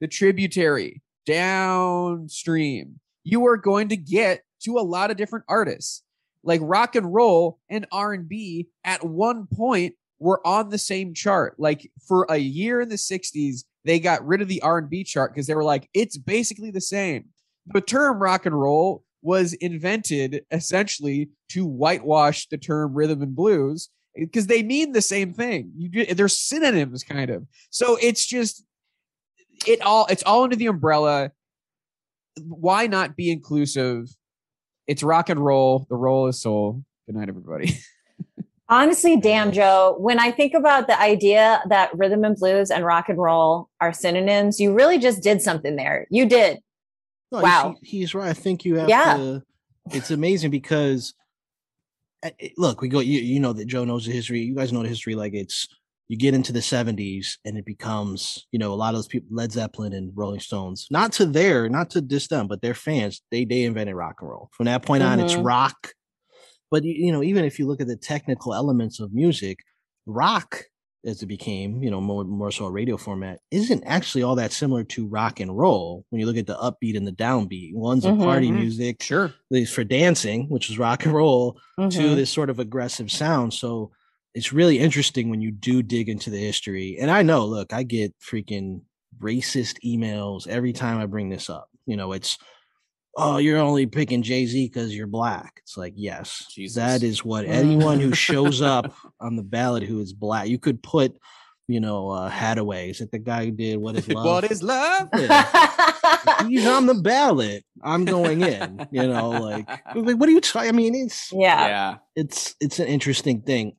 the 0.00 0.06
tributary 0.06 1.02
downstream, 1.26 3.00
you 3.24 3.46
are 3.46 3.56
going 3.56 3.88
to 3.88 3.96
get 3.96 4.42
to 4.62 4.78
a 4.78 4.80
lot 4.80 5.10
of 5.10 5.16
different 5.16 5.44
artists. 5.48 6.04
Like 6.44 6.60
rock 6.62 6.96
and 6.96 7.12
roll 7.12 7.58
and 7.68 7.86
R&B 7.92 8.68
at 8.84 9.04
one 9.04 9.46
point 9.46 9.94
were 10.18 10.44
on 10.46 10.70
the 10.70 10.78
same 10.78 11.14
chart. 11.14 11.54
Like 11.58 11.90
for 12.06 12.26
a 12.28 12.36
year 12.36 12.80
in 12.80 12.88
the 12.88 12.96
60s, 12.96 13.64
they 13.84 13.98
got 13.98 14.26
rid 14.26 14.40
of 14.40 14.48
the 14.48 14.62
R&B 14.62 15.04
chart 15.04 15.32
because 15.32 15.46
they 15.46 15.54
were 15.54 15.64
like 15.64 15.88
it's 15.94 16.16
basically 16.16 16.70
the 16.70 16.80
same. 16.80 17.26
The 17.66 17.80
term 17.80 18.20
rock 18.20 18.46
and 18.46 18.58
roll 18.58 19.04
was 19.22 19.52
invented 19.54 20.44
essentially 20.50 21.30
to 21.50 21.64
whitewash 21.64 22.48
the 22.48 22.58
term 22.58 22.92
rhythm 22.92 23.22
and 23.22 23.34
blues 23.34 23.88
eh, 24.16 24.24
because 24.24 24.48
they 24.48 24.62
mean 24.62 24.92
the 24.92 25.02
same 25.02 25.32
thing. 25.32 25.72
You 25.76 26.06
they're 26.14 26.28
synonyms 26.28 27.04
kind 27.04 27.30
of. 27.30 27.46
So 27.70 27.96
it's 28.00 28.26
just 28.26 28.64
it 29.66 29.80
all 29.82 30.06
it's 30.10 30.22
all 30.24 30.44
under 30.44 30.56
the 30.56 30.66
umbrella. 30.66 31.30
Why 32.40 32.86
not 32.86 33.16
be 33.16 33.30
inclusive? 33.30 34.08
It's 34.86 35.02
rock 35.02 35.28
and 35.28 35.44
roll. 35.44 35.86
The 35.88 35.96
roll 35.96 36.26
is 36.28 36.40
soul. 36.40 36.82
Good 37.06 37.16
night, 37.16 37.28
everybody. 37.28 37.78
Honestly, 38.68 39.16
damn, 39.18 39.52
Joe, 39.52 39.96
when 39.98 40.18
I 40.18 40.30
think 40.30 40.54
about 40.54 40.86
the 40.86 40.98
idea 40.98 41.62
that 41.68 41.90
rhythm 41.96 42.24
and 42.24 42.36
blues 42.36 42.70
and 42.70 42.84
rock 42.84 43.08
and 43.10 43.18
roll 43.18 43.68
are 43.80 43.92
synonyms, 43.92 44.58
you 44.58 44.72
really 44.72 44.98
just 44.98 45.22
did 45.22 45.42
something 45.42 45.76
there. 45.76 46.06
You 46.10 46.24
did. 46.26 46.58
No, 47.30 47.40
Wow. 47.42 47.74
he- 47.82 47.98
he's 47.98 48.14
right. 48.14 48.28
I 48.30 48.32
think 48.32 48.64
you 48.64 48.76
have 48.76 48.88
Yeah. 48.88 49.16
to. 49.16 49.42
It's 49.90 50.10
amazing 50.10 50.50
because, 50.52 51.12
uh, 52.24 52.30
look, 52.56 52.80
we 52.80 52.88
go. 52.88 53.00
You, 53.00 53.20
you 53.20 53.40
know 53.40 53.52
that 53.52 53.66
Joe 53.66 53.84
knows 53.84 54.06
the 54.06 54.12
history. 54.12 54.40
You 54.40 54.54
guys 54.54 54.72
know 54.72 54.82
the 54.82 54.88
history. 54.88 55.16
Like 55.16 55.34
it's 55.34 55.68
you 56.08 56.16
get 56.18 56.34
into 56.34 56.52
the 56.52 56.60
'70s 56.60 57.38
and 57.44 57.56
it 57.56 57.64
becomes, 57.64 58.46
you 58.52 58.58
know, 58.58 58.72
a 58.72 58.74
lot 58.76 58.90
of 58.94 58.98
those 58.98 59.06
people, 59.08 59.28
Led 59.30 59.52
Zeppelin 59.52 59.92
and 59.92 60.12
Rolling 60.14 60.40
Stones. 60.40 60.86
Not 60.90 61.12
to 61.14 61.26
their, 61.26 61.68
not 61.68 61.90
to 61.90 62.00
diss 62.00 62.28
them, 62.28 62.48
but 62.48 62.60
their 62.62 62.74
fans. 62.74 63.22
They 63.30 63.44
they 63.44 63.62
invented 63.62 63.94
rock 63.94 64.16
and 64.20 64.28
roll. 64.30 64.50
From 64.52 64.66
that 64.66 64.82
point 64.84 65.02
on, 65.02 65.20
it's 65.20 65.34
Mhm. 65.34 65.44
rock. 65.44 65.94
But 66.70 66.84
you 66.84 67.12
know, 67.12 67.22
even 67.22 67.44
if 67.44 67.58
you 67.58 67.66
look 67.66 67.80
at 67.80 67.86
the 67.86 67.96
technical 67.96 68.54
elements 68.54 69.00
of 69.00 69.12
music, 69.12 69.58
rock 70.06 70.64
as 71.04 71.20
it 71.22 71.26
became, 71.26 71.82
you 71.82 71.90
know, 71.90 72.00
more 72.00 72.24
more 72.24 72.50
so 72.52 72.66
a 72.66 72.70
radio 72.70 72.96
format, 72.96 73.40
isn't 73.50 73.82
actually 73.84 74.22
all 74.22 74.36
that 74.36 74.52
similar 74.52 74.84
to 74.84 75.06
rock 75.06 75.40
and 75.40 75.56
roll 75.58 76.04
when 76.10 76.20
you 76.20 76.26
look 76.26 76.36
at 76.36 76.46
the 76.46 76.54
upbeat 76.56 76.96
and 76.96 77.06
the 77.06 77.12
downbeat. 77.12 77.74
One's 77.74 78.04
a 78.04 78.14
party 78.14 78.50
Mhm. 78.50 78.54
music, 78.60 79.02
sure. 79.02 79.26
at 79.26 79.32
least 79.50 79.74
for 79.74 79.82
dancing, 79.84 80.48
which 80.48 80.70
is 80.70 80.78
rock 80.78 81.04
and 81.04 81.12
roll, 81.14 81.58
to 81.76 81.82
Mhm. 81.88 82.14
this 82.16 82.30
sort 82.30 82.50
of 82.50 82.58
aggressive 82.60 83.10
sound. 83.10 83.52
So 83.52 83.90
it's 84.34 84.52
really 84.52 84.78
interesting 84.78 85.28
when 85.28 85.40
you 85.40 85.50
do 85.50 85.82
dig 85.82 86.08
into 86.08 86.30
the 86.30 86.38
history. 86.38 86.96
And 87.00 87.10
I 87.10 87.22
know, 87.22 87.44
look, 87.44 87.72
I 87.72 87.82
get 87.82 88.14
freaking 88.18 88.82
racist 89.20 89.76
emails 89.84 90.46
every 90.48 90.72
time 90.72 90.98
I 90.98 91.06
bring 91.06 91.28
this 91.28 91.50
up. 91.50 91.68
You 91.86 91.96
know, 91.96 92.12
it's 92.12 92.38
oh, 93.16 93.36
you're 93.38 93.58
only 93.58 93.86
picking 93.86 94.22
Jay 94.22 94.46
Z 94.46 94.66
because 94.66 94.94
you're 94.94 95.06
black. 95.06 95.60
It's 95.62 95.76
like, 95.76 95.94
yes, 95.96 96.46
Jesus. 96.50 96.76
that 96.76 97.02
is 97.02 97.24
what 97.24 97.44
anyone 97.46 98.00
who 98.00 98.14
shows 98.14 98.62
up 98.62 98.94
on 99.20 99.36
the 99.36 99.42
ballot 99.42 99.82
who 99.82 100.00
is 100.00 100.12
black. 100.12 100.48
You 100.48 100.58
could 100.58 100.82
put, 100.82 101.16
you 101.68 101.80
know, 101.80 102.10
uh, 102.10 102.30
Hadaway. 102.30 102.90
Is 102.90 103.00
it 103.00 103.10
the 103.10 103.18
guy 103.18 103.46
who 103.46 103.50
did 103.50 103.78
What 103.78 103.96
Is 103.96 104.08
Love? 104.12 104.24
what 104.24 104.50
is 104.50 104.62
love? 104.62 105.08
He's 106.48 106.66
on 106.66 106.86
the 106.86 107.00
ballot. 107.02 107.64
I'm 107.82 108.04
going 108.04 108.42
in. 108.42 108.86
You 108.90 109.06
know, 109.08 109.30
like, 109.30 109.68
like 109.94 110.16
what 110.16 110.28
are 110.28 110.32
you 110.32 110.40
talking? 110.40 110.68
I 110.68 110.72
mean, 110.72 110.94
it's 110.94 111.32
yeah. 111.32 111.66
yeah. 111.66 111.96
it's 112.16 112.54
it's 112.60 112.78
an 112.78 112.86
interesting 112.86 113.42
thing. 113.42 113.76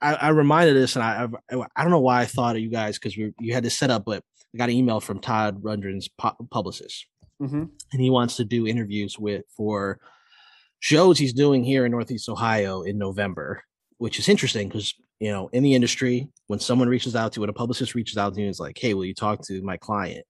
I, 0.00 0.14
I, 0.14 0.14
I 0.14 0.28
reminded 0.30 0.76
this, 0.76 0.96
and 0.96 1.02
I 1.02 1.24
I've, 1.24 1.34
I 1.76 1.82
don't 1.82 1.90
know 1.90 2.00
why 2.00 2.20
I 2.20 2.26
thought 2.26 2.56
of 2.56 2.62
you 2.62 2.70
guys 2.70 2.98
because 2.98 3.16
we 3.16 3.32
you 3.38 3.54
had 3.54 3.64
this 3.64 3.76
set 3.78 3.90
up, 3.90 4.04
but 4.04 4.22
I 4.54 4.58
got 4.58 4.68
an 4.70 4.74
email 4.76 5.00
from 5.00 5.20
Todd 5.20 5.62
Rundgren's 5.62 6.08
pu- 6.08 6.46
publicist, 6.50 7.06
Mm-hmm. 7.40 7.64
and 7.92 8.02
he 8.02 8.10
wants 8.10 8.36
to 8.36 8.44
do 8.44 8.66
interviews 8.66 9.16
with 9.18 9.44
for 9.56 10.00
shows 10.80 11.18
he's 11.18 11.32
doing 11.32 11.62
here 11.64 11.84
in 11.84 11.92
Northeast 11.92 12.28
Ohio 12.28 12.82
in 12.82 12.98
November, 12.98 13.62
which 13.98 14.18
is 14.18 14.28
interesting 14.28 14.68
because 14.68 14.94
you 15.20 15.30
know 15.30 15.48
in 15.52 15.62
the 15.62 15.74
industry 15.74 16.28
when 16.48 16.58
someone 16.60 16.88
reaches 16.88 17.14
out 17.16 17.32
to 17.32 17.40
when 17.40 17.50
a 17.50 17.52
publicist 17.52 17.94
reaches 17.94 18.16
out 18.16 18.34
to 18.34 18.40
you 18.40 18.46
and 18.46 18.50
is 18.50 18.60
like, 18.60 18.78
hey, 18.78 18.94
will 18.94 19.04
you 19.04 19.14
talk 19.14 19.42
to 19.46 19.62
my 19.62 19.76
client? 19.76 20.24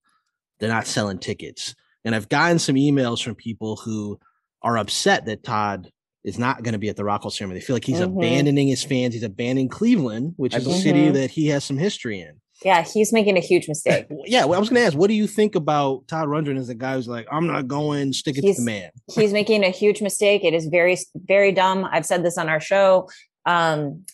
They're 0.58 0.68
not 0.68 0.86
selling 0.86 1.18
tickets, 1.18 1.74
and 2.04 2.14
I've 2.14 2.28
gotten 2.28 2.58
some 2.58 2.74
emails 2.74 3.22
from 3.22 3.34
people 3.34 3.76
who 3.76 4.18
are 4.62 4.76
upset 4.76 5.26
that 5.26 5.44
Todd 5.44 5.90
is 6.24 6.38
not 6.38 6.62
going 6.62 6.72
to 6.72 6.78
be 6.78 6.88
at 6.88 6.96
the 6.96 7.04
Rock 7.04 7.22
Hall 7.22 7.30
ceremony. 7.30 7.60
They 7.60 7.64
feel 7.66 7.76
like 7.76 7.84
he's 7.84 8.00
Mhm. 8.00 8.16
abandoning 8.16 8.68
his 8.68 8.82
fans. 8.84 9.14
He's 9.14 9.22
abandoning 9.22 9.68
Cleveland, 9.68 10.34
which 10.36 10.54
is 10.54 10.66
a 10.66 10.74
city 10.74 11.10
that 11.10 11.30
he 11.30 11.46
has 11.48 11.64
some 11.64 11.78
history 11.78 12.20
in. 12.20 12.40
Yeah, 12.64 12.82
he's 12.82 13.12
making 13.12 13.36
a 13.36 13.40
huge 13.40 13.68
mistake. 13.68 14.06
Yeah, 14.26 14.44
well, 14.44 14.56
I 14.56 14.60
was 14.60 14.68
going 14.68 14.80
to 14.82 14.86
ask, 14.86 14.96
what 14.96 15.06
do 15.08 15.14
you 15.14 15.28
think 15.28 15.54
about 15.54 16.08
Todd 16.08 16.26
Rundgren 16.28 16.58
as 16.58 16.68
a 16.68 16.74
guy 16.74 16.94
who's 16.94 17.06
like, 17.06 17.26
I'm 17.30 17.46
not 17.46 17.68
going, 17.68 18.12
stick 18.12 18.36
it 18.36 18.42
to 18.42 18.52
the 18.52 18.62
man. 18.62 18.90
he's 19.14 19.32
making 19.32 19.62
a 19.64 19.70
huge 19.70 20.02
mistake. 20.02 20.42
It 20.44 20.54
is 20.54 20.66
very, 20.66 20.98
very 21.14 21.52
dumb. 21.52 21.86
I've 21.90 22.04
said 22.04 22.24
this 22.24 22.36
on 22.36 22.48
our 22.48 22.60
show. 22.60 23.08
Um, 23.46 24.04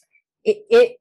it, 0.45 0.59
it, 0.69 0.97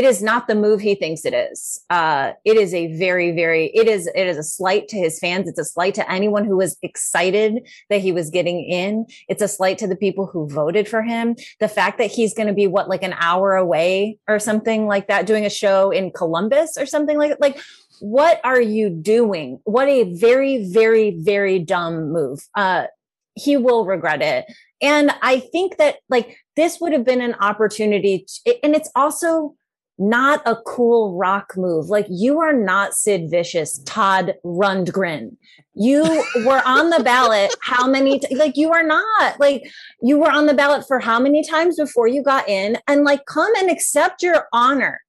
it 0.00 0.06
is 0.06 0.22
not 0.22 0.48
the 0.48 0.54
move 0.54 0.80
he 0.80 0.94
thinks 0.94 1.26
it 1.26 1.34
is. 1.34 1.78
Uh, 1.90 2.32
it 2.46 2.56
is 2.56 2.72
a 2.72 2.96
very, 2.96 3.32
very, 3.32 3.66
it 3.74 3.86
is, 3.86 4.06
it 4.06 4.26
is 4.26 4.38
a 4.38 4.42
slight 4.42 4.88
to 4.88 4.96
his 4.96 5.18
fans. 5.18 5.46
It's 5.46 5.58
a 5.58 5.64
slight 5.64 5.94
to 5.96 6.10
anyone 6.10 6.46
who 6.46 6.56
was 6.56 6.78
excited 6.80 7.68
that 7.90 8.00
he 8.00 8.10
was 8.10 8.30
getting 8.30 8.64
in. 8.64 9.04
It's 9.28 9.42
a 9.42 9.46
slight 9.48 9.76
to 9.76 9.86
the 9.86 9.96
people 9.96 10.24
who 10.24 10.48
voted 10.48 10.88
for 10.88 11.02
him. 11.02 11.36
The 11.58 11.68
fact 11.68 11.98
that 11.98 12.10
he's 12.10 12.32
going 12.32 12.46
to 12.46 12.54
be 12.54 12.66
what, 12.66 12.88
like 12.88 13.02
an 13.02 13.14
hour 13.20 13.56
away 13.56 14.16
or 14.26 14.38
something 14.38 14.86
like 14.86 15.08
that, 15.08 15.26
doing 15.26 15.44
a 15.44 15.50
show 15.50 15.90
in 15.90 16.12
Columbus 16.12 16.78
or 16.78 16.86
something 16.86 17.18
like 17.18 17.36
like 17.38 17.60
what 18.00 18.40
are 18.42 18.62
you 18.62 18.88
doing? 18.88 19.60
What 19.64 19.86
a 19.88 20.14
very, 20.14 20.66
very, 20.66 21.10
very 21.10 21.58
dumb 21.58 22.10
move. 22.10 22.40
Uh, 22.54 22.86
he 23.34 23.58
will 23.58 23.84
regret 23.84 24.22
it. 24.22 24.46
And 24.80 25.10
I 25.20 25.40
think 25.40 25.76
that 25.76 25.96
like 26.08 26.38
this 26.56 26.80
would 26.80 26.92
have 26.92 27.04
been 27.04 27.20
an 27.20 27.34
opportunity, 27.34 28.24
to, 28.46 28.64
and 28.64 28.74
it's 28.74 28.90
also 28.96 29.56
not 30.00 30.40
a 30.46 30.56
cool 30.56 31.16
rock 31.16 31.52
move. 31.56 31.90
Like 31.90 32.06
you 32.08 32.40
are 32.40 32.54
not 32.54 32.94
Sid 32.94 33.30
Vicious, 33.30 33.78
Todd 33.84 34.34
Rundgren. 34.44 35.36
You 35.74 36.02
were 36.46 36.62
on 36.66 36.88
the 36.90 37.02
ballot 37.04 37.54
how 37.60 37.86
many 37.86 38.18
t- 38.18 38.34
like 38.34 38.56
you 38.56 38.72
are 38.72 38.82
not. 38.82 39.38
Like 39.38 39.70
you 40.02 40.18
were 40.18 40.30
on 40.30 40.46
the 40.46 40.54
ballot 40.54 40.86
for 40.88 40.98
how 41.00 41.20
many 41.20 41.44
times 41.46 41.76
before 41.76 42.08
you 42.08 42.22
got 42.22 42.48
in 42.48 42.78
and 42.88 43.04
like 43.04 43.26
come 43.26 43.54
and 43.56 43.70
accept 43.70 44.22
your 44.22 44.48
honor. 44.54 45.02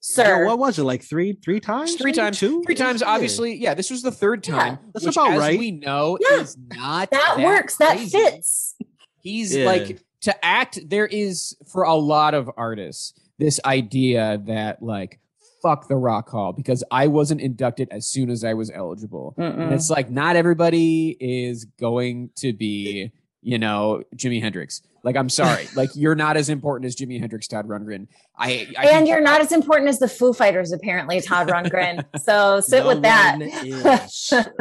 Sir. 0.00 0.40
Yeah, 0.42 0.46
what 0.48 0.58
was 0.58 0.80
it 0.80 0.82
like 0.82 1.04
three 1.04 1.34
three 1.44 1.60
times? 1.60 1.94
three 1.94 2.10
times, 2.10 2.40
two, 2.40 2.64
three 2.64 2.74
times. 2.74 3.04
Obviously, 3.04 3.54
yeah. 3.54 3.74
This 3.74 3.88
was 3.90 4.02
the 4.02 4.10
third 4.10 4.44
Yeah, 4.46 4.54
time. 4.56 4.78
that's 4.92 5.06
which, 5.06 5.16
about 5.16 5.34
as 5.34 5.38
right. 5.38 5.56
We 5.58 5.70
know 5.70 6.18
Yeah. 6.20 6.40
is 6.40 6.56
not 6.74 7.12
that, 7.12 7.38
works. 7.38 7.76
That 7.76 8.00
fits. 8.00 8.74
He's 9.20 9.54
Yeah. 9.54 9.66
like 9.66 10.00
to 10.22 10.44
act. 10.44 10.80
There 10.90 11.06
is 11.06 11.56
for 11.70 11.84
a 11.84 11.94
lot 11.94 12.34
of 12.34 12.50
artists 12.56 13.14
this 13.42 13.58
idea 13.64 14.40
that 14.46 14.80
like 14.82 15.18
fuck 15.62 15.88
the 15.88 15.96
rock 15.96 16.28
hall 16.28 16.52
because 16.52 16.84
I 16.92 17.08
wasn't 17.08 17.40
inducted 17.40 17.88
as 17.90 18.06
soon 18.06 18.30
as 18.30 18.44
I 18.44 18.54
was 18.54 18.70
eligible. 18.70 19.34
And 19.36 19.72
it's 19.74 19.90
like 19.90 20.08
not 20.10 20.36
everybody 20.36 21.16
is 21.18 21.64
going 21.64 22.30
to 22.36 22.52
be, 22.52 23.10
you 23.42 23.58
know, 23.58 24.04
Jimi 24.16 24.40
Hendrix. 24.40 24.80
Like 25.02 25.16
I'm 25.16 25.28
sorry, 25.28 25.66
like 25.74 25.90
you're 25.96 26.14
not 26.14 26.36
as 26.36 26.48
important 26.50 26.86
as 26.86 26.94
Jimi 26.94 27.18
Hendrix, 27.18 27.48
Todd 27.48 27.66
Rundgren. 27.66 28.06
I, 28.38 28.68
I 28.78 28.90
And 28.90 29.08
you're 29.08 29.20
not 29.20 29.40
as 29.40 29.50
important 29.50 29.88
as 29.88 29.98
the 29.98 30.06
Foo 30.08 30.32
Fighters, 30.32 30.70
apparently, 30.70 31.20
Todd 31.20 31.48
Rundgren. 31.48 32.04
So 32.20 32.60
sit 32.72 32.84
No 32.84 32.86
with 32.86 33.02
that. 33.02 33.40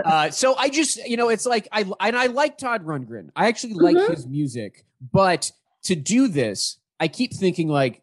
Uh, 0.04 0.32
so 0.32 0.56
I 0.56 0.70
just, 0.70 0.98
you 1.08 1.18
know, 1.18 1.30
it's 1.30 1.46
like 1.46 1.68
I 1.72 1.82
and 2.00 2.18
I 2.18 2.26
like 2.28 2.58
Todd 2.58 2.84
Rundgren. 2.84 3.30
I 3.36 3.48
actually 3.48 3.74
like 3.74 3.96
Mhm. 3.96 4.10
his 4.10 4.26
music, 4.26 4.86
but 5.14 5.52
to 5.84 5.96
do 5.96 6.28
this, 6.28 6.80
I 7.00 7.08
keep 7.08 7.34
thinking 7.34 7.68
like 7.68 8.01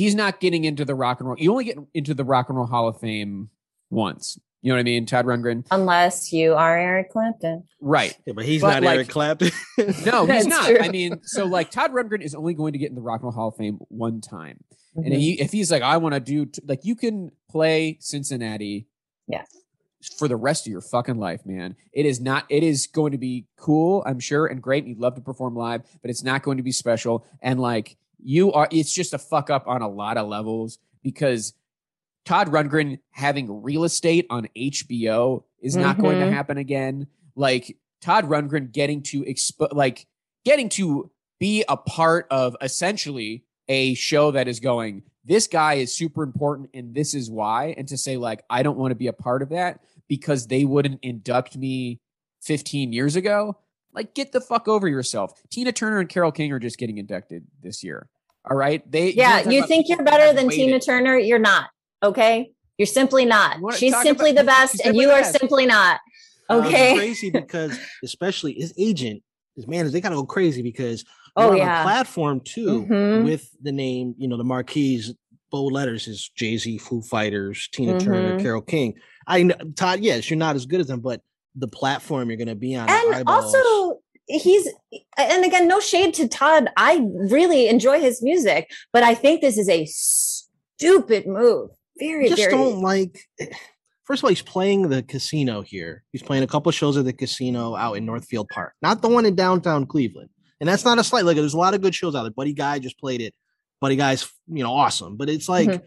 he's 0.00 0.14
not 0.14 0.40
getting 0.40 0.64
into 0.64 0.84
the 0.84 0.94
rock 0.94 1.20
and 1.20 1.28
roll. 1.28 1.38
You 1.38 1.50
only 1.52 1.64
get 1.64 1.76
into 1.94 2.14
the 2.14 2.24
Rock 2.24 2.48
and 2.48 2.56
Roll 2.56 2.66
Hall 2.66 2.88
of 2.88 2.98
Fame 3.00 3.50
once. 3.90 4.38
You 4.62 4.70
know 4.70 4.76
what 4.76 4.80
I 4.80 4.84
mean, 4.84 5.06
Todd 5.06 5.24
Rundgren, 5.26 5.66
Unless 5.70 6.32
you 6.32 6.54
are 6.54 6.76
Eric 6.78 7.10
Clapton. 7.12 7.64
right? 7.80 8.16
Yeah, 8.26 8.34
but 8.34 8.44
he's 8.44 8.60
But, 8.60 8.74
not 8.74 8.82
like- 8.82 8.94
Eric 8.96 9.08
Clapton. 9.08 9.50
No, 10.06 10.26
he's 10.26 10.46
not. 10.46 10.66
true. 10.66 10.78
I 10.80 10.88
mean, 10.90 11.20
so 11.24 11.44
like 11.46 11.70
Todd 11.70 11.92
Rundgren 11.92 12.22
is 12.22 12.34
only 12.34 12.54
going 12.54 12.72
to 12.74 12.78
get 12.78 12.88
in 12.90 12.94
the 12.94 13.00
Rock 13.02 13.20
and 13.20 13.24
Roll 13.24 13.32
Hall 13.32 13.48
of 13.48 13.56
Fame 13.56 13.78
one 13.88 14.20
time. 14.20 14.58
And 14.96 15.06
Mhm. 15.06 15.16
he, 15.18 15.40
if 15.40 15.52
he's 15.52 15.70
like, 15.70 15.82
I 15.82 15.96
want 15.98 16.14
to 16.14 16.20
do, 16.20 16.46
t-, 16.46 16.60
like, 16.66 16.84
you 16.84 16.94
can 16.96 17.30
play 17.50 17.96
Cincinnati, 18.00 18.86
Yeah. 19.28 19.44
for 20.18 20.28
the 20.28 20.36
rest 20.36 20.66
of 20.66 20.70
your 20.72 20.80
fucking 20.82 21.16
life, 21.16 21.40
man. 21.46 21.76
It 21.92 22.04
is 22.06 22.20
not. 22.20 22.44
It 22.50 22.62
is 22.62 22.86
going 22.86 23.12
to 23.12 23.18
be 23.18 23.46
cool, 23.56 24.02
I'm 24.06 24.18
sure, 24.20 24.46
and 24.46 24.60
great. 24.60 24.82
And 24.84 24.88
you'd 24.90 24.98
love 25.00 25.14
to 25.14 25.20
perform 25.20 25.54
live, 25.56 25.82
but 26.02 26.10
it's 26.10 26.22
not 26.24 26.42
going 26.42 26.56
to 26.58 26.62
be 26.62 26.72
special. 26.72 27.24
And 27.40 27.60
like, 27.60 27.96
you 28.22 28.52
are, 28.52 28.68
it's 28.70 28.92
just 28.92 29.14
a 29.14 29.18
fuck 29.18 29.50
up 29.50 29.66
on 29.66 29.82
a 29.82 29.88
lot 29.88 30.16
of 30.16 30.28
levels 30.28 30.78
because 31.02 31.54
Todd 32.24 32.48
Rundgren 32.48 32.98
having 33.10 33.62
real 33.62 33.84
estate 33.84 34.26
on 34.30 34.48
HBO 34.56 35.44
is 35.60 35.76
not 35.76 35.98
going 35.98 36.20
to 36.20 36.26
Mhm. 36.26 36.32
happen 36.32 36.58
again. 36.58 37.06
Like 37.34 37.76
Todd 38.00 38.26
Rundgren 38.26 38.72
getting 38.72 39.02
to 39.04 39.22
expo- 39.22 39.72
like 39.74 40.06
getting 40.44 40.68
to 40.70 41.10
be 41.38 41.64
a 41.68 41.76
part 41.76 42.26
of 42.30 42.56
essentially 42.60 43.44
a 43.68 43.94
show 43.94 44.30
that 44.32 44.48
is 44.48 44.60
going 44.60 45.02
this 45.24 45.46
guy 45.46 45.74
is 45.74 45.94
super 45.94 46.22
important 46.22 46.70
and 46.74 46.94
this 46.94 47.14
is 47.14 47.30
why 47.30 47.74
and 47.76 47.86
to 47.86 47.96
say 47.96 48.16
like 48.16 48.42
I 48.50 48.62
don't 48.62 48.78
want 48.78 48.90
to 48.90 48.94
be 48.96 49.06
a 49.06 49.12
part 49.12 49.42
of 49.42 49.50
that 49.50 49.80
because 50.08 50.46
they 50.46 50.64
wouldn't 50.64 50.98
induct 51.02 51.56
me 51.56 52.00
15 52.42 52.92
years 52.92 53.16
ago 53.16 53.56
like 53.94 54.14
get 54.14 54.32
the 54.32 54.40
fuck 54.40 54.68
over 54.68 54.86
yourself 54.88 55.32
Tina 55.50 55.72
Turner 55.72 55.98
and 56.00 56.08
Carole 56.08 56.32
King 56.32 56.52
are 56.52 56.58
just 56.58 56.78
getting 56.78 56.98
inducted 56.98 57.44
this 57.62 57.82
year 57.82 58.08
all 58.50 58.56
right 58.56 58.88
they 58.90 59.12
Yeah, 59.12 59.40
wanna 59.42 59.52
you 59.54 59.66
think 59.66 59.88
you're 59.88 60.02
better 60.02 60.32
than 60.32 60.46
waited. 60.46 60.64
Tina 60.64 60.80
Turner? 60.80 61.18
You're 61.18 61.38
not. 61.38 61.68
Okay. 62.02 62.52
You're 62.78 62.86
simply 62.86 63.26
not. 63.26 63.58
You 63.60 63.72
She's 63.72 64.00
simply 64.00 64.30
about- 64.30 64.40
the 64.40 64.46
best, 64.46 64.72
she's 64.72 64.80
and 64.80 64.96
you 64.96 65.08
the 65.08 65.12
are 65.14 65.20
best. 65.20 65.38
simply 65.38 65.66
not. 65.66 66.00
Uh, 66.48 66.58
it's 66.60 66.66
Okay. 66.68 66.96
crazy 66.96 67.30
because 67.42 67.78
especially 68.02 68.54
his 68.54 68.72
agent, 68.78 69.22
his 69.56 69.66
managers, 69.68 69.92
they 69.92 70.00
gotta 70.00 70.14
go 70.14 70.24
crazy 70.24 70.62
because 70.62 71.04
Oh, 71.36 71.42
you're 71.42 71.52
on 71.52 71.56
yeah. 71.58 71.80
a 71.80 71.84
platform 71.84 72.40
too 72.40 72.86
Mhm. 72.88 73.24
with 73.24 73.50
the 73.62 73.72
name, 73.72 74.14
you 74.16 74.26
know, 74.26 74.38
the 74.38 74.44
marquees, 74.44 75.12
bold 75.50 75.72
letters 75.74 76.08
is 76.08 76.30
Jay 76.34 76.56
Z, 76.56 76.78
Foo 76.78 77.02
Fighters, 77.02 77.68
Tina 77.72 78.00
Turner, 78.00 78.38
Mhm. 78.38 78.42
Carole 78.42 78.62
King. 78.62 78.94
I 79.26 79.42
know 79.42 79.54
Todd, 79.76 80.00
yes, 80.00 80.30
you're 80.30 80.38
not 80.38 80.56
as 80.56 80.64
good 80.64 80.80
as 80.80 80.86
them, 80.86 81.00
but 81.00 81.20
the 81.54 81.68
platform 81.68 82.28
you're 82.28 82.36
gonna 82.38 82.54
be 82.54 82.76
on, 82.76 82.88
and 82.88 83.24
also 83.28 84.00
he's 84.26 84.68
and 85.16 85.44
again 85.44 85.66
no 85.66 85.80
shade 85.80 86.14
to 86.14 86.28
todd 86.28 86.68
i 86.76 87.04
really 87.28 87.66
enjoy 87.66 87.98
his 87.98 88.22
music 88.22 88.70
but 88.92 89.02
i 89.02 89.12
think 89.12 89.40
this 89.40 89.58
is 89.58 89.68
a 89.68 89.84
stupid 89.86 91.26
move 91.26 91.68
very 91.98 92.26
I 92.26 92.28
just 92.28 92.40
very 92.42 92.52
don't 92.52 92.80
like. 92.80 93.18
First 94.04 94.20
of 94.20 94.24
all, 94.24 94.30
he's 94.30 94.40
playing 94.42 94.88
the 94.88 95.02
casino 95.02 95.60
here. 95.60 96.02
He's 96.12 96.22
playing 96.22 96.42
a 96.42 96.46
couple 96.46 96.72
shows 96.72 96.96
at 96.96 97.04
the 97.04 97.12
casino 97.12 97.76
out 97.76 97.92
in 97.94 98.06
Northfield 98.06 98.48
Park, 98.48 98.72
not 98.82 99.02
the 99.02 99.08
one 99.08 99.26
in 99.26 99.34
downtown 99.36 99.86
Cleveland. 99.86 100.30
And 100.60 100.68
that's 100.68 100.84
not 100.84 100.98
a 100.98 101.04
slight. 101.04 101.24
Look, 101.24 101.36
there's 101.36 101.54
a 101.54 101.58
lot 101.58 101.74
of 101.74 101.80
good 101.82 101.94
shows 101.94 102.14
out 102.16 102.22
there. 102.22 102.32
Buddy 102.32 102.54
Guy 102.54 102.78
just 102.78 102.98
played 102.98 103.20
it. 103.20 103.34
Buddy 103.80 103.96
Guy's 103.96 104.28
you 104.48 104.64
know 104.64 104.72
awesome, 104.72 105.16
but 105.16 105.28
it's 105.28 105.48
like, 105.48 105.68
Mhm. 105.68 105.82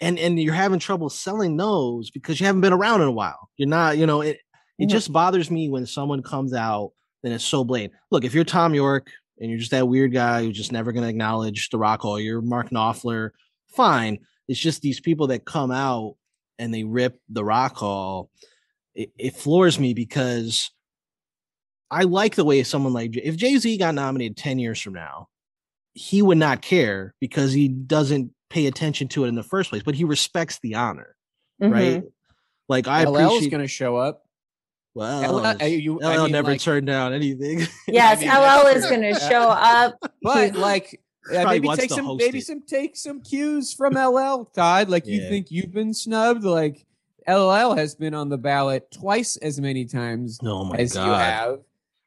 and 0.00 0.18
and 0.18 0.40
you're 0.40 0.54
having 0.54 0.78
trouble 0.78 1.10
selling 1.10 1.56
those 1.56 2.10
because 2.10 2.38
you 2.40 2.46
haven't 2.46 2.60
been 2.62 2.72
around 2.72 3.02
in 3.02 3.08
a 3.08 3.12
while. 3.12 3.50
You're 3.56 3.68
not, 3.68 3.98
you 3.98 4.06
know, 4.06 4.20
it. 4.20 4.38
It 4.78 4.86
Mhm. 4.86 4.90
just 4.90 5.12
bothers 5.12 5.50
me 5.50 5.68
when 5.68 5.86
someone 5.86 6.22
comes 6.22 6.52
out 6.54 6.92
and 7.22 7.32
it's 7.32 7.44
so 7.44 7.64
blatant. 7.64 7.92
Look, 8.10 8.24
if 8.24 8.34
you're 8.34 8.44
Thom 8.44 8.74
Yorke 8.74 9.10
and 9.40 9.50
you're 9.50 9.58
just 9.58 9.70
that 9.70 9.88
weird 9.88 10.12
guy 10.12 10.42
who's 10.44 10.56
just 10.56 10.72
never 10.72 10.92
going 10.92 11.02
to 11.04 11.08
acknowledge 11.10 11.68
the 11.70 11.78
Rock 11.78 12.00
Hall, 12.02 12.18
you're 12.18 12.40
Mark 12.40 12.70
Knopfler, 12.70 13.30
fine. 13.68 14.18
It's 14.48 14.58
just 14.60 14.82
these 14.82 15.00
people 15.00 15.28
that 15.28 15.44
come 15.44 15.70
out 15.70 16.16
and 16.58 16.72
they 16.74 16.84
rip 16.84 17.20
the 17.28 17.44
Rock 17.44 17.76
Hall. 17.76 18.30
It, 18.94 19.12
it 19.18 19.36
floors 19.36 19.78
me 19.78 19.94
because 19.94 20.70
I 21.90 22.02
like 22.04 22.34
the 22.34 22.44
way 22.44 22.62
someone 22.62 22.92
like 22.92 23.16
if 23.16 23.36
Jay 23.36 23.56
Z 23.58 23.76
got 23.78 23.94
nominated 23.94 24.36
10 24.36 24.58
years 24.58 24.80
from 24.80 24.94
now, 24.94 25.28
he 25.94 26.22
would 26.22 26.38
not 26.38 26.62
care 26.62 27.14
because 27.20 27.52
he 27.52 27.68
doesn't 27.68 28.32
pay 28.48 28.66
attention 28.66 29.08
to 29.08 29.24
it 29.24 29.28
in 29.28 29.34
the 29.34 29.42
first 29.42 29.70
place, 29.70 29.82
but 29.82 29.94
he 29.94 30.04
respects 30.04 30.58
the 30.62 30.74
honor, 30.74 31.14
Mhm. 31.62 31.72
right? 31.72 32.02
Like 32.68 32.88
I 32.88 33.04
LL 33.04 33.16
is 33.18 33.24
appreciate. 33.26 33.50
going 33.50 33.62
to 33.62 33.68
show 33.68 33.96
up. 33.96 34.21
Well, 34.94 35.36
LL 35.38 35.56
LL, 35.58 35.66
you- 35.66 36.00
I 36.02 36.16
LL 36.16 36.22
mean, 36.24 36.32
never 36.32 36.50
like- 36.52 36.60
turned 36.60 36.86
down 36.86 37.12
anything. 37.12 37.60
yes 37.88 38.20
mean, 38.20 38.28
ll 38.30 38.64
that's 38.64 38.76
is 38.84 38.86
going 38.86 39.02
to 39.02 39.14
show 39.20 39.48
up 39.48 39.98
But 40.22 40.54
like, 40.68 41.00
Probably 41.24 41.60
maybe 41.60 41.76
take 41.76 41.90
some, 41.90 42.16
maybe 42.16 42.38
it. 42.38 42.46
some, 42.46 42.62
take 42.62 42.96
some 42.96 43.20
cues 43.20 43.72
from 43.72 43.94
LL. 43.94 44.44
Todd, 44.54 44.88
like 44.88 45.06
you 45.06 45.20
think 45.28 45.50
you've 45.52 45.72
been 45.72 45.94
snubbed? 45.94 46.42
Like 46.44 46.84
LL 47.28 47.74
has 47.74 47.94
been 47.94 48.12
on 48.14 48.28
the 48.28 48.38
ballot 48.38 48.90
twice 48.90 49.36
as 49.36 49.60
many 49.60 49.84
times 49.84 50.40
oh 50.42 50.64
my 50.64 50.76
as 50.76 50.92
god! 50.94 51.06
you 51.06 51.12
have. 51.12 51.58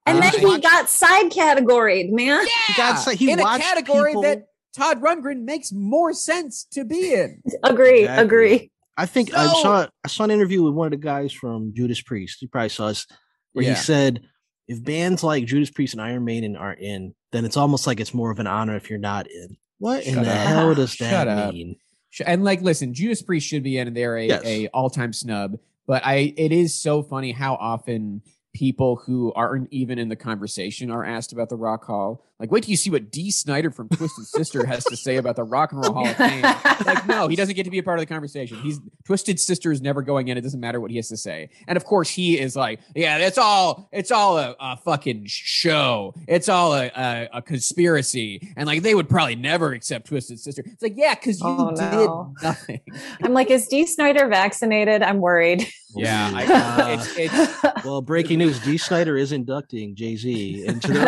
and 0.05 0.17
Uh, 0.17 0.21
then 0.21 0.39
he 0.39 0.45
watched- 0.45 0.63
got 0.63 0.89
side 0.89 1.31
categoried 1.31 2.11
man 2.11 2.45
yeah, 2.45 2.75
got 2.75 2.95
sa- 2.99 3.11
he 3.11 3.31
in 3.31 3.39
a 3.39 3.43
category 3.43 4.11
people- 4.11 4.23
that 4.23 4.47
Todd 4.75 5.01
Rundgren 5.01 5.43
makes 5.45 5.71
more 5.71 6.11
sense 6.11 6.65
to 6.71 6.83
be 6.83 7.13
in. 7.13 7.41
agree 7.63 8.01
Exactly. 8.01 8.25
agree 8.25 8.71
I 8.97 9.05
think 9.05 9.33
uh, 9.33 9.39
I 9.39 9.61
saw 9.61 9.87
I 10.03 10.07
saw 10.07 10.23
an 10.23 10.31
interview 10.31 10.63
with 10.63 10.73
one 10.73 10.87
of 10.87 10.91
the 10.91 10.97
guys 11.05 11.31
from 11.33 11.73
Judas 11.75 12.01
Priest. 12.01 12.41
You 12.41 12.47
probably 12.47 12.69
saw 12.69 12.87
us 12.87 13.05
where 13.53 13.65
Yeah. 13.65 13.71
he 13.75 13.79
said 13.79 14.21
if 14.67 14.83
bands 14.83 15.23
like 15.23 15.45
Judas 15.45 15.69
Priest 15.69 15.93
and 15.93 16.01
Iron 16.01 16.23
Maiden 16.25 16.55
aren't 16.55 16.79
in, 16.79 17.13
then 17.31 17.45
it's 17.45 17.57
almost 17.57 17.85
like 17.87 17.99
it's 17.99 18.13
more 18.13 18.31
of 18.31 18.39
an 18.39 18.47
honor 18.47 18.75
if 18.75 18.89
you're 18.89 18.97
not 18.99 19.29
in. 19.29 19.57
What 19.79 20.03
in 20.05 20.15
Shut 20.15 20.23
the 20.25 20.31
hell 20.31 20.73
does 20.73 20.91
Shut 20.93 21.09
that 21.11 21.27
up. 21.27 21.53
mean? 21.53 21.75
Sh- 22.09 22.21
And 22.25 22.43
like, 22.43 22.61
listen, 22.61 22.93
Judas 22.93 23.21
Priest 23.21 23.45
should 23.47 23.61
be 23.63 23.77
in, 23.77 23.87
and 23.87 23.95
they're 23.95 24.17
a, 24.17 24.25
Yes. 24.27 24.41
a 24.45 24.67
all 24.69 24.89
time 24.89 25.11
snub. 25.13 25.57
But 25.85 26.03
I, 26.05 26.33
it 26.35 26.51
is 26.51 26.73
so 26.73 27.03
funny 27.03 27.31
how 27.31 27.55
often 27.55 28.21
people 28.55 28.95
who 28.95 29.33
aren't 29.33 29.67
even 29.71 29.99
in 29.99 30.07
the 30.09 30.15
conversation 30.15 30.89
are 30.89 31.03
asked 31.03 31.33
about 31.33 31.49
the 31.49 31.57
Rock 31.57 31.83
Hall. 31.85 32.23
Like, 32.39 32.51
wait 32.51 32.63
till 32.63 32.71
you 32.71 32.77
see 32.77 32.89
what 32.89 33.11
Dee 33.11 33.31
Snider 33.31 33.71
from 33.71 33.87
Twisted 33.87 34.25
Sister 34.25 34.65
has 34.65 34.83
to 34.85 34.97
say 34.97 35.15
about 35.15 35.37
the 35.37 35.43
Rock 35.43 35.71
and 35.71 35.81
Roll 35.81 35.93
Hall 35.93 36.07
of 36.07 36.15
Fame. 36.17 36.43
Like, 36.85 37.07
no, 37.07 37.29
he 37.29 37.37
doesn't 37.37 37.55
get 37.55 37.63
to 37.63 37.69
be 37.69 37.77
a 37.77 37.83
part 37.83 37.97
of 37.97 38.01
the 38.01 38.13
conversation. 38.13 38.57
He's 38.57 38.81
Twisted 39.05 39.39
Sister 39.39 39.71
is 39.71 39.81
never 39.81 40.01
going 40.01 40.27
in. 40.27 40.37
It 40.37 40.41
doesn't 40.41 40.59
matter 40.59 40.81
what 40.81 40.91
he 40.91 40.97
has 40.97 41.07
to 41.07 41.15
say. 41.17 41.49
And 41.69 41.77
of 41.77 41.85
course, 41.85 42.09
he 42.09 42.37
is 42.37 42.53
like, 42.57 42.81
yeah, 42.93 43.17
it's 43.19 43.37
all, 43.37 43.87
it's 43.93 44.11
all 44.11 44.37
a, 44.37 44.53
a 44.59 44.75
fucking 44.77 45.23
show. 45.27 46.13
It's 46.27 46.49
all 46.49 46.73
a, 46.73 46.87
a, 46.87 47.29
a 47.35 47.41
conspiracy. 47.41 48.53
And 48.57 48.67
like, 48.67 48.83
they 48.83 48.93
would 48.95 49.07
probably 49.07 49.35
never 49.37 49.71
accept 49.71 50.07
Twisted 50.07 50.39
Sister. 50.39 50.63
It's 50.65 50.83
like, 50.83 50.93
yeah, 50.97 51.15
because 51.15 51.39
you 51.39 51.47
Oh, 51.47 51.69
no. 51.69 52.33
did 52.35 52.43
nothing. 52.43 52.81
i'm 53.23 53.33
like 53.33 53.49
is 53.49 53.67
dee 53.67 53.85
snider 53.85 54.27
vaccinated 54.27 55.01
i'm 55.01 55.19
worried 55.19 55.65
Yeah, 55.95 56.31
I, 56.33 56.45
Uh, 56.55 56.97
it's, 56.99 57.17
it's 57.17 57.85
well, 57.85 58.01
breaking 58.01 58.41
news: 58.45 58.59
Dee 58.59 58.77
Snider 58.77 59.17
is 59.17 59.31
inducting 59.31 59.95
Jay 59.95 60.15
Z 60.15 60.65
into 60.65 60.91
the. 60.93 60.99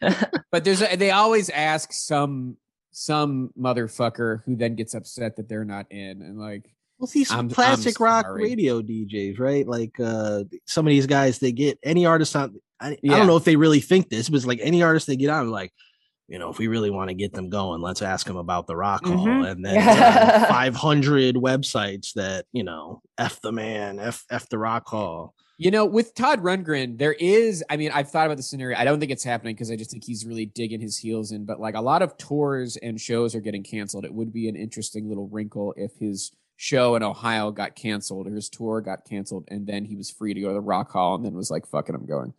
Rock. 0.00 0.30
But 0.50 0.62
there's 0.62 0.82
a, 0.82 0.94
they 0.94 1.10
always 1.10 1.50
ask 1.50 1.92
some 1.92 2.56
some 2.92 3.50
motherfucker 3.60 4.44
who 4.44 4.54
then 4.54 4.76
gets 4.76 4.94
upset 4.94 5.34
that 5.34 5.48
they're 5.48 5.64
not 5.64 5.86
in 5.90 6.22
and 6.22 6.38
like 6.38 6.70
well, 6.98 7.10
these 7.12 7.28
I'm- 7.32 7.40
I'm 7.40 7.50
classic 7.50 7.98
rock 7.98 8.26
radio 8.28 8.80
DJs, 8.80 9.40
right? 9.40 9.66
Like 9.66 9.98
uh 9.98 10.44
some 10.64 10.86
of 10.86 10.90
these 10.90 11.06
guys, 11.08 11.40
they 11.40 11.50
get 11.50 11.78
any 11.82 12.06
artist 12.06 12.36
on. 12.36 12.54
I, 12.80 12.90
I 12.92 12.96
don't 13.08 13.26
know 13.26 13.36
if 13.36 13.42
they 13.44 13.56
really 13.56 13.80
think 13.80 14.10
this, 14.10 14.28
but 14.28 14.36
it's 14.36 14.46
like 14.46 14.60
any 14.62 14.82
artist 14.82 15.06
they 15.08 15.16
get 15.16 15.30
on, 15.30 15.50
like, 15.50 15.72
you 16.28 16.38
know, 16.38 16.50
if 16.50 16.58
we 16.58 16.68
really 16.68 16.90
want 16.90 17.08
to 17.08 17.14
get 17.14 17.32
them 17.32 17.48
going, 17.48 17.80
let's 17.80 18.02
ask 18.02 18.26
them 18.26 18.36
about 18.36 18.66
the 18.66 18.76
Rock 18.76 19.04
Hall. 19.06 19.26
Mhm. 19.26 19.50
And 19.50 19.64
then 19.64 19.78
uh, 19.78 20.46
500 20.48 21.34
websites 21.36 22.12
that, 22.14 22.46
you 22.52 22.62
know, 22.62 23.02
F 23.18 23.40
the 23.40 23.52
man, 23.52 23.98
F, 23.98 24.24
F 24.30 24.48
the 24.48 24.58
Rock 24.58 24.86
Hall. 24.86 25.34
You 25.56 25.70
know, 25.70 25.84
with 25.84 26.14
Todd 26.14 26.42
Rundgren, 26.42 26.98
there 26.98 27.12
is, 27.12 27.62
I 27.70 27.76
mean, 27.76 27.92
I've 27.92 28.10
thought 28.10 28.26
about 28.26 28.38
the 28.38 28.42
scenario. 28.42 28.76
I 28.76 28.84
don't 28.84 28.98
think 28.98 29.12
it's 29.12 29.22
happening 29.22 29.54
because 29.54 29.70
I 29.70 29.76
just 29.76 29.90
think 29.92 30.02
he's 30.04 30.26
really 30.26 30.46
digging 30.46 30.80
his 30.80 30.98
heels 30.98 31.30
in, 31.30 31.44
but 31.44 31.60
like 31.60 31.76
a 31.76 31.80
lot 31.80 32.02
of 32.02 32.16
tours 32.16 32.76
and 32.76 33.00
shows 33.00 33.36
are 33.36 33.40
getting 33.40 33.62
canceled. 33.62 34.04
It 34.04 34.12
would 34.12 34.32
be 34.32 34.48
an 34.48 34.56
interesting 34.56 35.08
little 35.08 35.28
wrinkle 35.28 35.72
if 35.76 35.92
his 36.00 36.32
show 36.56 36.96
in 36.96 37.04
Ohio 37.04 37.52
got 37.52 37.76
canceled 37.76 38.26
or 38.26 38.30
his 38.34 38.48
tour 38.48 38.80
got 38.80 39.04
canceled 39.08 39.44
and 39.48 39.64
then 39.66 39.84
he 39.84 39.94
was 39.94 40.10
free 40.10 40.34
to 40.34 40.40
go 40.40 40.48
to 40.48 40.54
the 40.54 40.60
Rock 40.60 40.90
Hall 40.90 41.14
and 41.14 41.24
then 41.24 41.34
was 41.34 41.50
like, 41.52 41.66
fucking, 41.68 41.94
I'm 41.94 42.06
going. 42.06 42.34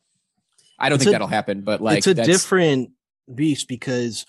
I 0.77 0.89
don't 0.89 0.97
It's 0.97 1.05
think 1.05 1.11
a- 1.11 1.13
that'll 1.13 1.27
happen, 1.27 1.61
but 1.61 1.79
like, 1.79 1.99
it's 1.99 2.07
a 2.07 2.13
different 2.13 2.91
beast 3.33 3.69
because, 3.69 4.25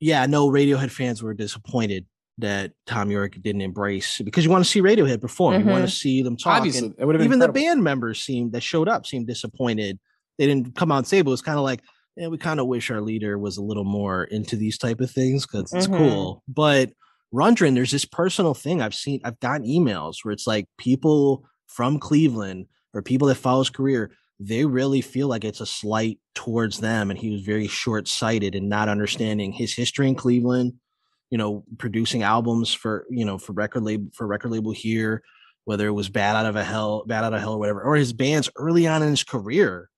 yeah, 0.00 0.24
know 0.24 0.48
Radiohead 0.48 0.90
fans 0.90 1.22
were 1.22 1.34
disappointed 1.34 2.06
that 2.38 2.72
Thom 2.86 3.10
Yorke 3.10 3.36
didn't 3.42 3.60
embrace 3.62 4.20
because 4.24 4.44
you 4.44 4.50
want 4.50 4.64
to 4.64 4.70
see 4.70 4.80
Radiohead 4.80 5.20
perform. 5.20 5.60
You 5.60 5.66
want 5.66 5.84
to 5.84 5.90
see 5.90 6.22
them 6.22 6.36
talk. 6.36 6.58
Obviously, 6.58 6.94
it 6.96 7.04
would 7.04 7.16
have 7.16 7.24
even 7.24 7.38
the 7.40 7.48
band 7.48 7.82
members 7.82 8.22
seemed 8.22 8.52
that 8.52 8.62
showed 8.62 8.88
up 8.88 9.06
seemed 9.06 9.26
disappointed. 9.26 9.98
They 10.38 10.46
didn't 10.46 10.76
come 10.76 10.92
out 10.92 10.98
and 10.98 11.06
say, 11.06 11.20
but 11.20 11.30
it 11.30 11.32
was 11.32 11.42
kind 11.42 11.58
of 11.58 11.64
like, 11.64 11.80
yeah, 12.16 12.28
we 12.28 12.38
kind 12.38 12.60
of 12.60 12.66
wish 12.66 12.90
our 12.90 13.00
leader 13.00 13.38
was 13.38 13.56
a 13.56 13.62
little 13.62 13.84
more 13.84 14.24
into 14.24 14.56
these 14.56 14.78
type 14.78 15.00
of 15.00 15.10
things 15.10 15.46
because 15.46 15.72
it's 15.72 15.88
Mhm. 15.88 15.96
cool. 15.96 16.42
But 16.48 16.92
Rundgren, 17.34 17.74
there's 17.74 17.90
this 17.90 18.04
personal 18.04 18.54
thing 18.54 18.80
I've 18.80 18.94
seen. 18.94 19.20
I've 19.24 19.38
gotten 19.40 19.66
emails 19.66 20.16
where 20.22 20.32
it's 20.32 20.46
like 20.46 20.66
people 20.78 21.44
from 21.66 21.98
Cleveland 21.98 22.66
or 22.94 23.02
people 23.02 23.28
that 23.28 23.34
follow 23.34 23.60
his 23.60 23.70
career, 23.70 24.12
they 24.40 24.64
really 24.64 25.00
feel 25.00 25.26
like 25.28 25.44
it's 25.44 25.60
a 25.60 25.66
slight 25.66 26.20
towards 26.34 26.78
them, 26.78 27.10
and 27.10 27.18
he 27.18 27.30
was 27.30 27.42
very 27.42 27.66
short 27.66 28.06
sighted 28.08 28.54
and 28.54 28.68
not 28.68 28.88
understanding 28.88 29.52
his 29.52 29.74
history 29.74 30.08
in 30.08 30.14
Cleveland. 30.14 30.74
You 31.30 31.38
know, 31.38 31.64
producing 31.78 32.22
albums 32.22 32.72
for 32.72 33.06
you 33.10 33.24
know 33.24 33.38
for 33.38 33.52
record 33.52 33.82
label 33.82 34.10
for 34.14 34.26
record 34.26 34.50
label 34.50 34.72
here, 34.72 35.22
whether 35.64 35.86
it 35.86 35.92
was 35.92 36.08
Bat 36.08 36.36
Out 36.36 36.46
of 36.46 36.56
a 36.56 36.64
Hell, 36.64 37.04
Bat 37.06 37.24
Out 37.24 37.34
of 37.34 37.40
Hell, 37.40 37.54
or 37.54 37.58
whatever, 37.58 37.82
or 37.82 37.96
his 37.96 38.12
bands 38.12 38.48
early 38.56 38.86
on 38.86 39.02
in 39.02 39.10
his 39.10 39.24
career. 39.24 39.90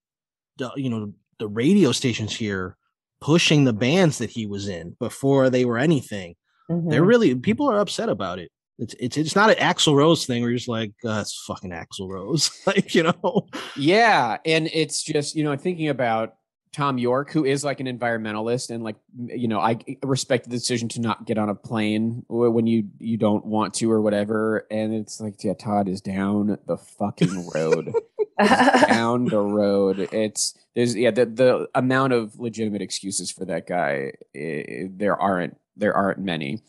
The, 0.59 0.71
you 0.77 0.91
know, 0.91 1.13
the 1.39 1.49
radio 1.49 1.93
stations 1.93 2.35
here 2.35 2.77
pushing 3.21 3.65
the 3.65 3.73
bands 3.73 4.19
that 4.19 4.31
he 4.31 4.47
was 4.47 4.69
in 4.69 4.97
before 4.99 5.51
they 5.51 5.65
were 5.65 5.79
anything. 5.79 6.35
Mhm. 6.71 6.91
They're 6.91 7.05
really 7.05 7.35
people 7.35 7.71
are 7.71 7.79
upset 7.79 8.09
about 8.09 8.39
it. 8.39 8.51
It's 8.79 8.95
it's 8.99 9.17
it's 9.17 9.37
not 9.37 9.51
an 9.51 9.57
Axl 9.57 9.95
Rose 9.95 10.27
thing 10.27 10.41
where 10.43 10.51
you're 10.51 10.59
just 10.59 10.69
like, 10.69 10.93
uh, 11.05 11.19
it's 11.21 11.45
fucking 11.47 11.71
Axl 11.71 12.09
Rose, 12.09 12.51
like 12.67 12.95
you 12.95 13.05
know. 13.05 13.47
Yeah, 13.77 14.39
and 14.45 14.69
it's 14.73 15.03
just 15.03 15.37
you 15.37 15.45
know 15.45 15.57
thinking 15.57 15.89
about 15.89 16.35
Thom 16.73 16.99
Yorke, 16.99 17.33
who 17.33 17.45
is 17.45 17.65
like 17.65 17.81
an 17.81 17.87
environmentalist, 17.87 18.71
and 18.71 18.85
like 18.85 18.97
you 19.17 19.49
know 19.49 19.59
I 19.59 19.79
respect 20.03 20.45
the 20.45 20.51
decision 20.51 20.89
to 20.91 21.01
not 21.01 21.27
get 21.27 21.37
on 21.37 21.49
a 21.49 21.55
plane 21.55 22.25
when 22.29 22.67
you 22.67 22.89
you 22.99 23.17
don't 23.17 23.45
want 23.45 23.75
to 23.75 23.91
or 23.91 24.01
whatever, 24.01 24.67
and 24.71 24.95
it's 24.95 25.21
like 25.21 25.43
yeah, 25.43 25.55
Todd 25.55 25.89
is 25.89 26.01
down 26.01 26.59
the 26.67 26.77
fucking 26.77 27.49
road, 27.55 27.93
down 28.87 29.25
the 29.25 29.41
road. 29.41 30.09
It's 30.13 30.55
there's 30.77 30.95
yeah 30.95 31.11
the 31.11 31.27
the 31.27 31.69
amount 31.75 32.13
of 32.13 32.39
legitimate 32.39 32.83
excuses 32.83 33.33
for 33.33 33.45
that 33.47 33.67
guy 33.67 34.13
eh, 34.35 34.85
there 34.89 35.21
aren't 35.21 35.57
there 35.77 35.95
aren't 35.95 36.21
many. 36.21 36.63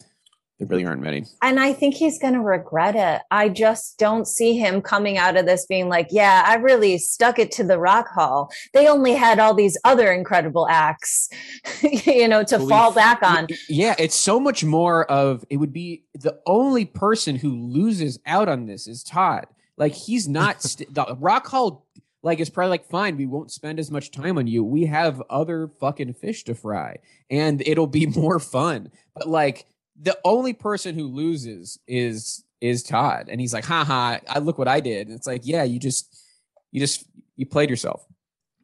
There 0.62 0.68
really 0.78 0.86
aren't 0.86 1.02
many. 1.02 1.26
and 1.42 1.60
I 1.60 1.74
think 1.74 1.96
he's 1.96 2.20
going 2.20 2.36
to 2.36 2.40
regret 2.42 2.96
it. 2.96 3.24
I 3.32 3.50
just 3.50 3.98
don't 3.98 4.28
see 4.28 4.58
him 4.60 4.80
coming 4.82 5.18
out 5.18 5.36
of 5.36 5.48
this 5.48 5.66
being 5.66 5.90
like, 5.90 6.10
yeah, 6.12 6.44
I 6.46 6.56
really 6.58 7.00
stuck 7.00 7.40
it 7.40 7.52
to 7.54 7.64
the 7.64 7.80
Rock 7.80 8.08
Hall. 8.10 8.52
They 8.74 8.88
only 8.88 9.14
had 9.14 9.40
all 9.40 9.56
these 9.56 9.76
other 9.86 10.12
incredible 10.12 10.68
acts, 10.70 11.30
you 11.82 12.28
know, 12.28 12.44
to 12.44 12.60
we- 12.60 12.70
fall 12.70 12.94
back 12.94 13.24
on. 13.24 13.48
Yeah, 13.68 13.96
it's 13.98 14.16
so 14.16 14.40
much 14.40 14.64
more 14.64 15.06
of 15.10 15.44
it 15.50 15.58
would 15.58 15.74
be 15.74 16.04
the 16.14 16.40
only 16.46 16.86
person 16.86 17.38
who 17.38 17.56
loses 17.56 18.20
out 18.28 18.48
on 18.48 18.68
this 18.68 18.88
is 18.88 19.04
Todd. 19.04 19.48
Like 19.78 19.94
he's 19.94 20.28
not 20.28 20.62
st- 20.62 20.94
the 20.94 21.18
Rock 21.20 21.48
Hall. 21.48 21.88
Like 22.22 22.40
it's 22.40 22.52
probably 22.52 22.70
like 22.70 22.86
fine, 22.88 23.18
we 23.18 23.26
won't 23.26 23.52
spend 23.52 23.80
as 23.80 23.90
much 23.90 24.12
time 24.12 24.38
on 24.38 24.46
you. 24.46 24.64
We 24.64 24.86
have 24.86 25.24
other 25.28 25.72
fucking 25.80 26.14
fish 26.14 26.44
to 26.44 26.54
fry, 26.54 26.98
and 27.32 27.64
it'll 27.66 27.88
be 27.88 28.06
more 28.16 28.38
fun. 28.38 28.92
But 29.16 29.28
like 29.28 29.66
the 30.00 30.18
only 30.24 30.54
person 30.54 30.96
who 30.96 31.08
loses 31.08 31.80
is 31.88 32.44
is 32.62 32.84
Todd, 32.84 33.28
and 33.30 33.42
he's 33.42 33.54
like, 33.54 33.66
"Ha 33.66 33.84
ha! 33.84 34.20
I 34.30 34.40
look 34.40 34.58
what 34.58 34.68
I 34.68 34.80
did. 34.80 35.08
And 35.08 35.16
it's 35.16 35.28
like, 35.28 35.42
yeah, 35.44 35.64
you 35.64 35.80
just 35.80 36.16
you 36.72 36.80
just 36.80 37.06
you 37.36 37.46
played 37.46 37.70
yourself. 37.70 38.06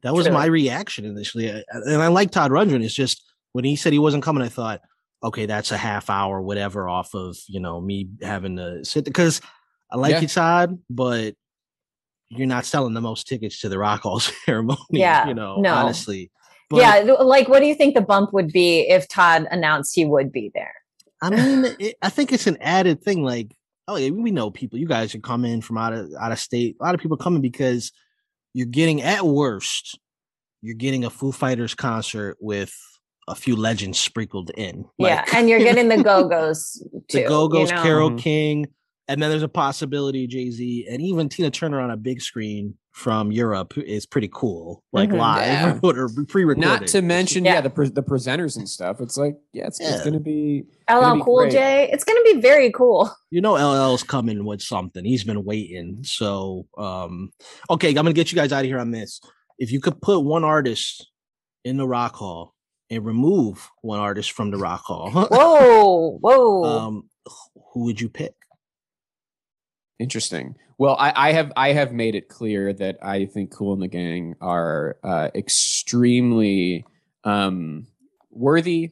That 0.03 0.13
was 0.13 0.25
True. 0.25 0.33
my 0.35 0.45
reaction 0.45 1.05
initially, 1.05 1.49
and 1.49 2.01
I 2.01 2.07
like 2.07 2.31
Todd 2.31 2.51
Rundgren. 2.51 2.83
It's 2.83 2.93
just 2.93 3.23
when 3.53 3.65
he 3.65 3.75
said 3.75 3.93
he 3.93 3.99
wasn't 3.99 4.23
coming, 4.23 4.43
I 4.43 4.49
thought, 4.49 4.81
okay, 5.23 5.47
that's 5.47 5.71
a 5.71 5.77
half 5.77 6.09
hour, 6.09 6.41
whatever, 6.41 6.87
off 6.87 7.13
of 7.15 7.35
you 7.47 7.59
know 7.59 7.81
me 7.81 8.09
having 8.21 8.57
to 8.57 8.85
sit 8.85 9.05
because 9.05 9.41
I 9.91 9.97
like 9.97 10.11
Yeah. 10.11 10.21
you, 10.21 10.27
Todd, 10.27 10.79
but 10.89 11.33
you're 12.29 12.47
not 12.47 12.65
selling 12.65 12.93
the 12.93 13.01
most 13.01 13.27
tickets 13.27 13.61
to 13.61 13.69
the 13.69 13.79
Rock 13.79 14.01
Hall 14.01 14.19
ceremony. 14.45 14.79
Yeah, 14.91 15.27
you 15.27 15.33
know, 15.33 15.59
no. 15.61 15.73
honestly. 15.73 16.31
But, 16.69 16.77
yeah, 16.81 17.13
like 17.21 17.47
what 17.47 17.61
do 17.61 17.65
you 17.65 17.75
think 17.75 17.95
the 17.95 18.01
bump 18.01 18.33
would 18.33 18.51
be 18.51 18.81
if 18.81 19.07
Todd 19.07 19.47
announced 19.49 19.95
he 19.95 20.05
would 20.05 20.31
be 20.31 20.51
there? 20.53 20.73
I 21.21 21.29
mean, 21.29 21.75
it, 21.79 21.95
I 22.01 22.09
think 22.09 22.31
it's 22.31 22.47
an 22.47 22.57
added 22.61 23.01
thing. 23.01 23.23
Like, 23.23 23.55
oh 23.87 23.95
yeah, 23.95 24.09
we 24.09 24.31
know 24.31 24.51
people. 24.51 24.79
You 24.79 24.87
guys 24.87 25.15
are 25.15 25.19
coming 25.19 25.61
from 25.61 25.77
out 25.77 25.93
of 25.93 26.09
out 26.19 26.31
of 26.31 26.39
state. 26.39 26.77
A 26.79 26.83
lot 26.83 26.95
of 26.95 27.01
people 27.01 27.17
coming 27.17 27.41
because 27.41 27.91
you're 28.53 28.67
getting 28.67 29.01
at 29.01 29.25
worst, 29.25 29.99
you're 30.61 30.75
getting 30.75 31.05
a 31.05 31.09
Foo 31.09 31.31
Fighters 31.31 31.75
concert 31.75 32.37
with 32.39 32.75
a 33.27 33.35
few 33.35 33.55
legends 33.55 33.99
sprinkled 33.99 34.51
in. 34.51 34.85
yeah, 34.97 35.17
Like, 35.17 35.33
and 35.35 35.49
you're 35.49 35.59
getting 35.59 35.89
the 35.89 35.97
Go 36.03 36.27
Go's 36.27 36.81
too. 37.09 37.19
the 37.19 37.27
Go 37.27 37.47
Go's, 37.47 37.69
you 37.69 37.75
know? 37.75 37.83
Carol. 37.83 38.15
King, 38.15 38.67
and 39.07 39.21
then 39.21 39.29
there's 39.29 39.43
a 39.43 39.47
possibility 39.49 40.27
Jay 40.27 40.49
Z 40.51 40.87
and 40.89 41.01
even 41.01 41.29
Tina 41.29 41.49
Turner 41.51 41.79
on 41.79 41.91
a 41.91 41.97
big 41.97 42.21
screen 42.21 42.75
from 42.91 43.31
Europe 43.31 43.77
is 43.77 44.05
pretty 44.07 44.29
cool, 44.33 44.83
like 44.91 45.09
Mhm. 45.09 45.17
live 45.19 45.45
Yeah. 45.47 45.79
or 45.83 46.09
pre-recorded. 46.27 46.59
Not 46.81 46.87
to 46.87 47.01
mention, 47.03 47.45
yeah, 47.45 47.55
Yeah. 47.55 47.61
the 47.61 47.69
pre- 47.69 47.89
the 47.89 48.01
presenters 48.01 48.57
and 48.57 48.67
stuff. 48.67 48.99
It's 49.01 49.15
like, 49.17 49.37
yeah, 49.53 49.67
it's, 49.67 49.79
it's 49.79 50.03
gonna 50.03 50.19
be 50.19 50.63
gonna 50.89 51.07
LL 51.11 51.15
be 51.17 51.21
Cool 51.23 51.37
great. 51.41 51.51
J. 51.51 51.89
It's 51.91 52.03
going 52.03 52.17
to 52.17 52.33
be 52.33 52.41
very 52.41 52.71
cool. 52.71 53.11
you 53.29 53.39
know 53.39 53.55
LL's 53.55 54.01
coming 54.03 54.45
with 54.45 54.61
something. 54.61 55.05
He's 55.05 55.23
been 55.23 55.43
waiting. 55.45 55.99
So 56.03 56.65
um 56.77 57.31
okay, 57.69 57.89
I'm 57.89 57.95
gonna 57.95 58.13
get 58.13 58.31
you 58.31 58.35
guys 58.35 58.51
out 58.51 58.61
of 58.61 58.65
here 58.65 58.79
on 58.79 58.91
this. 58.91 59.21
If 59.59 59.71
you 59.71 59.79
could 59.79 60.01
put 60.01 60.19
one 60.21 60.43
artist 60.43 61.07
in 61.63 61.77
the 61.77 61.87
rock 61.87 62.15
hall 62.15 62.55
and 62.89 63.05
remove 63.05 63.69
one 63.81 63.99
artist 63.99 64.31
from 64.31 64.49
the 64.49 64.57
rock 64.57 64.81
hall, 64.81 65.11
Whoa, 65.31 66.17
whoa. 66.19 66.63
um 66.63 67.09
who 67.73 67.83
would 67.85 68.01
you 68.01 68.09
pick? 68.09 68.33
Interesting. 69.99 70.55
Well, 70.77 70.95
I, 70.99 71.29
I 71.29 71.31
have 71.31 71.51
I 71.57 71.73
have 71.73 71.91
made 71.91 72.13
it 72.13 72.29
clear 72.29 72.71
that 72.73 72.97
I 73.01 73.25
think 73.25 73.51
Kool 73.51 73.73
and 73.73 73.81
the 73.81 73.87
Gang 73.87 74.35
are 74.39 74.97
uh, 75.03 75.29
extremely 75.33 76.85
um, 77.23 77.87
worthy, 78.29 78.91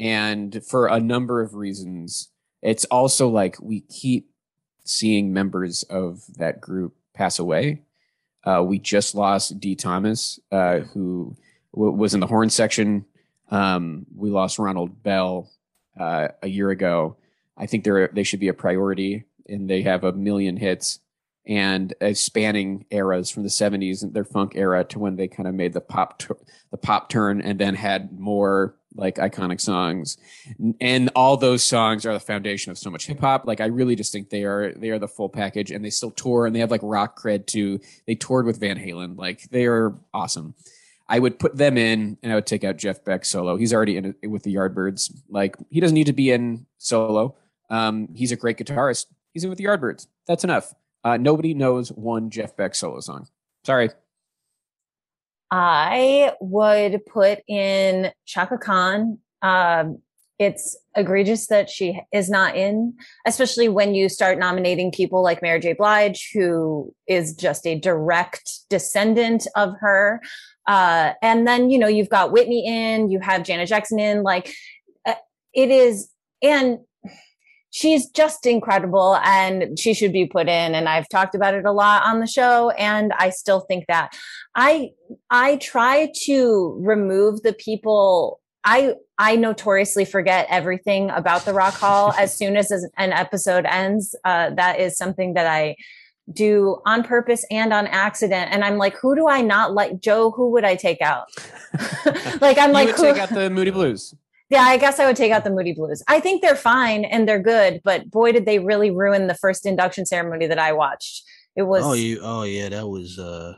and 0.00 0.60
for 0.66 0.88
a 0.88 1.00
number 1.00 1.40
of 1.40 1.54
reasons. 1.54 2.30
It's 2.62 2.86
also 2.86 3.28
like 3.28 3.60
we 3.60 3.80
keep 3.82 4.30
seeing 4.84 5.32
members 5.34 5.82
of 5.84 6.22
that 6.38 6.60
group 6.60 6.94
pass 7.12 7.38
away. 7.38 7.82
Uh, 8.42 8.62
we 8.66 8.78
just 8.78 9.14
lost 9.14 9.60
D. 9.60 9.74
Thomas, 9.76 10.40
uh, 10.50 10.80
who 10.80 11.36
w- 11.74 11.92
was 11.92 12.14
in 12.14 12.20
the 12.20 12.26
horn 12.26 12.50
section. 12.50 13.04
Um, 13.50 14.06
we 14.16 14.30
lost 14.30 14.58
Ronald 14.58 15.02
Bell 15.02 15.50
uh, 15.98 16.28
a 16.42 16.48
year 16.48 16.70
ago. 16.70 17.16
I 17.56 17.66
think 17.66 17.84
they're 17.84 18.08
they 18.08 18.24
should 18.24 18.40
be 18.40 18.48
a 18.48 18.54
priority, 18.54 19.24
and 19.48 19.68
they 19.68 19.82
have 19.82 20.04
a 20.04 20.12
million 20.12 20.56
hits 20.56 21.00
and 21.46 21.92
uh, 22.00 22.14
spanning 22.14 22.86
eras 22.90 23.30
from 23.30 23.42
the 23.42 23.48
70s 23.48 24.02
and 24.02 24.14
their 24.14 24.24
funk 24.24 24.52
era 24.54 24.82
to 24.84 24.98
when 24.98 25.16
they 25.16 25.28
kind 25.28 25.46
of 25.48 25.54
made 25.54 25.72
the 25.72 25.80
pop 25.80 26.22
the 26.70 26.78
pop 26.78 27.08
turn 27.08 27.42
and 27.42 27.58
then 27.58 27.74
had 27.74 28.18
more 28.18 28.76
like 28.96 29.16
iconic 29.16 29.60
songs 29.60 30.16
and 30.80 31.10
all 31.16 31.36
those 31.36 31.64
songs 31.64 32.06
are 32.06 32.12
the 32.12 32.20
foundation 32.20 32.70
of 32.70 32.78
so 32.78 32.90
much 32.90 33.06
hip 33.06 33.20
hop 33.20 33.44
like 33.44 33.60
i 33.60 33.66
really 33.66 33.96
just 33.96 34.12
think 34.12 34.30
they 34.30 34.44
are 34.44 34.72
they 34.74 34.88
are 34.88 34.98
the 34.98 35.08
full 35.08 35.28
package 35.28 35.70
and 35.70 35.84
they 35.84 35.90
still 35.90 36.12
tour 36.12 36.46
and 36.46 36.54
they 36.54 36.60
have 36.60 36.70
like 36.70 36.80
rock 36.82 37.20
cred 37.20 37.44
too 37.44 37.78
they 38.06 38.14
toured 38.14 38.46
with 38.46 38.60
van 38.60 38.78
halen 38.78 39.18
like 39.18 39.42
they 39.50 39.66
are 39.66 39.94
awesome 40.14 40.54
I 41.06 41.18
would 41.18 41.38
put 41.38 41.56
them 41.56 41.76
in 41.76 42.16
and 42.22 42.32
I 42.32 42.34
would 42.34 42.46
take 42.46 42.64
out 42.64 42.78
Jeff 42.78 43.04
Beck 43.04 43.24
solo. 43.24 43.56
He's 43.56 43.74
already 43.74 43.96
in 43.96 44.14
it 44.22 44.26
with 44.26 44.42
the 44.42 44.54
Yardbirds. 44.54 45.12
Like 45.28 45.56
he 45.70 45.80
doesn't 45.80 45.94
need 45.94 46.06
to 46.06 46.12
be 46.12 46.30
in 46.30 46.66
solo. 46.78 47.36
Um, 47.68 48.08
he's 48.14 48.32
a 48.32 48.36
great 48.36 48.56
guitarist. 48.56 49.06
He's 49.34 49.44
in 49.44 49.50
with 49.50 49.58
the 49.58 49.64
Yardbirds. 49.64 50.06
That's 50.26 50.44
enough. 50.44 50.72
Uh, 51.02 51.18
nobody 51.18 51.52
knows 51.52 51.90
one 51.90 52.30
Jeff 52.30 52.56
Beck 52.56 52.74
solo 52.74 53.00
song. 53.00 53.28
Sorry. 53.64 53.90
I 55.50 56.32
would 56.40 57.04
put 57.06 57.40
in 57.46 58.10
Chaka 58.24 58.58
Khan. 58.58 59.18
Um, 59.42 59.98
it's 60.38 60.76
egregious 60.96 61.46
that 61.48 61.70
she 61.70 62.00
is 62.12 62.28
not 62.28 62.56
in, 62.56 62.94
especially 63.26 63.68
when 63.68 63.94
you 63.94 64.08
start 64.08 64.38
nominating 64.38 64.90
people 64.90 65.22
like 65.22 65.42
Mary 65.42 65.60
J. 65.60 65.74
Blige, 65.74 66.30
who 66.32 66.92
is 67.06 67.34
just 67.34 67.66
a 67.66 67.78
direct 67.78 68.68
descendant 68.68 69.46
of 69.54 69.74
her. 69.80 70.20
Uh, 70.66 71.12
and 71.22 71.46
then, 71.46 71.70
you 71.70 71.78
know, 71.78 71.86
you've 71.86 72.08
got 72.08 72.32
Whitney 72.32 72.66
in, 72.66 73.10
you 73.10 73.20
have 73.20 73.44
Janet 73.44 73.68
Jackson 73.68 74.00
in, 74.00 74.22
like 74.22 74.52
uh, 75.06 75.14
it 75.52 75.70
is, 75.70 76.10
and 76.42 76.78
she's 77.74 78.08
just 78.08 78.46
incredible 78.46 79.16
and 79.24 79.76
she 79.76 79.94
should 79.94 80.12
be 80.12 80.26
put 80.26 80.48
in. 80.48 80.76
And 80.76 80.88
I've 80.88 81.08
talked 81.08 81.34
about 81.34 81.54
it 81.54 81.64
a 81.64 81.72
lot 81.72 82.06
on 82.06 82.20
the 82.20 82.26
show. 82.26 82.70
And 82.70 83.12
I 83.18 83.30
still 83.30 83.60
think 83.60 83.86
that 83.88 84.16
I, 84.54 84.90
I 85.28 85.56
try 85.56 86.12
to 86.26 86.78
remove 86.80 87.42
the 87.42 87.52
people 87.52 88.40
I 88.66 88.94
I 89.18 89.36
notoriously 89.36 90.06
forget 90.06 90.46
everything 90.48 91.10
about 91.10 91.44
the 91.44 91.52
Rock 91.52 91.74
Hall 91.74 92.12
as 92.18 92.34
soon 92.34 92.56
as 92.56 92.70
an 92.96 93.12
episode 93.12 93.66
ends. 93.66 94.14
Uh, 94.24 94.50
that 94.54 94.78
is 94.80 94.96
something 94.96 95.34
that 95.34 95.46
I 95.46 95.76
do 96.32 96.80
on 96.86 97.02
purpose 97.02 97.44
and 97.50 97.72
on 97.72 97.86
accident. 97.88 98.52
And 98.52 98.64
I'm 98.64 98.78
like, 98.78 98.96
who 98.96 99.14
do 99.14 99.28
I 99.28 99.42
not 99.42 99.74
like? 99.74 100.00
Joe, 100.00 100.30
who 100.30 100.52
would 100.52 100.64
I 100.64 100.76
take 100.76 101.02
out? 101.02 101.26
like 102.40 102.56
I'm 102.56 102.70
You 102.70 102.74
like, 102.74 102.86
would 102.86 102.96
who? 102.96 103.02
take 103.02 103.18
out 103.18 103.28
the 103.30 103.50
Moody 103.50 103.72
Blues. 103.72 104.14
Yeah, 104.54 104.62
I 104.62 104.76
guess 104.76 105.00
I 105.00 105.06
would 105.06 105.16
take 105.16 105.32
out 105.32 105.42
the 105.42 105.50
Moody 105.50 105.72
Blues. 105.72 106.00
I 106.06 106.20
think 106.20 106.40
they're 106.42 106.54
fine 106.54 107.04
and 107.04 107.28
they're 107.28 107.42
good, 107.42 107.80
but 107.84 108.08
boy, 108.10 108.30
did 108.30 108.46
they 108.46 108.60
really 108.60 108.90
ruin 108.92 109.26
the 109.26 109.34
first 109.34 109.66
induction 109.66 110.06
ceremony 110.06 110.46
that 110.46 110.60
I 110.60 110.72
watched. 110.72 111.24
It 111.56 111.62
was 111.64 111.82
oh, 111.84 111.92
you. 111.94 112.20
Oh, 112.22 112.44
yeah. 112.44 112.68
That 112.68 112.86
was. 112.86 113.18
uh 113.18 113.54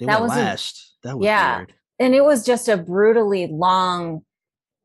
They 0.00 0.06
That 0.06 0.20
went 0.20 0.30
was 0.30 0.38
a- 0.38 0.42
last. 0.42 0.94
that 1.04 1.16
was 1.18 1.24
yeah. 1.24 1.58
weird. 1.58 1.74
and 2.00 2.14
it 2.16 2.24
was 2.24 2.44
just 2.44 2.68
a 2.68 2.76
brutally 2.76 3.46
long 3.46 4.22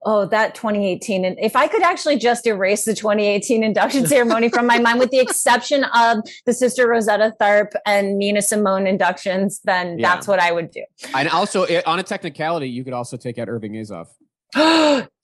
oh 0.07 0.24
that 0.28 0.53
2018 0.53 1.26
and 1.26 1.36
if 1.39 1.55
i 1.55 1.68
could 1.68 1.82
actually 1.82 2.16
just 2.18 2.45
erase 2.45 2.86
the 2.86 2.93
2018 2.93 3.63
induction 3.63 4.05
ceremony 4.16 4.49
from 4.49 4.68
my 4.68 4.78
mind 4.78 4.99
with 4.99 5.09
the 5.09 5.20
exception 5.20 5.84
of 5.95 6.20
the 6.45 6.53
sister 6.53 6.88
rosetta 6.88 7.34
tharpe 7.41 7.74
and 7.88 8.20
nina 8.20 8.41
simone 8.41 8.86
inductions 8.86 9.61
then 9.63 9.97
Yeah. 9.97 10.13
that's 10.13 10.28
what 10.28 10.39
i 10.39 10.51
would 10.51 10.70
do 10.70 10.84
And 11.16 11.28
also, 11.30 11.63
eh, 11.63 11.82
on 11.88 11.97
a 11.97 12.03
technicality, 12.03 12.70
you 12.70 12.84
could 12.84 12.93
also 12.93 13.18
take 13.18 13.38
out 13.39 13.47
Irving 13.49 13.74
Azoff. 13.82 14.07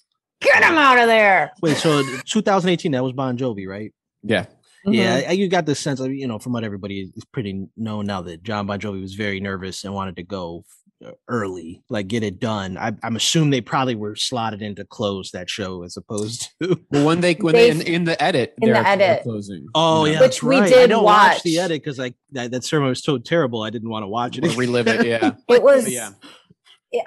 get 0.42 0.64
him 0.64 0.78
out 0.78 0.98
of 1.00 1.08
there 1.08 1.52
Wait, 1.62 1.78
so 1.78 2.04
2018, 2.26 2.92
that 2.92 3.04
was 3.04 3.14
Bon 3.14 3.38
Jovi, 3.38 3.68
right? 3.68 3.94
Yeah. 4.24 4.46
Yeah, 4.84 5.22
Mhm. 5.22 5.30
I, 5.30 5.32
you 5.34 5.48
got 5.48 5.68
the 5.68 5.76
sense 5.76 6.00
of 6.00 6.12
you 6.12 6.28
know 6.28 6.40
from 6.40 6.54
what 6.54 6.64
everybody 6.64 7.02
is 7.16 7.24
pretty 7.32 7.68
known 7.78 8.08
now 8.08 8.22
that 8.24 8.42
Jon 8.42 8.66
Bon 8.66 8.80
Jovi 8.80 9.00
was 9.00 9.14
very 9.14 9.40
nervous 9.40 9.84
and 9.84 9.94
wanted 9.94 10.16
to 10.16 10.24
go 10.24 10.66
uh, 11.06 11.12
early, 11.28 11.84
like 11.90 12.08
get 12.08 12.24
it 12.24 12.40
done. 12.40 12.78
I, 12.80 12.92
I'm 13.04 13.16
assuming 13.16 13.52
they 13.52 13.62
probably 13.62 13.94
were 13.94 14.16
slotted 14.16 14.64
in 14.64 14.74
to 14.76 14.86
close 14.86 15.30
that 15.32 15.52
show 15.52 15.84
as 15.84 15.98
opposed 15.98 16.50
to. 16.64 16.80
Well, 16.90 17.06
when 17.06 17.22
they 17.22 17.34
when 17.36 17.54
they, 17.54 17.70
in, 17.70 17.78
They- 17.78 17.86
in 17.94 18.04
the 18.06 18.20
edit, 18.24 18.56
in 18.60 18.70
the 18.70 18.74
they're- 18.74 18.84
they're 18.84 18.92
edit. 19.12 19.24
closing. 19.24 19.68
Oh 19.76 20.06
you 20.06 20.14
yeah, 20.14 20.20
Which 20.20 20.30
that's 20.40 20.44
we 20.44 20.56
right. 20.60 20.64
I 20.64 20.70
did 20.76 20.90
don't 20.90 21.04
watch 21.04 21.44
the 21.44 21.60
edit 21.60 21.84
because 21.84 22.00
like 22.00 22.16
that, 22.32 22.50
that 22.50 22.64
sermon 22.64 22.90
was 22.90 23.04
so 23.04 23.20
terrible. 23.20 23.62
I 23.62 23.70
didn't 23.70 23.90
want 23.90 24.02
to 24.02 24.08
watch 24.08 24.40
it. 24.40 24.46
or 24.46 24.58
relive 24.58 24.88
it. 24.88 25.06
Yeah. 25.06 25.34
it 25.48 25.62
was 25.62 25.84
But 25.84 25.92
yeah. 25.94 26.10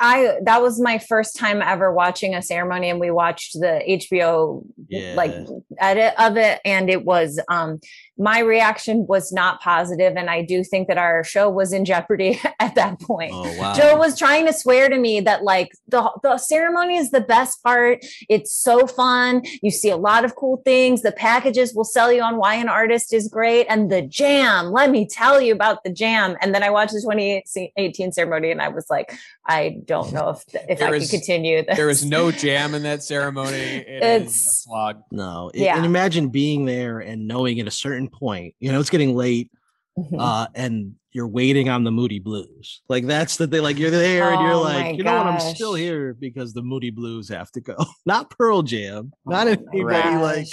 I 0.00 0.38
that 0.44 0.62
was 0.62 0.80
my 0.80 0.98
first 0.98 1.36
time 1.36 1.60
ever 1.60 1.92
watching 1.92 2.34
a 2.34 2.40
ceremony 2.42 2.88
and 2.88 2.98
we 3.00 3.10
watched 3.10 3.52
the 3.54 3.82
HBO 3.86 4.64
Yeah. 4.88 5.14
like 5.14 5.34
edit 5.78 6.14
of 6.18 6.36
it 6.36 6.60
and 6.64 6.88
it 6.88 7.04
was 7.04 7.40
um 7.48 7.80
my 8.16 8.38
reaction 8.38 9.06
was 9.08 9.32
not 9.32 9.60
positive 9.60 10.14
and 10.16 10.30
I 10.30 10.42
do 10.42 10.62
think 10.62 10.86
that 10.88 10.98
our 10.98 11.24
show 11.24 11.50
was 11.50 11.72
in 11.72 11.84
jeopardy 11.84 12.40
at 12.60 12.74
that 12.76 13.00
point. 13.00 13.32
Oh 13.34 13.58
wow. 13.58 13.74
Joe 13.74 13.96
was 13.96 14.16
trying 14.18 14.46
to 14.46 14.52
swear 14.52 14.88
to 14.88 14.96
me 14.98 15.20
that 15.20 15.42
like 15.42 15.70
the 15.88 16.08
the 16.22 16.38
ceremony 16.38 16.96
is 16.96 17.10
the 17.10 17.20
best 17.20 17.62
part. 17.62 18.04
It's 18.28 18.54
so 18.54 18.86
fun. 18.86 19.42
You 19.62 19.70
see 19.70 19.90
a 19.90 19.96
lot 19.96 20.24
of 20.24 20.36
cool 20.36 20.62
things. 20.64 21.02
The 21.02 21.12
packages 21.12 21.74
will 21.74 21.84
sell 21.84 22.12
you 22.12 22.22
on 22.22 22.36
why 22.36 22.54
an 22.54 22.68
artist 22.68 23.12
is 23.12 23.28
great 23.28 23.66
and 23.68 23.90
the 23.90 24.02
jam. 24.02 24.70
Let 24.70 24.90
me 24.90 25.06
tell 25.06 25.40
you 25.40 25.52
about 25.52 25.82
the 25.82 25.90
jam. 25.92 26.36
And 26.40 26.54
then 26.54 26.62
I 26.62 26.70
watched 26.70 26.92
the 26.92 27.00
2018 27.00 28.12
ceremony 28.12 28.50
and 28.50 28.62
I 28.62 28.68
was 28.68 28.86
like, 28.90 29.12
I 29.46 29.76
don't 29.84 30.12
know 30.12 30.30
if 30.30 30.44
if 30.68 30.78
There 30.78 30.88
I 30.88 30.94
is- 30.96 31.10
could 31.10 31.18
continue 31.18 31.64
this. 31.64 31.76
There 31.76 31.90
is 31.90 32.04
no 32.04 32.30
jam 32.44 32.74
in 32.74 32.82
that 32.84 33.02
ceremony. 33.02 33.56
It 33.56 33.88
is 33.88 34.02
a 34.02 34.14
It's- 34.16 34.62
slog. 34.64 35.02
no, 35.10 35.50
it- 35.52 35.60
Yeah. 35.62 35.76
and 35.76 35.84
imagine 35.84 36.28
being 36.28 36.64
there 36.64 37.00
and 37.00 37.26
knowing 37.26 37.58
at 37.60 37.66
a 37.66 37.70
certain 37.70 38.03
point, 38.08 38.54
you 38.60 38.70
know, 38.72 38.80
it's 38.80 38.90
getting 38.90 39.14
late, 39.14 39.50
Mhm. 39.98 40.16
uh, 40.18 40.46
and 40.54 40.94
you're 41.12 41.28
waiting 41.28 41.68
on 41.68 41.84
the 41.84 41.90
Moody 41.92 42.18
Blues. 42.18 42.82
Like 42.88 43.06
that's 43.06 43.36
the 43.36 43.46
thing. 43.46 43.62
Like 43.62 43.78
you're 43.78 43.90
there 43.90 44.32
and 44.32 44.42
you're 44.42 44.54
Oh 44.54 44.60
like, 44.62 44.96
you 44.96 45.04
know 45.04 45.16
what? 45.16 45.26
I'm 45.26 45.40
still 45.54 45.74
here 45.74 46.14
because 46.14 46.52
the 46.52 46.62
Moody 46.62 46.90
Blues 46.90 47.28
have 47.28 47.50
to 47.52 47.60
go. 47.60 47.76
Not 48.06 48.30
Pearl 48.30 48.62
Jam. 48.62 49.12
Not 49.24 49.46
Oh 49.46 49.50
my 49.50 49.56
anybody 49.72 50.16
like. 50.16 50.48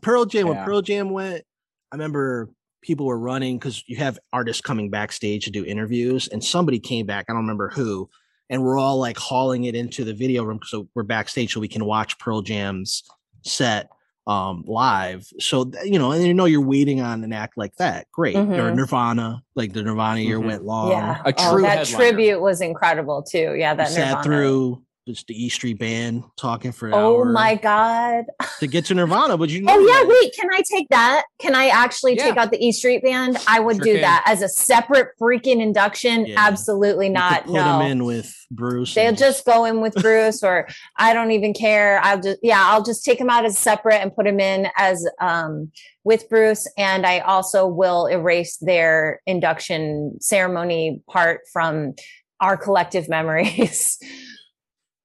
Pearl 0.00 0.24
Jam. 0.24 0.48
When 0.48 0.64
Pearl 0.64 0.80
Jam 0.80 1.10
went, 1.10 1.44
I 1.92 1.96
remember 1.96 2.48
people 2.82 3.04
were 3.06 3.18
running 3.18 3.58
because 3.58 3.82
you 3.86 3.96
have 3.96 4.18
artists 4.32 4.62
coming 4.62 4.88
backstage 4.88 5.44
to 5.44 5.50
do 5.50 5.64
interviews, 5.64 6.28
and 6.28 6.42
somebody 6.42 6.78
came 6.78 7.04
back. 7.04 7.26
I 7.28 7.32
don't 7.32 7.42
remember 7.42 7.68
who, 7.68 8.08
and 8.48 8.62
we're 8.62 8.78
all 8.78 8.98
like 8.98 9.18
hauling 9.18 9.64
it 9.64 9.74
into 9.74 10.04
the 10.04 10.14
video 10.14 10.44
room 10.44 10.60
so 10.64 10.88
we're 10.94 11.02
backstage 11.02 11.52
so 11.52 11.60
we 11.60 11.68
can 11.68 11.84
watch 11.84 12.18
Pearl 12.18 12.40
Jam's 12.40 13.02
set 13.44 13.88
um 14.28 14.62
live 14.66 15.26
so 15.40 15.70
you 15.84 15.98
know 15.98 16.12
and 16.12 16.24
you 16.26 16.34
know 16.34 16.44
you're 16.44 16.60
waiting 16.60 17.00
on 17.00 17.24
an 17.24 17.32
act 17.32 17.56
like 17.56 17.74
that 17.76 18.06
great 18.12 18.36
or 18.36 18.40
Mhm. 18.44 18.74
nirvana 18.76 19.42
like 19.56 19.72
the 19.72 19.82
nirvana 19.82 20.20
year 20.20 20.38
Mhm. 20.38 20.44
went 20.46 20.64
long 20.64 20.90
yeah. 20.90 21.22
a 21.24 21.32
oh, 21.36 21.52
true 21.52 21.62
that 21.62 21.78
headliner. 21.88 21.96
tribute 22.10 22.40
was 22.42 22.60
incredible 22.60 23.22
too. 23.22 23.54
Yeah, 23.56 23.72
that 23.74 23.88
sat 23.88 24.04
Nirvana. 24.08 24.22
through 24.22 24.82
just 25.08 25.26
the 25.26 25.42
E 25.42 25.48
Street 25.48 25.78
band 25.78 26.22
talking 26.36 26.70
for 26.70 26.88
an 26.88 26.94
Oh 26.94 27.24
my 27.24 27.54
god. 27.54 28.26
to 28.60 28.66
get 28.66 28.84
to 28.86 28.94
Nirvana. 28.94 29.38
But 29.38 29.48
you 29.48 29.62
know 29.62 29.72
Oh 29.74 29.78
yeah, 29.80 29.86
that. 29.86 30.06
wait, 30.06 30.34
can 30.38 30.50
I 30.52 30.60
take 30.70 30.86
that? 30.90 31.24
Can 31.38 31.54
I 31.54 31.68
actually 31.68 32.14
take 32.16 32.36
out 32.36 32.50
the 32.50 32.62
E 32.62 32.72
Street 32.72 33.02
band? 33.02 33.38
I 33.48 33.58
would 33.60 33.76
Sure 33.76 33.84
do 33.84 33.92
can. 33.94 34.02
that 34.02 34.22
as 34.26 34.42
a 34.42 34.48
separate 34.50 35.08
freaking 35.20 35.62
induction. 35.62 36.26
Yeah. 36.26 36.34
Absolutely 36.38 37.08
not. 37.08 37.44
put 37.44 37.54
No. 37.54 37.78
them 37.78 37.90
in 37.90 38.04
with 38.04 38.34
Bruce. 38.50 38.92
They'll 38.94 39.14
just 39.14 39.46
go 39.46 39.64
in 39.64 39.80
with 39.80 39.94
Bruce 40.02 40.42
or 40.42 40.68
I 40.96 41.14
don't 41.14 41.30
even 41.30 41.54
care. 41.54 42.00
I'll 42.02 42.20
just 42.20 42.38
yeah, 42.42 42.62
I'll 42.66 42.82
just 42.82 43.02
take 43.04 43.18
them 43.18 43.30
out 43.30 43.46
as 43.46 43.58
separate 43.58 43.96
and 44.02 44.14
put 44.14 44.26
them 44.26 44.40
in 44.40 44.68
as 44.76 45.08
um 45.22 45.72
with 46.04 46.28
Bruce 46.28 46.70
and 46.76 47.06
I 47.06 47.20
also 47.20 47.66
will 47.66 48.06
erase 48.06 48.58
their 48.58 49.20
induction 49.26 50.18
ceremony 50.20 51.00
part 51.08 51.40
from 51.52 51.94
our 52.40 52.56
collective 52.58 53.08
memories. 53.08 53.98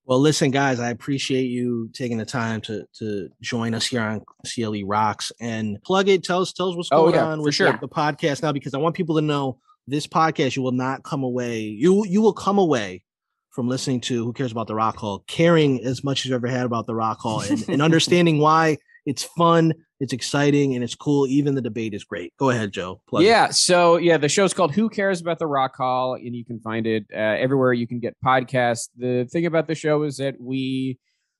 Well, 0.06 0.20
listen, 0.20 0.52
guys, 0.52 0.80
I 0.82 0.90
appreciate 0.90 1.44
you 1.46 1.90
taking 1.94 2.18
the 2.18 2.26
time 2.26 2.60
to 2.62 2.86
to 3.00 3.30
join 3.42 3.74
us 3.74 3.86
here 3.88 4.02
on 4.02 4.22
CLE 4.46 4.84
Rocks 4.86 5.32
and 5.40 5.82
plug 5.84 6.10
it. 6.10 6.24
Tell 6.24 6.42
us, 6.42 6.52
tell 6.52 6.70
us 6.70 6.76
what's 6.76 6.90
Oh, 6.92 7.04
going 7.04 7.16
yeah, 7.16 7.26
on 7.28 7.42
with 7.42 7.56
sure. 7.56 7.72
the, 7.72 7.78
the 7.80 7.88
podcast 7.88 8.44
now, 8.44 8.52
because 8.52 8.74
I 8.74 8.80
want 8.80 8.96
people 8.96 9.16
to 9.16 9.22
know 9.22 9.60
this 9.88 10.06
podcast. 10.06 10.56
You 10.58 10.62
will 10.62 10.72
not 10.74 11.04
come 11.04 11.24
away. 11.24 11.62
You 11.62 12.06
you 12.06 12.22
will 12.22 12.34
come 12.34 12.58
away 12.58 13.04
from 13.52 13.70
listening 13.70 14.02
to 14.02 14.26
Who 14.26 14.34
Cares 14.34 14.52
About 14.52 14.68
the 14.68 14.76
Rock 14.76 14.98
Hall, 14.98 15.24
caring 15.28 15.84
as 15.86 16.04
much 16.04 16.22
as 16.22 16.30
you 16.30 16.36
ever 16.36 16.48
had 16.48 16.66
about 16.66 16.86
the 16.88 16.96
Rock 16.96 17.20
Hall, 17.20 17.42
and, 17.42 17.64
and 17.70 17.82
understanding 17.82 18.40
why 18.40 18.78
it's 19.06 19.24
fun, 19.24 19.74
it's 20.04 20.12
exciting, 20.12 20.76
and 20.76 20.84
it's 20.84 20.96
cool. 20.96 21.26
Even 21.28 21.56
the 21.56 21.62
debate 21.62 21.94
is 21.94 22.04
great. 22.04 22.34
Go 22.38 22.50
ahead, 22.50 22.74
Joe. 22.74 23.00
Plug 23.08 23.24
it. 23.24 23.28
yeah. 23.28 23.48
So 23.52 23.96
yeah, 23.96 24.18
the 24.18 24.28
show's 24.28 24.54
called 24.54 24.74
"Who 24.74 24.90
Cares 24.90 25.22
About 25.22 25.40
the 25.40 25.48
Rock 25.48 25.78
Hall," 25.78 26.16
and 26.16 26.36
you 26.36 26.44
can 26.44 26.60
find 26.60 26.86
it 26.86 27.06
uh, 27.14 27.18
everywhere 27.18 27.72
you 27.72 27.88
can 27.88 28.02
get 28.02 28.18
podcasts. 28.24 28.90
The 28.98 29.26
thing 29.32 29.46
about 29.46 29.68
the 29.68 29.76
show 29.76 30.04
is 30.04 30.18
that 30.18 30.36
we 30.42 31.00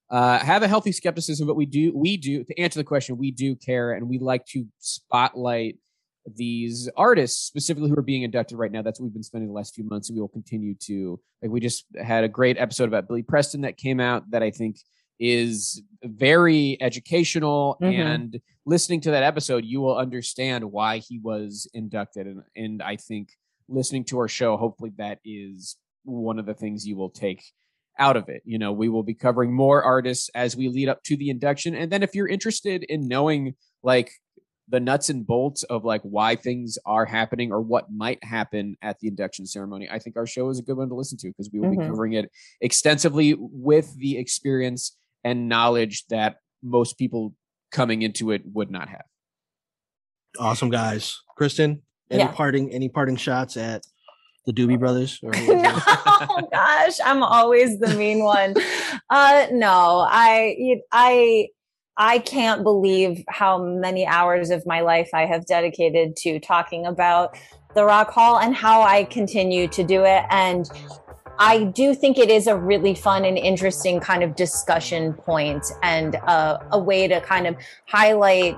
uh, 0.10 0.40
have 0.40 0.64
a 0.64 0.70
healthy 0.70 0.94
skepticism, 0.94 1.46
but 1.46 1.58
we 1.58 1.66
do 1.66 1.92
we 1.94 2.16
do 2.16 2.46
to 2.46 2.58
answer 2.58 2.80
the 2.80 2.86
question, 2.86 3.18
we 3.18 3.32
do 3.32 3.54
care, 3.54 3.92
and 3.92 4.08
we 4.08 4.18
like 4.18 4.46
to 4.46 4.66
spotlight 4.80 5.78
these 6.34 6.90
artists 6.96 7.46
specifically 7.46 7.90
who 7.90 7.98
are 7.98 8.02
being 8.02 8.24
inducted 8.24 8.58
right 8.58 8.72
now. 8.72 8.82
That's 8.82 8.98
what 8.98 9.08
we've 9.08 9.14
been 9.14 9.24
spending 9.24 9.50
the 9.50 9.54
last 9.54 9.76
few 9.76 9.84
months, 9.84 10.08
and 10.08 10.16
we 10.16 10.22
will 10.22 10.30
continue 10.30 10.74
to. 10.84 11.20
Like 11.42 11.52
we 11.52 11.60
just 11.60 11.86
had 12.02 12.24
a 12.24 12.30
great 12.30 12.58
episode 12.58 12.88
about 12.88 13.10
Billy 13.10 13.24
Preston 13.24 13.62
that 13.62 13.76
came 13.76 14.00
out 14.00 14.32
that 14.32 14.42
I 14.42 14.52
think 14.52 14.78
is 15.24 15.82
very 16.04 16.78
educational 16.82 17.78
Mhm. 17.82 17.94
and 17.94 18.42
listening 18.66 19.00
to 19.00 19.12
that 19.12 19.24
episode 19.24 19.64
you 19.64 19.80
will 19.80 19.96
understand 19.96 20.66
why 20.70 20.98
he 20.98 21.18
was 21.20 21.66
inducted 21.74 22.28
and 22.28 22.44
and 22.58 22.84
I 22.84 22.98
think 22.98 23.30
listening 23.70 24.04
to 24.06 24.20
our 24.20 24.28
show 24.28 24.58
hopefully 24.58 24.92
that 24.98 25.20
is 25.24 25.78
one 26.04 26.40
of 26.40 26.46
the 26.46 26.54
things 26.54 26.86
you 26.86 26.98
will 26.98 27.10
take 27.10 27.42
out 27.98 28.18
of 28.18 28.28
it 28.28 28.42
you 28.44 28.58
know 28.60 28.74
we 28.74 28.90
will 28.90 29.04
be 29.04 29.14
covering 29.14 29.54
more 29.54 29.82
artists 29.82 30.30
as 30.36 30.58
we 30.58 30.68
lead 30.68 30.90
up 30.90 31.02
to 31.04 31.16
the 31.16 31.30
induction 31.30 31.74
and 31.74 31.90
then 31.90 32.04
if 32.04 32.14
you're 32.14 32.28
interested 32.28 32.84
in 32.84 33.08
knowing 33.08 33.56
like 33.82 34.12
the 34.68 34.80
nuts 34.82 35.10
and 35.10 35.26
bolts 35.26 35.64
of 35.64 35.86
like 35.86 36.02
why 36.02 36.36
things 36.36 36.78
are 36.86 37.06
happening 37.06 37.50
or 37.54 37.62
what 37.62 37.86
might 37.94 38.22
happen 38.26 38.76
at 38.82 39.00
the 39.00 39.08
induction 39.08 39.46
ceremony 39.46 39.88
i 39.90 40.00
think 40.00 40.18
our 40.18 40.26
show 40.28 40.50
is 40.50 40.60
a 40.60 40.64
good 40.64 40.76
one 40.76 40.90
to 40.90 40.96
listen 40.96 41.18
to 41.18 41.28
because 41.30 41.50
we 41.54 41.60
will 41.62 41.72
be 41.72 41.78
Mhm. 41.78 41.88
covering 41.88 42.14
it 42.14 42.30
extensively 42.60 43.36
with 43.40 43.96
the 43.98 44.18
experience 44.18 44.98
and 45.24 45.48
knowledge 45.50 46.06
that 46.10 46.38
most 46.62 46.98
people 46.98 47.34
coming 47.72 48.02
into 48.02 48.32
it 48.32 48.42
would 48.54 48.72
not 48.72 48.90
have. 48.90 49.04
awesome 50.40 50.70
guys. 50.70 51.20
Kristen, 51.38 51.82
any 52.10 52.24
Yeah. 52.24 52.32
parting 52.32 52.72
any 52.72 52.90
parting 52.90 53.16
shots 53.16 53.56
at 53.58 53.84
the 54.46 54.52
Doobie 54.54 54.80
Brothers? 54.80 55.20
Or 55.24 55.32
no, 55.34 56.48
gosh, 56.52 56.98
I'm 57.06 57.22
always 57.24 57.80
the 57.80 57.96
mean 57.96 58.24
one. 58.24 58.56
Uh, 59.10 59.48
no, 59.52 60.06
I, 60.10 60.82
I, 60.92 61.48
I 61.98 62.20
can't 62.20 62.64
believe 62.64 63.24
how 63.30 63.64
many 63.64 64.06
hours 64.08 64.50
of 64.50 64.66
my 64.66 64.82
life 64.82 65.10
I 65.14 65.28
have 65.28 65.46
dedicated 65.46 66.16
to 66.18 66.40
talking 66.40 66.86
about 66.88 67.38
the 67.76 67.86
Rock 67.86 68.10
Hall 68.12 68.38
and 68.40 68.56
how 68.56 68.82
I 68.82 69.04
continue 69.04 69.68
to 69.70 69.84
do 69.84 70.04
it. 70.04 70.24
And 70.32 70.68
I 71.40 71.64
do 71.64 71.96
think 71.96 72.18
it 72.18 72.30
is 72.30 72.48
a 72.48 72.58
really 72.58 72.94
fun 72.94 73.26
and 73.26 73.38
interesting 73.38 74.00
kind 74.00 74.24
of 74.24 74.36
discussion 74.36 75.14
point 75.14 75.66
and 75.82 76.16
uh, 76.16 76.60
a 76.72 76.80
way 76.80 77.08
to 77.08 77.22
kind 77.22 77.48
of 77.48 77.56
highlight 77.88 78.56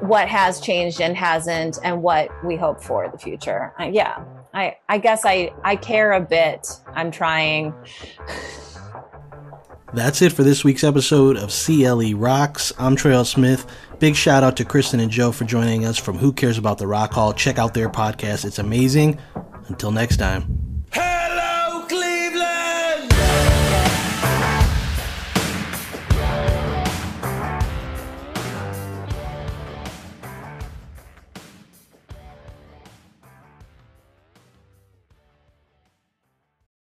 what 0.00 0.28
has 0.28 0.60
changed 0.60 1.00
and 1.00 1.16
hasn't 1.16 1.78
and 1.82 2.02
what 2.02 2.30
we 2.44 2.56
hope 2.56 2.82
for 2.82 3.08
the 3.08 3.18
future. 3.18 3.72
Uh, 3.78 3.84
yeah, 3.84 4.24
I, 4.52 4.76
I 4.88 4.98
guess 4.98 5.22
I, 5.24 5.52
I 5.62 5.76
care 5.76 6.12
a 6.12 6.20
bit. 6.20 6.68
I'm 6.94 7.10
trying. 7.10 7.74
That's 9.92 10.22
it 10.22 10.32
for 10.32 10.42
this 10.42 10.64
week's 10.64 10.82
episode 10.82 11.36
of 11.36 11.50
CLE 11.50 12.16
Rocks. 12.16 12.72
I'm 12.78 12.96
Trail 12.96 13.24
Smith. 13.24 13.66
Big 14.00 14.16
shout 14.16 14.42
out 14.42 14.56
to 14.56 14.64
Kristen 14.64 14.98
and 14.98 15.10
Joe 15.10 15.30
for 15.30 15.44
joining 15.44 15.84
us 15.84 15.98
from 15.98 16.18
Who 16.18 16.32
Cares 16.32 16.58
About 16.58 16.78
the 16.78 16.86
Rock 16.86 17.12
Hall. 17.12 17.32
Check 17.32 17.58
out 17.58 17.74
their 17.74 17.88
podcast, 17.88 18.44
it's 18.44 18.58
amazing. 18.58 19.18
Until 19.68 19.92
next 19.92 20.16
time. 20.16 20.73